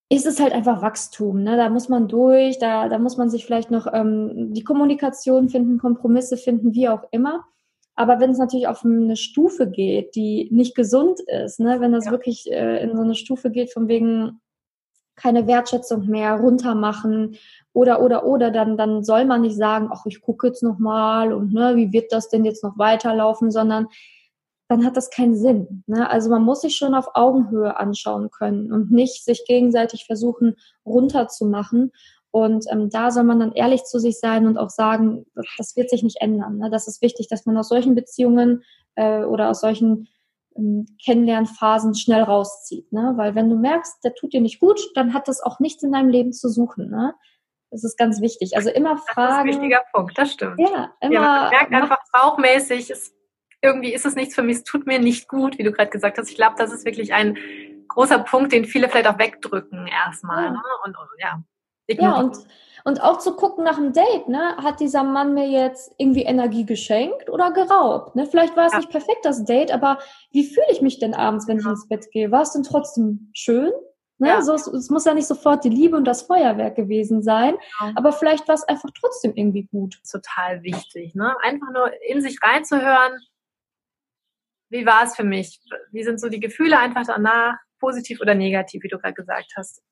ist 0.08 0.26
es 0.26 0.40
halt 0.40 0.52
einfach 0.52 0.82
Wachstum. 0.82 1.42
Ne? 1.42 1.56
Da 1.56 1.68
muss 1.68 1.88
man 1.88 2.08
durch, 2.08 2.58
da, 2.58 2.88
da 2.88 2.98
muss 2.98 3.16
man 3.16 3.30
sich 3.30 3.46
vielleicht 3.46 3.70
noch 3.70 3.86
ähm, 3.92 4.52
die 4.52 4.64
Kommunikation 4.64 5.48
finden, 5.48 5.78
Kompromisse 5.78 6.36
finden, 6.36 6.74
wie 6.74 6.88
auch 6.88 7.04
immer. 7.12 7.44
Aber 7.94 8.18
wenn 8.18 8.30
es 8.30 8.38
natürlich 8.38 8.66
auf 8.66 8.84
eine 8.84 9.16
Stufe 9.16 9.70
geht, 9.70 10.16
die 10.16 10.48
nicht 10.50 10.74
gesund 10.74 11.20
ist, 11.20 11.60
ne? 11.60 11.80
wenn 11.80 11.92
das 11.92 12.06
ja. 12.06 12.10
wirklich 12.10 12.50
äh, 12.50 12.82
in 12.82 12.96
so 12.96 13.02
eine 13.02 13.14
Stufe 13.14 13.50
geht, 13.50 13.72
von 13.72 13.86
wegen, 13.88 14.40
keine 15.20 15.46
Wertschätzung 15.46 16.06
mehr, 16.06 16.34
runtermachen 16.34 17.36
oder 17.72 18.02
oder 18.02 18.24
oder 18.24 18.50
dann 18.50 18.76
dann 18.76 19.04
soll 19.04 19.24
man 19.24 19.42
nicht 19.42 19.56
sagen, 19.56 19.90
ach 19.92 20.06
ich 20.06 20.20
gucke 20.20 20.48
jetzt 20.48 20.62
noch 20.62 20.78
mal 20.78 21.32
und 21.32 21.52
ne, 21.52 21.76
wie 21.76 21.92
wird 21.92 22.12
das 22.12 22.28
denn 22.28 22.44
jetzt 22.44 22.64
noch 22.64 22.78
weiterlaufen, 22.78 23.50
sondern 23.50 23.86
dann 24.70 24.84
hat 24.84 24.96
das 24.96 25.10
keinen 25.10 25.36
Sinn. 25.36 25.82
Ne? 25.88 26.08
Also 26.08 26.30
man 26.30 26.44
muss 26.44 26.60
sich 26.60 26.76
schon 26.76 26.94
auf 26.94 27.08
Augenhöhe 27.14 27.76
anschauen 27.76 28.30
können 28.30 28.72
und 28.72 28.92
nicht 28.92 29.24
sich 29.24 29.44
gegenseitig 29.44 30.06
versuchen 30.06 30.54
runterzumachen. 30.86 31.90
Und 32.30 32.66
ähm, 32.70 32.88
da 32.88 33.10
soll 33.10 33.24
man 33.24 33.40
dann 33.40 33.50
ehrlich 33.50 33.82
zu 33.82 33.98
sich 33.98 34.20
sein 34.20 34.46
und 34.46 34.58
auch 34.58 34.70
sagen, 34.70 35.26
das, 35.58 35.74
wird 35.74 35.90
sich 35.90 36.04
nicht 36.04 36.18
ändern. 36.20 36.58
Ne? 36.58 36.70
Das 36.70 36.86
ist 36.86 37.02
wichtig, 37.02 37.26
dass 37.26 37.46
man 37.46 37.56
aus 37.56 37.68
solchen 37.68 37.96
Beziehungen 37.96 38.62
äh, 38.94 39.24
oder 39.24 39.50
aus 39.50 39.60
solchen 39.60 40.06
Kennenlernphasen 41.04 41.94
schnell 41.94 42.22
rauszieht. 42.22 42.92
Ne? 42.92 43.12
Weil 43.16 43.34
wenn 43.34 43.48
du 43.48 43.56
merkst, 43.56 44.04
der 44.04 44.14
tut 44.14 44.32
dir 44.32 44.40
nicht 44.40 44.60
gut, 44.60 44.80
dann 44.94 45.14
hat 45.14 45.28
das 45.28 45.42
auch 45.42 45.60
nichts 45.60 45.82
in 45.82 45.92
deinem 45.92 46.08
Leben 46.08 46.32
zu 46.32 46.48
suchen. 46.48 46.90
Ne? 46.90 47.14
Das 47.70 47.84
ist 47.84 47.96
ganz 47.96 48.20
wichtig. 48.20 48.56
Also 48.56 48.70
immer 48.70 48.96
fragen. 48.96 49.28
Das 49.28 49.30
ist 49.30 49.38
ein 49.38 49.46
wichtiger 49.46 49.84
Punkt, 49.92 50.18
das 50.18 50.32
stimmt. 50.32 50.58
Ja, 50.58 50.92
immer. 51.00 51.14
Ja, 51.14 51.20
man 51.20 51.50
merkt 51.50 51.72
einfach 51.72 51.98
bauchmäßig, 52.12 52.90
es 52.90 53.14
irgendwie 53.62 53.92
ist 53.92 54.06
es 54.06 54.14
nichts 54.14 54.34
für 54.34 54.42
mich, 54.42 54.58
es 54.58 54.64
tut 54.64 54.86
mir 54.86 54.98
nicht 54.98 55.28
gut, 55.28 55.58
wie 55.58 55.62
du 55.62 55.72
gerade 55.72 55.90
gesagt 55.90 56.18
hast. 56.18 56.30
Ich 56.30 56.36
glaube, 56.36 56.54
das 56.56 56.72
ist 56.72 56.84
wirklich 56.84 57.12
ein 57.12 57.36
großer 57.88 58.18
Punkt, 58.20 58.52
den 58.52 58.64
viele 58.64 58.88
vielleicht 58.88 59.08
auch 59.08 59.18
wegdrücken 59.18 59.86
erstmal. 59.86 60.44
Ja. 60.44 60.50
Ne? 60.52 60.62
Und, 60.84 60.96
und, 60.96 61.08
ja. 61.18 61.42
Ja, 61.98 62.20
und, 62.20 62.38
und 62.84 63.02
auch 63.02 63.18
zu 63.18 63.36
gucken 63.36 63.64
nach 63.64 63.76
dem 63.76 63.92
Date, 63.92 64.28
ne? 64.28 64.56
Hat 64.56 64.80
dieser 64.80 65.02
Mann 65.02 65.34
mir 65.34 65.48
jetzt 65.48 65.92
irgendwie 65.98 66.22
Energie 66.22 66.64
geschenkt 66.64 67.28
oder 67.28 67.50
geraubt? 67.52 68.16
Ne? 68.16 68.26
Vielleicht 68.26 68.56
war 68.56 68.66
es 68.66 68.72
ja. 68.72 68.78
nicht 68.78 68.90
perfekt, 68.90 69.24
das 69.24 69.44
Date, 69.44 69.72
aber 69.72 69.98
wie 70.30 70.44
fühle 70.44 70.66
ich 70.70 70.80
mich 70.80 70.98
denn 70.98 71.14
abends, 71.14 71.46
wenn 71.48 71.58
ich 71.58 71.66
ins 71.66 71.88
Bett 71.88 72.10
gehe? 72.10 72.30
War 72.30 72.42
es 72.42 72.52
denn 72.52 72.62
trotzdem 72.62 73.30
schön? 73.32 73.72
Ne? 74.18 74.28
Ja. 74.28 74.42
So, 74.42 74.54
es, 74.54 74.90
muss 74.90 75.06
ja 75.06 75.14
nicht 75.14 75.26
sofort 75.26 75.64
die 75.64 75.70
Liebe 75.70 75.96
und 75.96 76.04
das 76.04 76.22
Feuerwerk 76.22 76.76
gewesen 76.76 77.22
sein, 77.22 77.56
ja. 77.80 77.92
aber 77.96 78.12
vielleicht 78.12 78.46
war 78.48 78.54
es 78.54 78.64
einfach 78.64 78.90
trotzdem 78.98 79.32
irgendwie 79.34 79.66
gut. 79.70 79.98
Total 80.10 80.62
wichtig, 80.62 81.14
ne? 81.14 81.34
Einfach 81.42 81.70
nur 81.72 81.90
in 82.06 82.20
sich 82.20 82.38
reinzuhören, 82.42 83.18
wie 84.68 84.86
war 84.86 85.04
es 85.04 85.16
für 85.16 85.24
mich? 85.24 85.60
Wie 85.90 86.04
sind 86.04 86.20
so 86.20 86.28
die 86.28 86.38
Gefühle 86.38 86.78
einfach 86.78 87.04
danach, 87.06 87.56
positiv 87.80 88.20
oder 88.20 88.34
negativ, 88.34 88.82
wie 88.82 88.88
du 88.88 88.98
gerade 88.98 89.14
gesagt 89.14 89.52
hast? 89.56 89.82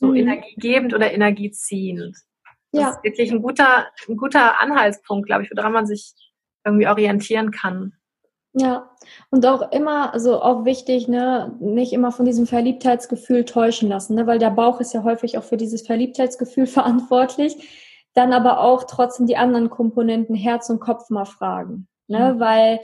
So 0.00 0.08
mhm. 0.08 0.16
energiegebend 0.16 0.94
oder 0.94 1.12
energieziehend. 1.12 2.16
Das 2.72 2.82
ja. 2.82 2.90
ist 2.90 3.04
wirklich 3.04 3.30
ein 3.30 3.42
guter, 3.42 3.86
ein 4.08 4.16
guter 4.16 4.60
Anhaltspunkt, 4.60 5.26
glaube 5.26 5.44
ich, 5.44 5.50
woran 5.54 5.72
man 5.72 5.86
sich 5.86 6.14
irgendwie 6.64 6.88
orientieren 6.88 7.50
kann. 7.50 7.94
Ja, 8.52 8.90
und 9.30 9.46
auch 9.46 9.70
immer, 9.70 10.12
also 10.12 10.42
auch 10.42 10.64
wichtig, 10.64 11.06
ne, 11.06 11.56
nicht 11.60 11.92
immer 11.92 12.10
von 12.10 12.24
diesem 12.24 12.46
Verliebtheitsgefühl 12.46 13.44
täuschen 13.44 13.88
lassen, 13.88 14.16
ne, 14.16 14.26
weil 14.26 14.40
der 14.40 14.50
Bauch 14.50 14.80
ist 14.80 14.92
ja 14.92 15.04
häufig 15.04 15.38
auch 15.38 15.44
für 15.44 15.56
dieses 15.56 15.86
Verliebtheitsgefühl 15.86 16.66
verantwortlich. 16.66 17.56
Dann 18.14 18.32
aber 18.32 18.60
auch 18.60 18.84
trotzdem 18.84 19.26
die 19.26 19.36
anderen 19.36 19.70
Komponenten 19.70 20.34
Herz 20.34 20.68
und 20.68 20.80
Kopf 20.80 21.10
mal 21.10 21.26
fragen, 21.26 21.86
ne, 22.08 22.34
mhm. 22.34 22.40
weil 22.40 22.80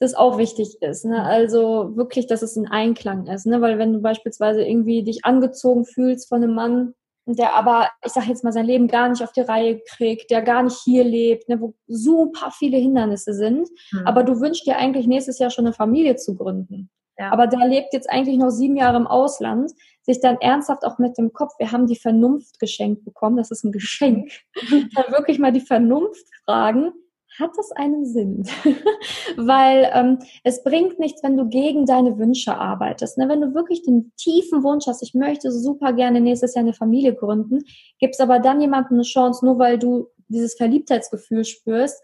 das 0.00 0.14
auch 0.14 0.38
wichtig 0.38 0.82
ist. 0.82 1.04
Ne? 1.04 1.22
Also 1.22 1.96
wirklich, 1.96 2.26
dass 2.26 2.42
es 2.42 2.56
in 2.56 2.66
Einklang 2.66 3.26
ist. 3.26 3.46
Ne? 3.46 3.60
Weil 3.60 3.78
wenn 3.78 3.92
du 3.92 4.00
beispielsweise 4.00 4.62
irgendwie 4.62 5.02
dich 5.02 5.24
angezogen 5.24 5.84
fühlst 5.84 6.28
von 6.28 6.42
einem 6.42 6.54
Mann, 6.54 6.94
der 7.26 7.54
aber, 7.54 7.88
ich 8.04 8.12
sag 8.12 8.26
jetzt 8.26 8.44
mal, 8.44 8.52
sein 8.52 8.66
Leben 8.66 8.86
gar 8.86 9.08
nicht 9.08 9.22
auf 9.22 9.32
die 9.32 9.40
Reihe 9.40 9.80
kriegt, 9.80 10.30
der 10.30 10.42
gar 10.42 10.62
nicht 10.62 10.76
hier 10.84 11.04
lebt, 11.04 11.48
ne, 11.48 11.60
wo 11.60 11.74
super 11.86 12.50
viele 12.50 12.76
Hindernisse 12.76 13.32
sind, 13.32 13.68
mhm. 13.92 14.06
aber 14.06 14.24
du 14.24 14.40
wünschst 14.40 14.66
dir 14.66 14.76
eigentlich 14.76 15.06
nächstes 15.06 15.38
Jahr 15.38 15.50
schon 15.50 15.64
eine 15.64 15.72
Familie 15.72 16.16
zu 16.16 16.36
gründen. 16.36 16.90
Ja. 17.18 17.32
Aber 17.32 17.46
der 17.46 17.66
lebt 17.66 17.92
jetzt 17.92 18.10
eigentlich 18.10 18.36
noch 18.36 18.50
sieben 18.50 18.76
Jahre 18.76 18.96
im 18.96 19.06
Ausland, 19.06 19.70
sich 20.02 20.20
dann 20.20 20.36
ernsthaft 20.40 20.84
auch 20.84 20.98
mit 20.98 21.16
dem 21.16 21.32
Kopf, 21.32 21.52
wir 21.58 21.72
haben 21.72 21.86
die 21.86 21.96
Vernunft 21.96 22.58
geschenkt 22.58 23.04
bekommen, 23.04 23.36
das 23.36 23.50
ist 23.50 23.64
ein 23.64 23.72
Geschenk, 23.72 24.30
dann 24.94 25.12
wirklich 25.12 25.38
mal 25.38 25.52
die 25.52 25.60
Vernunft 25.60 26.26
fragen, 26.44 26.92
hat 27.38 27.50
das 27.56 27.72
einen 27.72 28.04
Sinn? 28.04 28.44
Weil 29.36 29.90
ähm, 29.92 30.18
es 30.42 30.62
bringt 30.62 30.98
nichts, 30.98 31.22
wenn 31.22 31.36
du 31.36 31.48
gegen 31.48 31.86
deine 31.86 32.18
Wünsche 32.18 32.56
arbeitest. 32.56 33.18
Ne? 33.18 33.28
Wenn 33.28 33.40
du 33.40 33.54
wirklich 33.54 33.82
den 33.82 34.12
tiefen 34.16 34.62
Wunsch 34.62 34.86
hast, 34.86 35.02
ich 35.02 35.14
möchte 35.14 35.50
super 35.50 35.92
gerne 35.92 36.20
nächstes 36.20 36.54
Jahr 36.54 36.64
eine 36.64 36.74
Familie 36.74 37.14
gründen, 37.14 37.60
gibst 37.98 38.20
aber 38.20 38.38
dann 38.38 38.60
jemandem 38.60 38.98
eine 38.98 39.02
Chance, 39.02 39.44
nur 39.44 39.58
weil 39.58 39.78
du 39.78 40.08
dieses 40.28 40.54
Verliebtheitsgefühl 40.54 41.44
spürst, 41.44 42.02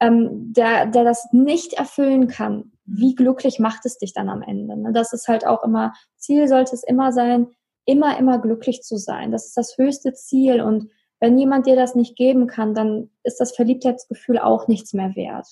ähm, 0.00 0.52
der, 0.52 0.86
der 0.86 1.04
das 1.04 1.28
nicht 1.32 1.74
erfüllen 1.74 2.28
kann. 2.28 2.72
Wie 2.84 3.14
glücklich 3.14 3.58
macht 3.58 3.84
es 3.84 3.98
dich 3.98 4.12
dann 4.12 4.28
am 4.28 4.42
Ende? 4.42 4.76
Ne? 4.76 4.92
Das 4.92 5.12
ist 5.12 5.28
halt 5.28 5.46
auch 5.46 5.64
immer, 5.64 5.92
Ziel 6.16 6.48
sollte 6.48 6.74
es 6.74 6.84
immer 6.84 7.12
sein, 7.12 7.48
immer, 7.84 8.18
immer 8.18 8.38
glücklich 8.38 8.82
zu 8.82 8.96
sein. 8.96 9.32
Das 9.32 9.46
ist 9.46 9.56
das 9.56 9.76
höchste 9.76 10.12
Ziel 10.12 10.60
und 10.60 10.90
wenn 11.20 11.38
jemand 11.38 11.66
dir 11.66 11.76
das 11.76 11.94
nicht 11.94 12.16
geben 12.16 12.46
kann, 12.46 12.74
dann 12.74 13.10
ist 13.24 13.38
das 13.38 13.54
Verliebtheitsgefühl 13.54 14.38
auch 14.38 14.68
nichts 14.68 14.92
mehr 14.92 15.14
wert. 15.16 15.46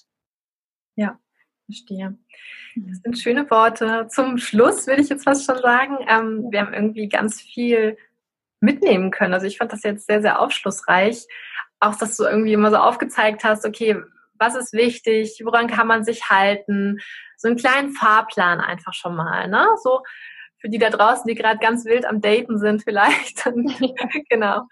Ja, 0.94 1.18
verstehe. 1.64 2.16
Das 2.76 2.98
sind 2.98 3.18
schöne 3.18 3.50
Worte. 3.50 4.07
Zum 4.11 4.38
Schluss 4.38 4.87
würde 4.87 5.02
ich 5.02 5.09
jetzt 5.09 5.24
fast 5.24 5.44
schon 5.44 5.59
sagen, 5.59 5.98
ähm, 6.09 6.46
wir 6.50 6.61
haben 6.61 6.74
irgendwie 6.74 7.09
ganz 7.09 7.40
viel 7.40 7.96
mitnehmen 8.61 9.11
können. 9.11 9.35
Also 9.35 9.46
ich 9.46 9.59
fand 9.59 9.72
das 9.72 9.83
jetzt 9.83 10.07
sehr, 10.07 10.20
sehr 10.22 10.40
aufschlussreich. 10.40 11.26
Auch, 11.81 11.96
dass 11.96 12.16
du 12.16 12.24
irgendwie 12.24 12.52
immer 12.52 12.70
so 12.70 12.76
aufgezeigt 12.76 13.44
hast, 13.44 13.64
okay, 13.64 13.96
was 14.38 14.55
ist 14.55 14.72
wichtig, 14.72 15.40
woran 15.44 15.66
kann 15.66 15.87
man 15.87 16.05
sich 16.05 16.29
halten, 16.29 16.98
so 17.37 17.48
einen 17.48 17.57
kleinen 17.57 17.90
Fahrplan 17.90 18.61
einfach 18.61 18.94
schon 18.94 19.16
mal, 19.16 19.48
ne? 19.48 19.66
So 19.83 20.02
für 20.59 20.68
die 20.68 20.79
da 20.79 20.90
draußen, 20.90 21.26
die 21.26 21.35
gerade 21.35 21.59
ganz 21.59 21.85
wild 21.85 22.07
am 22.07 22.20
Daten 22.20 22.59
sind 22.59 22.83
vielleicht. 22.83 23.44
genau. 24.29 24.62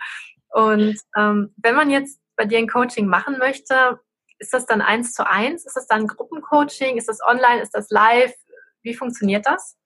Und 0.54 0.96
ähm, 1.18 1.52
wenn 1.56 1.74
man 1.74 1.90
jetzt 1.90 2.20
bei 2.36 2.44
dir 2.44 2.58
ein 2.58 2.68
Coaching 2.68 3.08
machen 3.08 3.38
möchte, 3.38 3.98
ist 4.38 4.54
das 4.54 4.66
dann 4.66 4.80
eins 4.80 5.12
zu 5.12 5.28
eins? 5.28 5.66
Ist 5.66 5.76
das 5.76 5.88
dann 5.88 6.06
Gruppencoaching? 6.06 6.96
Ist 6.96 7.08
das 7.08 7.18
online? 7.26 7.60
Ist 7.60 7.74
das 7.74 7.90
live? 7.90 8.32
Wie 8.82 8.94
funktioniert 8.94 9.46
das? 9.46 9.76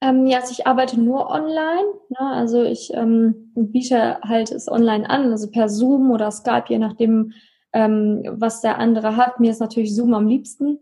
Ähm, 0.00 0.26
ja, 0.26 0.38
also 0.38 0.52
ich 0.52 0.66
arbeite 0.66 0.98
nur 0.98 1.28
online. 1.28 1.92
Ne? 2.08 2.20
Also 2.20 2.62
ich 2.62 2.90
ähm, 2.94 3.52
biete 3.54 4.18
halt 4.22 4.50
es 4.50 4.68
online 4.68 5.08
an, 5.10 5.30
also 5.30 5.50
per 5.50 5.68
Zoom 5.68 6.10
oder 6.10 6.30
Skype, 6.30 6.64
je 6.68 6.78
nachdem, 6.78 7.32
ähm, 7.74 8.22
was 8.30 8.62
der 8.62 8.78
andere 8.78 9.16
hat. 9.16 9.40
Mir 9.40 9.50
ist 9.50 9.60
natürlich 9.60 9.94
Zoom 9.94 10.14
am 10.14 10.26
liebsten. 10.26 10.78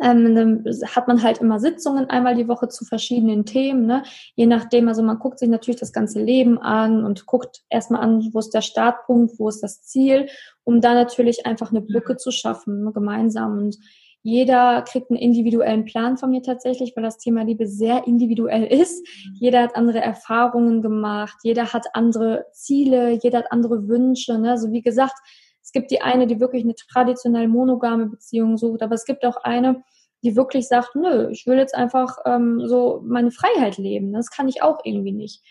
Ähm, 0.00 0.34
dann 0.34 0.64
hat 0.86 1.06
man 1.06 1.22
halt 1.22 1.38
immer 1.38 1.60
Sitzungen 1.60 2.08
einmal 2.08 2.34
die 2.34 2.48
Woche 2.48 2.68
zu 2.68 2.84
verschiedenen 2.84 3.44
Themen, 3.44 3.86
ne? 3.86 4.02
je 4.34 4.46
nachdem, 4.46 4.88
also 4.88 5.02
man 5.02 5.18
guckt 5.18 5.38
sich 5.38 5.48
natürlich 5.48 5.78
das 5.78 5.92
ganze 5.92 6.20
Leben 6.20 6.58
an 6.58 7.04
und 7.04 7.26
guckt 7.26 7.60
erstmal 7.68 8.00
an, 8.00 8.30
wo 8.32 8.38
ist 8.38 8.54
der 8.54 8.62
Startpunkt, 8.62 9.38
wo 9.38 9.48
ist 9.48 9.60
das 9.62 9.82
Ziel, 9.82 10.28
um 10.64 10.80
da 10.80 10.94
natürlich 10.94 11.44
einfach 11.46 11.70
eine 11.70 11.82
Brücke 11.82 12.16
zu 12.16 12.30
schaffen, 12.30 12.84
ne? 12.84 12.92
gemeinsam 12.92 13.58
und 13.58 13.76
jeder 14.22 14.82
kriegt 14.82 15.10
einen 15.10 15.18
individuellen 15.18 15.84
Plan 15.84 16.16
von 16.16 16.30
mir 16.30 16.42
tatsächlich, 16.42 16.92
weil 16.94 17.02
das 17.02 17.18
Thema 17.18 17.42
Liebe 17.42 17.66
sehr 17.66 18.06
individuell 18.06 18.64
ist. 18.64 19.04
Jeder 19.34 19.62
hat 19.62 19.74
andere 19.74 20.00
Erfahrungen 20.00 20.80
gemacht, 20.80 21.36
jeder 21.42 21.72
hat 21.72 21.86
andere 21.94 22.46
Ziele, 22.52 23.18
jeder 23.20 23.38
hat 23.38 23.50
andere 23.52 23.88
Wünsche. 23.88 24.38
Ne? 24.38 24.52
Also 24.52 24.70
wie 24.70 24.82
gesagt, 24.82 25.14
es 25.62 25.72
gibt 25.72 25.90
die 25.90 26.02
eine, 26.02 26.26
die 26.26 26.40
wirklich 26.40 26.64
eine 26.64 26.74
traditionell 26.74 27.48
monogame 27.48 28.06
Beziehung 28.06 28.56
sucht, 28.56 28.82
aber 28.82 28.94
es 28.94 29.04
gibt 29.04 29.24
auch 29.24 29.36
eine, 29.36 29.82
die 30.22 30.36
wirklich 30.36 30.68
sagt, 30.68 30.94
nö, 30.94 31.28
ich 31.30 31.46
will 31.46 31.58
jetzt 31.58 31.74
einfach 31.74 32.18
ähm, 32.24 32.62
so 32.66 33.00
meine 33.04 33.30
Freiheit 33.30 33.78
leben. 33.78 34.12
Das 34.12 34.30
kann 34.30 34.48
ich 34.48 34.62
auch 34.62 34.80
irgendwie 34.84 35.12
nicht. 35.12 35.42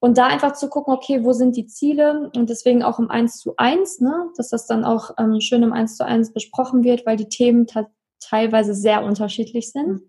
Und 0.00 0.16
da 0.16 0.26
einfach 0.26 0.52
zu 0.52 0.68
gucken, 0.68 0.94
okay, 0.94 1.24
wo 1.24 1.32
sind 1.32 1.56
die 1.56 1.66
Ziele? 1.66 2.30
Und 2.36 2.50
deswegen 2.50 2.82
auch 2.82 2.98
im 2.98 3.10
Eins 3.10 3.38
zu 3.38 3.54
eins, 3.56 4.00
ne, 4.00 4.30
dass 4.36 4.50
das 4.50 4.66
dann 4.66 4.84
auch 4.84 5.10
ähm, 5.18 5.40
schön 5.40 5.62
im 5.62 5.72
Eins 5.72 5.96
zu 5.96 6.04
eins 6.04 6.32
besprochen 6.32 6.84
wird, 6.84 7.04
weil 7.04 7.16
die 7.16 7.28
Themen 7.28 7.66
teilweise 8.20 8.74
sehr 8.74 9.04
unterschiedlich 9.04 9.72
sind, 9.72 10.02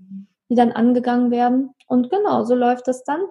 die 0.49 0.55
dann 0.55 0.71
angegangen 0.71 1.31
werden. 1.31 1.71
Und 1.87 2.11
genau, 2.11 2.43
so 2.43 2.53
läuft 2.53 2.87
das 2.87 3.03
dann. 3.03 3.21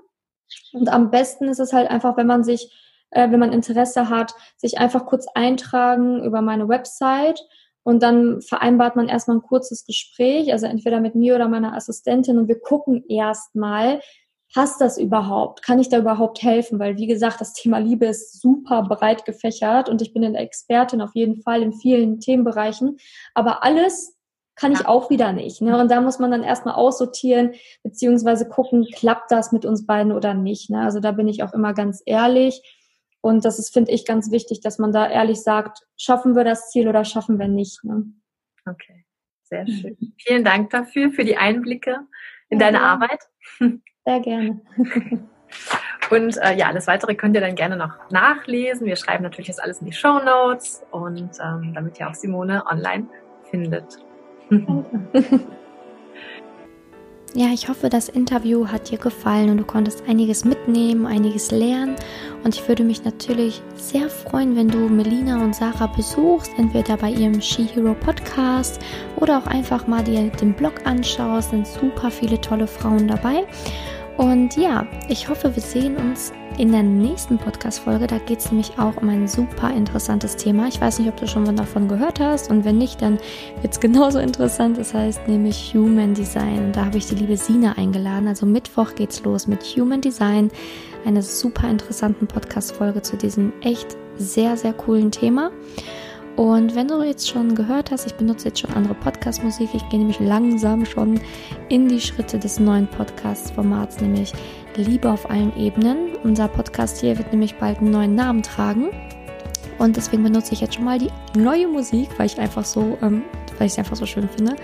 Und 0.73 0.89
am 0.89 1.11
besten 1.11 1.45
ist 1.49 1.61
es 1.61 1.73
halt 1.73 1.91
einfach, 1.91 2.17
wenn 2.17 2.27
man 2.27 2.43
sich 2.43 2.73
äh, 3.11 3.31
wenn 3.31 3.41
man 3.41 3.53
Interesse 3.53 4.09
hat, 4.09 4.35
sich 4.57 4.79
einfach 4.79 5.07
kurz 5.07 5.27
eintragen 5.35 6.23
über 6.25 6.41
meine 6.43 6.69
Website 6.69 7.41
und 7.83 8.03
dann 8.03 8.43
vereinbart 8.43 8.97
man 8.97 9.09
erstmal 9.09 9.39
ein 9.39 9.43
kurzes 9.43 9.85
Gespräch, 9.85 10.53
also 10.53 10.67
entweder 10.67 11.01
mit 11.01 11.15
mir 11.15 11.35
oder 11.35 11.49
meiner 11.49 11.75
Assistentin 11.75 12.39
und 12.39 12.49
wir 12.49 12.61
gucken 12.61 13.05
erstmal, 13.09 14.01
passt 14.53 14.81
das 14.81 14.99
überhaupt? 14.99 15.63
Kann 15.63 15.79
ich 15.79 15.89
da 15.89 15.99
überhaupt 15.99 16.43
helfen? 16.43 16.79
Weil, 16.79 16.97
wie 16.97 17.07
gesagt, 17.07 17.41
das 17.41 17.53
Thema 17.53 17.79
Liebe 17.79 18.07
ist 18.07 18.41
super 18.41 18.83
breit 18.83 19.25
gefächert 19.25 19.89
und 19.89 20.03
ich 20.03 20.13
bin 20.13 20.25
eine 20.25 20.39
Expertin 20.39 21.01
auf 21.01 21.15
jeden 21.15 21.43
Fall 21.43 21.63
in 21.63 21.73
vielen 21.73 22.21
Themenbereichen. 22.21 22.99
Aber 23.35 23.63
alles 23.63 24.17
kann 24.55 24.73
ich 24.73 24.87
auch 24.87 25.09
wieder 25.09 25.33
nicht. 25.33 25.63
Ne? 25.63 25.79
Und 25.81 25.91
da 25.91 26.01
muss 26.01 26.19
man 26.19 26.31
dann 26.31 26.43
erstmal 26.43 26.75
aussortieren, 26.75 27.53
beziehungsweise 27.85 28.49
gucken, 28.49 28.87
klappt 28.93 29.31
das 29.31 29.53
mit 29.53 29.65
uns 29.65 29.87
beiden 29.87 30.13
oder 30.13 30.35
nicht. 30.35 30.69
Ne? 30.69 30.81
Also 30.81 30.99
da 30.99 31.13
bin 31.13 31.29
ich 31.29 31.43
auch 31.45 31.53
immer 31.53 31.75
ganz 31.75 32.03
ehrlich. 32.05 32.61
Und 33.21 33.45
das 33.45 33.59
ist, 33.59 33.73
finde 33.73 33.91
ich, 33.91 34.07
ganz 34.07 34.31
wichtig, 34.31 34.61
dass 34.61 34.79
man 34.79 34.93
da 34.93 35.09
ehrlich 35.09 35.43
sagt, 35.43 35.81
schaffen 35.97 36.37
wir 36.37 36.45
das 36.45 36.71
Ziel 36.71 36.89
oder 36.89 37.05
schaffen 37.05 37.39
wir 37.39 37.49
nicht. 37.49 37.83
Ne? 37.85 38.05
Okay, 38.65 39.05
sehr 39.43 39.67
schön. 39.67 39.97
Vielen 40.19 40.45
Dank 40.45 40.71
dafür, 40.71 41.11
für 41.11 41.25
die 41.25 41.37
Einblicke 41.37 41.99
in 42.49 42.61
ja, 42.61 42.67
deine 42.67 42.83
Arbeit. 42.83 43.21
Sehr 44.05 44.21
gerne. 44.21 44.61
Und 46.11 46.39
äh, 46.39 46.55
ja, 46.57 46.69
alles 46.69 46.87
weitere 46.87 47.15
könnt 47.15 47.35
ihr 47.35 47.43
dann 47.43 47.55
gerne 47.55 47.77
noch 47.77 48.11
nachlesen. 48.11 48.87
Wir 48.87 48.97
schreiben 48.97 49.23
natürlich 49.23 49.49
das 49.49 49.59
alles 49.59 49.81
in 49.81 49.87
die 49.87 49.93
Show 49.93 50.19
Notes 50.21 50.83
und 50.91 51.31
ähm, 51.43 51.75
damit 51.75 52.01
ihr 52.01 52.09
auch 52.09 52.15
Simone 52.15 52.65
online 52.67 53.07
findet. 53.51 53.99
Ja, 57.39 57.53
ich 57.55 57.69
hoffe, 57.69 57.89
das 57.89 58.09
Interview 58.09 58.67
hat 58.67 58.91
dir 58.91 58.99
gefallen 58.99 59.49
und 59.51 59.59
du 59.59 59.65
konntest 59.65 60.03
einiges 60.09 60.45
mitnehmen, 60.45 61.07
einiges 61.07 61.53
lernen. 61.53 61.95
Und 62.43 62.57
ich 62.57 62.67
würde 62.67 62.83
mich 62.83 63.05
natürlich 63.05 63.63
sehr 63.77 64.11
freuen, 64.11 64.57
wenn 64.57 64.67
du 64.67 64.89
Melina 64.89 65.41
und 65.45 65.55
Sarah 65.55 65.87
besuchst, 65.87 66.51
entweder 66.59 66.97
bei 66.97 67.11
ihrem 67.11 67.41
She 67.41 67.63
Hero 67.63 67.95
Podcast 67.95 68.81
oder 69.15 69.39
auch 69.39 69.47
einfach 69.47 69.87
mal 69.87 70.03
dir 70.03 70.31
den 70.31 70.53
Blog 70.53 70.85
anschaust. 70.85 71.51
Sind 71.51 71.69
super 71.69 72.11
viele 72.11 72.41
tolle 72.41 72.67
Frauen 72.67 73.07
dabei. 73.07 73.45
Und 74.19 74.57
ja, 74.57 74.85
ich 75.09 75.29
hoffe, 75.29 75.55
wir 75.55 75.63
sehen 75.63 75.97
uns 75.97 76.33
in 76.59 76.73
der 76.73 76.83
nächsten 76.83 77.39
Podcast-Folge. 77.39 78.09
Da 78.09 78.19
geht 78.19 78.41
es 78.41 78.51
nämlich 78.51 78.77
auch 78.77 78.97
um 78.97 79.09
ein 79.09 79.29
super 79.29 79.71
interessantes 79.73 80.35
Thema. 80.35 80.67
Ich 80.67 80.81
weiß 80.81 80.99
nicht, 80.99 81.09
ob 81.09 81.17
du 81.17 81.29
schon 81.29 81.45
mal 81.45 81.55
davon 81.55 81.87
gehört 81.87 82.19
hast. 82.19 82.51
Und 82.51 82.65
wenn 82.65 82.79
nicht, 82.79 83.01
dann 83.01 83.21
wird 83.63 83.75
es 83.75 83.79
genauso 83.81 84.19
interessant. 84.19 84.77
Das 84.77 84.93
heißt 84.93 85.29
nämlich 85.29 85.73
Human 85.73 86.15
Design. 86.15 86.67
Und 86.67 86.77
da 86.77 86.87
habe 86.87 86.99
ich 86.99 87.07
die 87.07 87.15
liebe 87.15 87.37
Sina 87.37 87.75
eingeladen. 87.79 88.27
Also 88.27 88.45
Mittwoch 88.45 88.97
geht's 88.97 89.23
los 89.23 89.47
mit 89.47 89.63
Human 89.63 90.01
Design. 90.01 90.51
Eine 91.07 91.23
super 91.23 91.71
interessanten 91.71 92.27
Podcast-Folge 92.27 93.03
zu 93.03 93.17
diesem 93.17 93.53
echt 93.63 93.97
sehr, 94.17 94.57
sehr 94.57 94.73
coolen 94.73 95.13
Thema. 95.13 95.53
Und 96.39 96.77
wenn 96.77 96.87
du 96.87 97.03
jetzt 97.03 97.29
schon 97.29 97.57
gehört 97.57 97.91
hast, 97.91 98.07
ich 98.07 98.15
benutze 98.15 98.47
jetzt 98.47 98.61
schon 98.61 98.71
andere 98.71 98.95
Podcast-Musik, 98.95 99.71
ich 99.73 99.89
gehe 99.89 99.99
nämlich 99.99 100.21
langsam 100.21 100.87
schon 100.87 101.21
in 101.69 101.89
die 101.89 102.01
Schritte 102.01 102.39
des 102.39 102.61
neuen 102.61 102.87
Podcast-Formats, 102.87 104.01
nämlich 104.01 104.33
Liebe 104.77 105.11
auf 105.11 105.29
allen 105.29 105.53
Ebenen. 105.57 106.15
Unser 106.23 106.47
Podcast 106.47 107.01
hier 107.01 107.19
wird 107.19 107.33
nämlich 107.33 107.57
bald 107.57 107.79
einen 107.79 107.91
neuen 107.91 108.15
Namen 108.15 108.45
tragen. 108.45 108.91
Und 109.81 109.97
deswegen 109.97 110.23
benutze 110.23 110.55
ich 110.55 110.61
jetzt 110.61 110.77
schon 110.77 110.85
mal 110.85 111.01
die 111.01 111.11
neue 111.37 111.67
Musik, 111.67 112.09
weil 112.19 112.27
ich 112.27 112.39
einfach 112.39 112.65
so, 112.65 112.97
ähm, 113.03 113.25
weil 113.59 113.67
ich 113.67 113.73
es 113.73 113.79
einfach 113.81 113.97
so 113.97 114.07
schön 114.07 114.29
finde. 114.29 114.55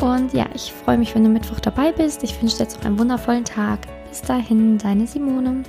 Und 0.00 0.32
ja, 0.32 0.46
ich 0.54 0.72
freue 0.72 0.96
mich, 0.96 1.12
wenn 1.16 1.24
du 1.24 1.30
Mittwoch 1.30 1.58
dabei 1.58 1.90
bist. 1.90 2.22
Ich 2.22 2.40
wünsche 2.40 2.58
dir 2.58 2.62
jetzt 2.62 2.78
noch 2.78 2.84
einen 2.84 3.00
wundervollen 3.00 3.44
Tag. 3.44 3.80
Bis 4.08 4.22
dahin, 4.22 4.78
deine 4.78 5.08
Simone. 5.08 5.64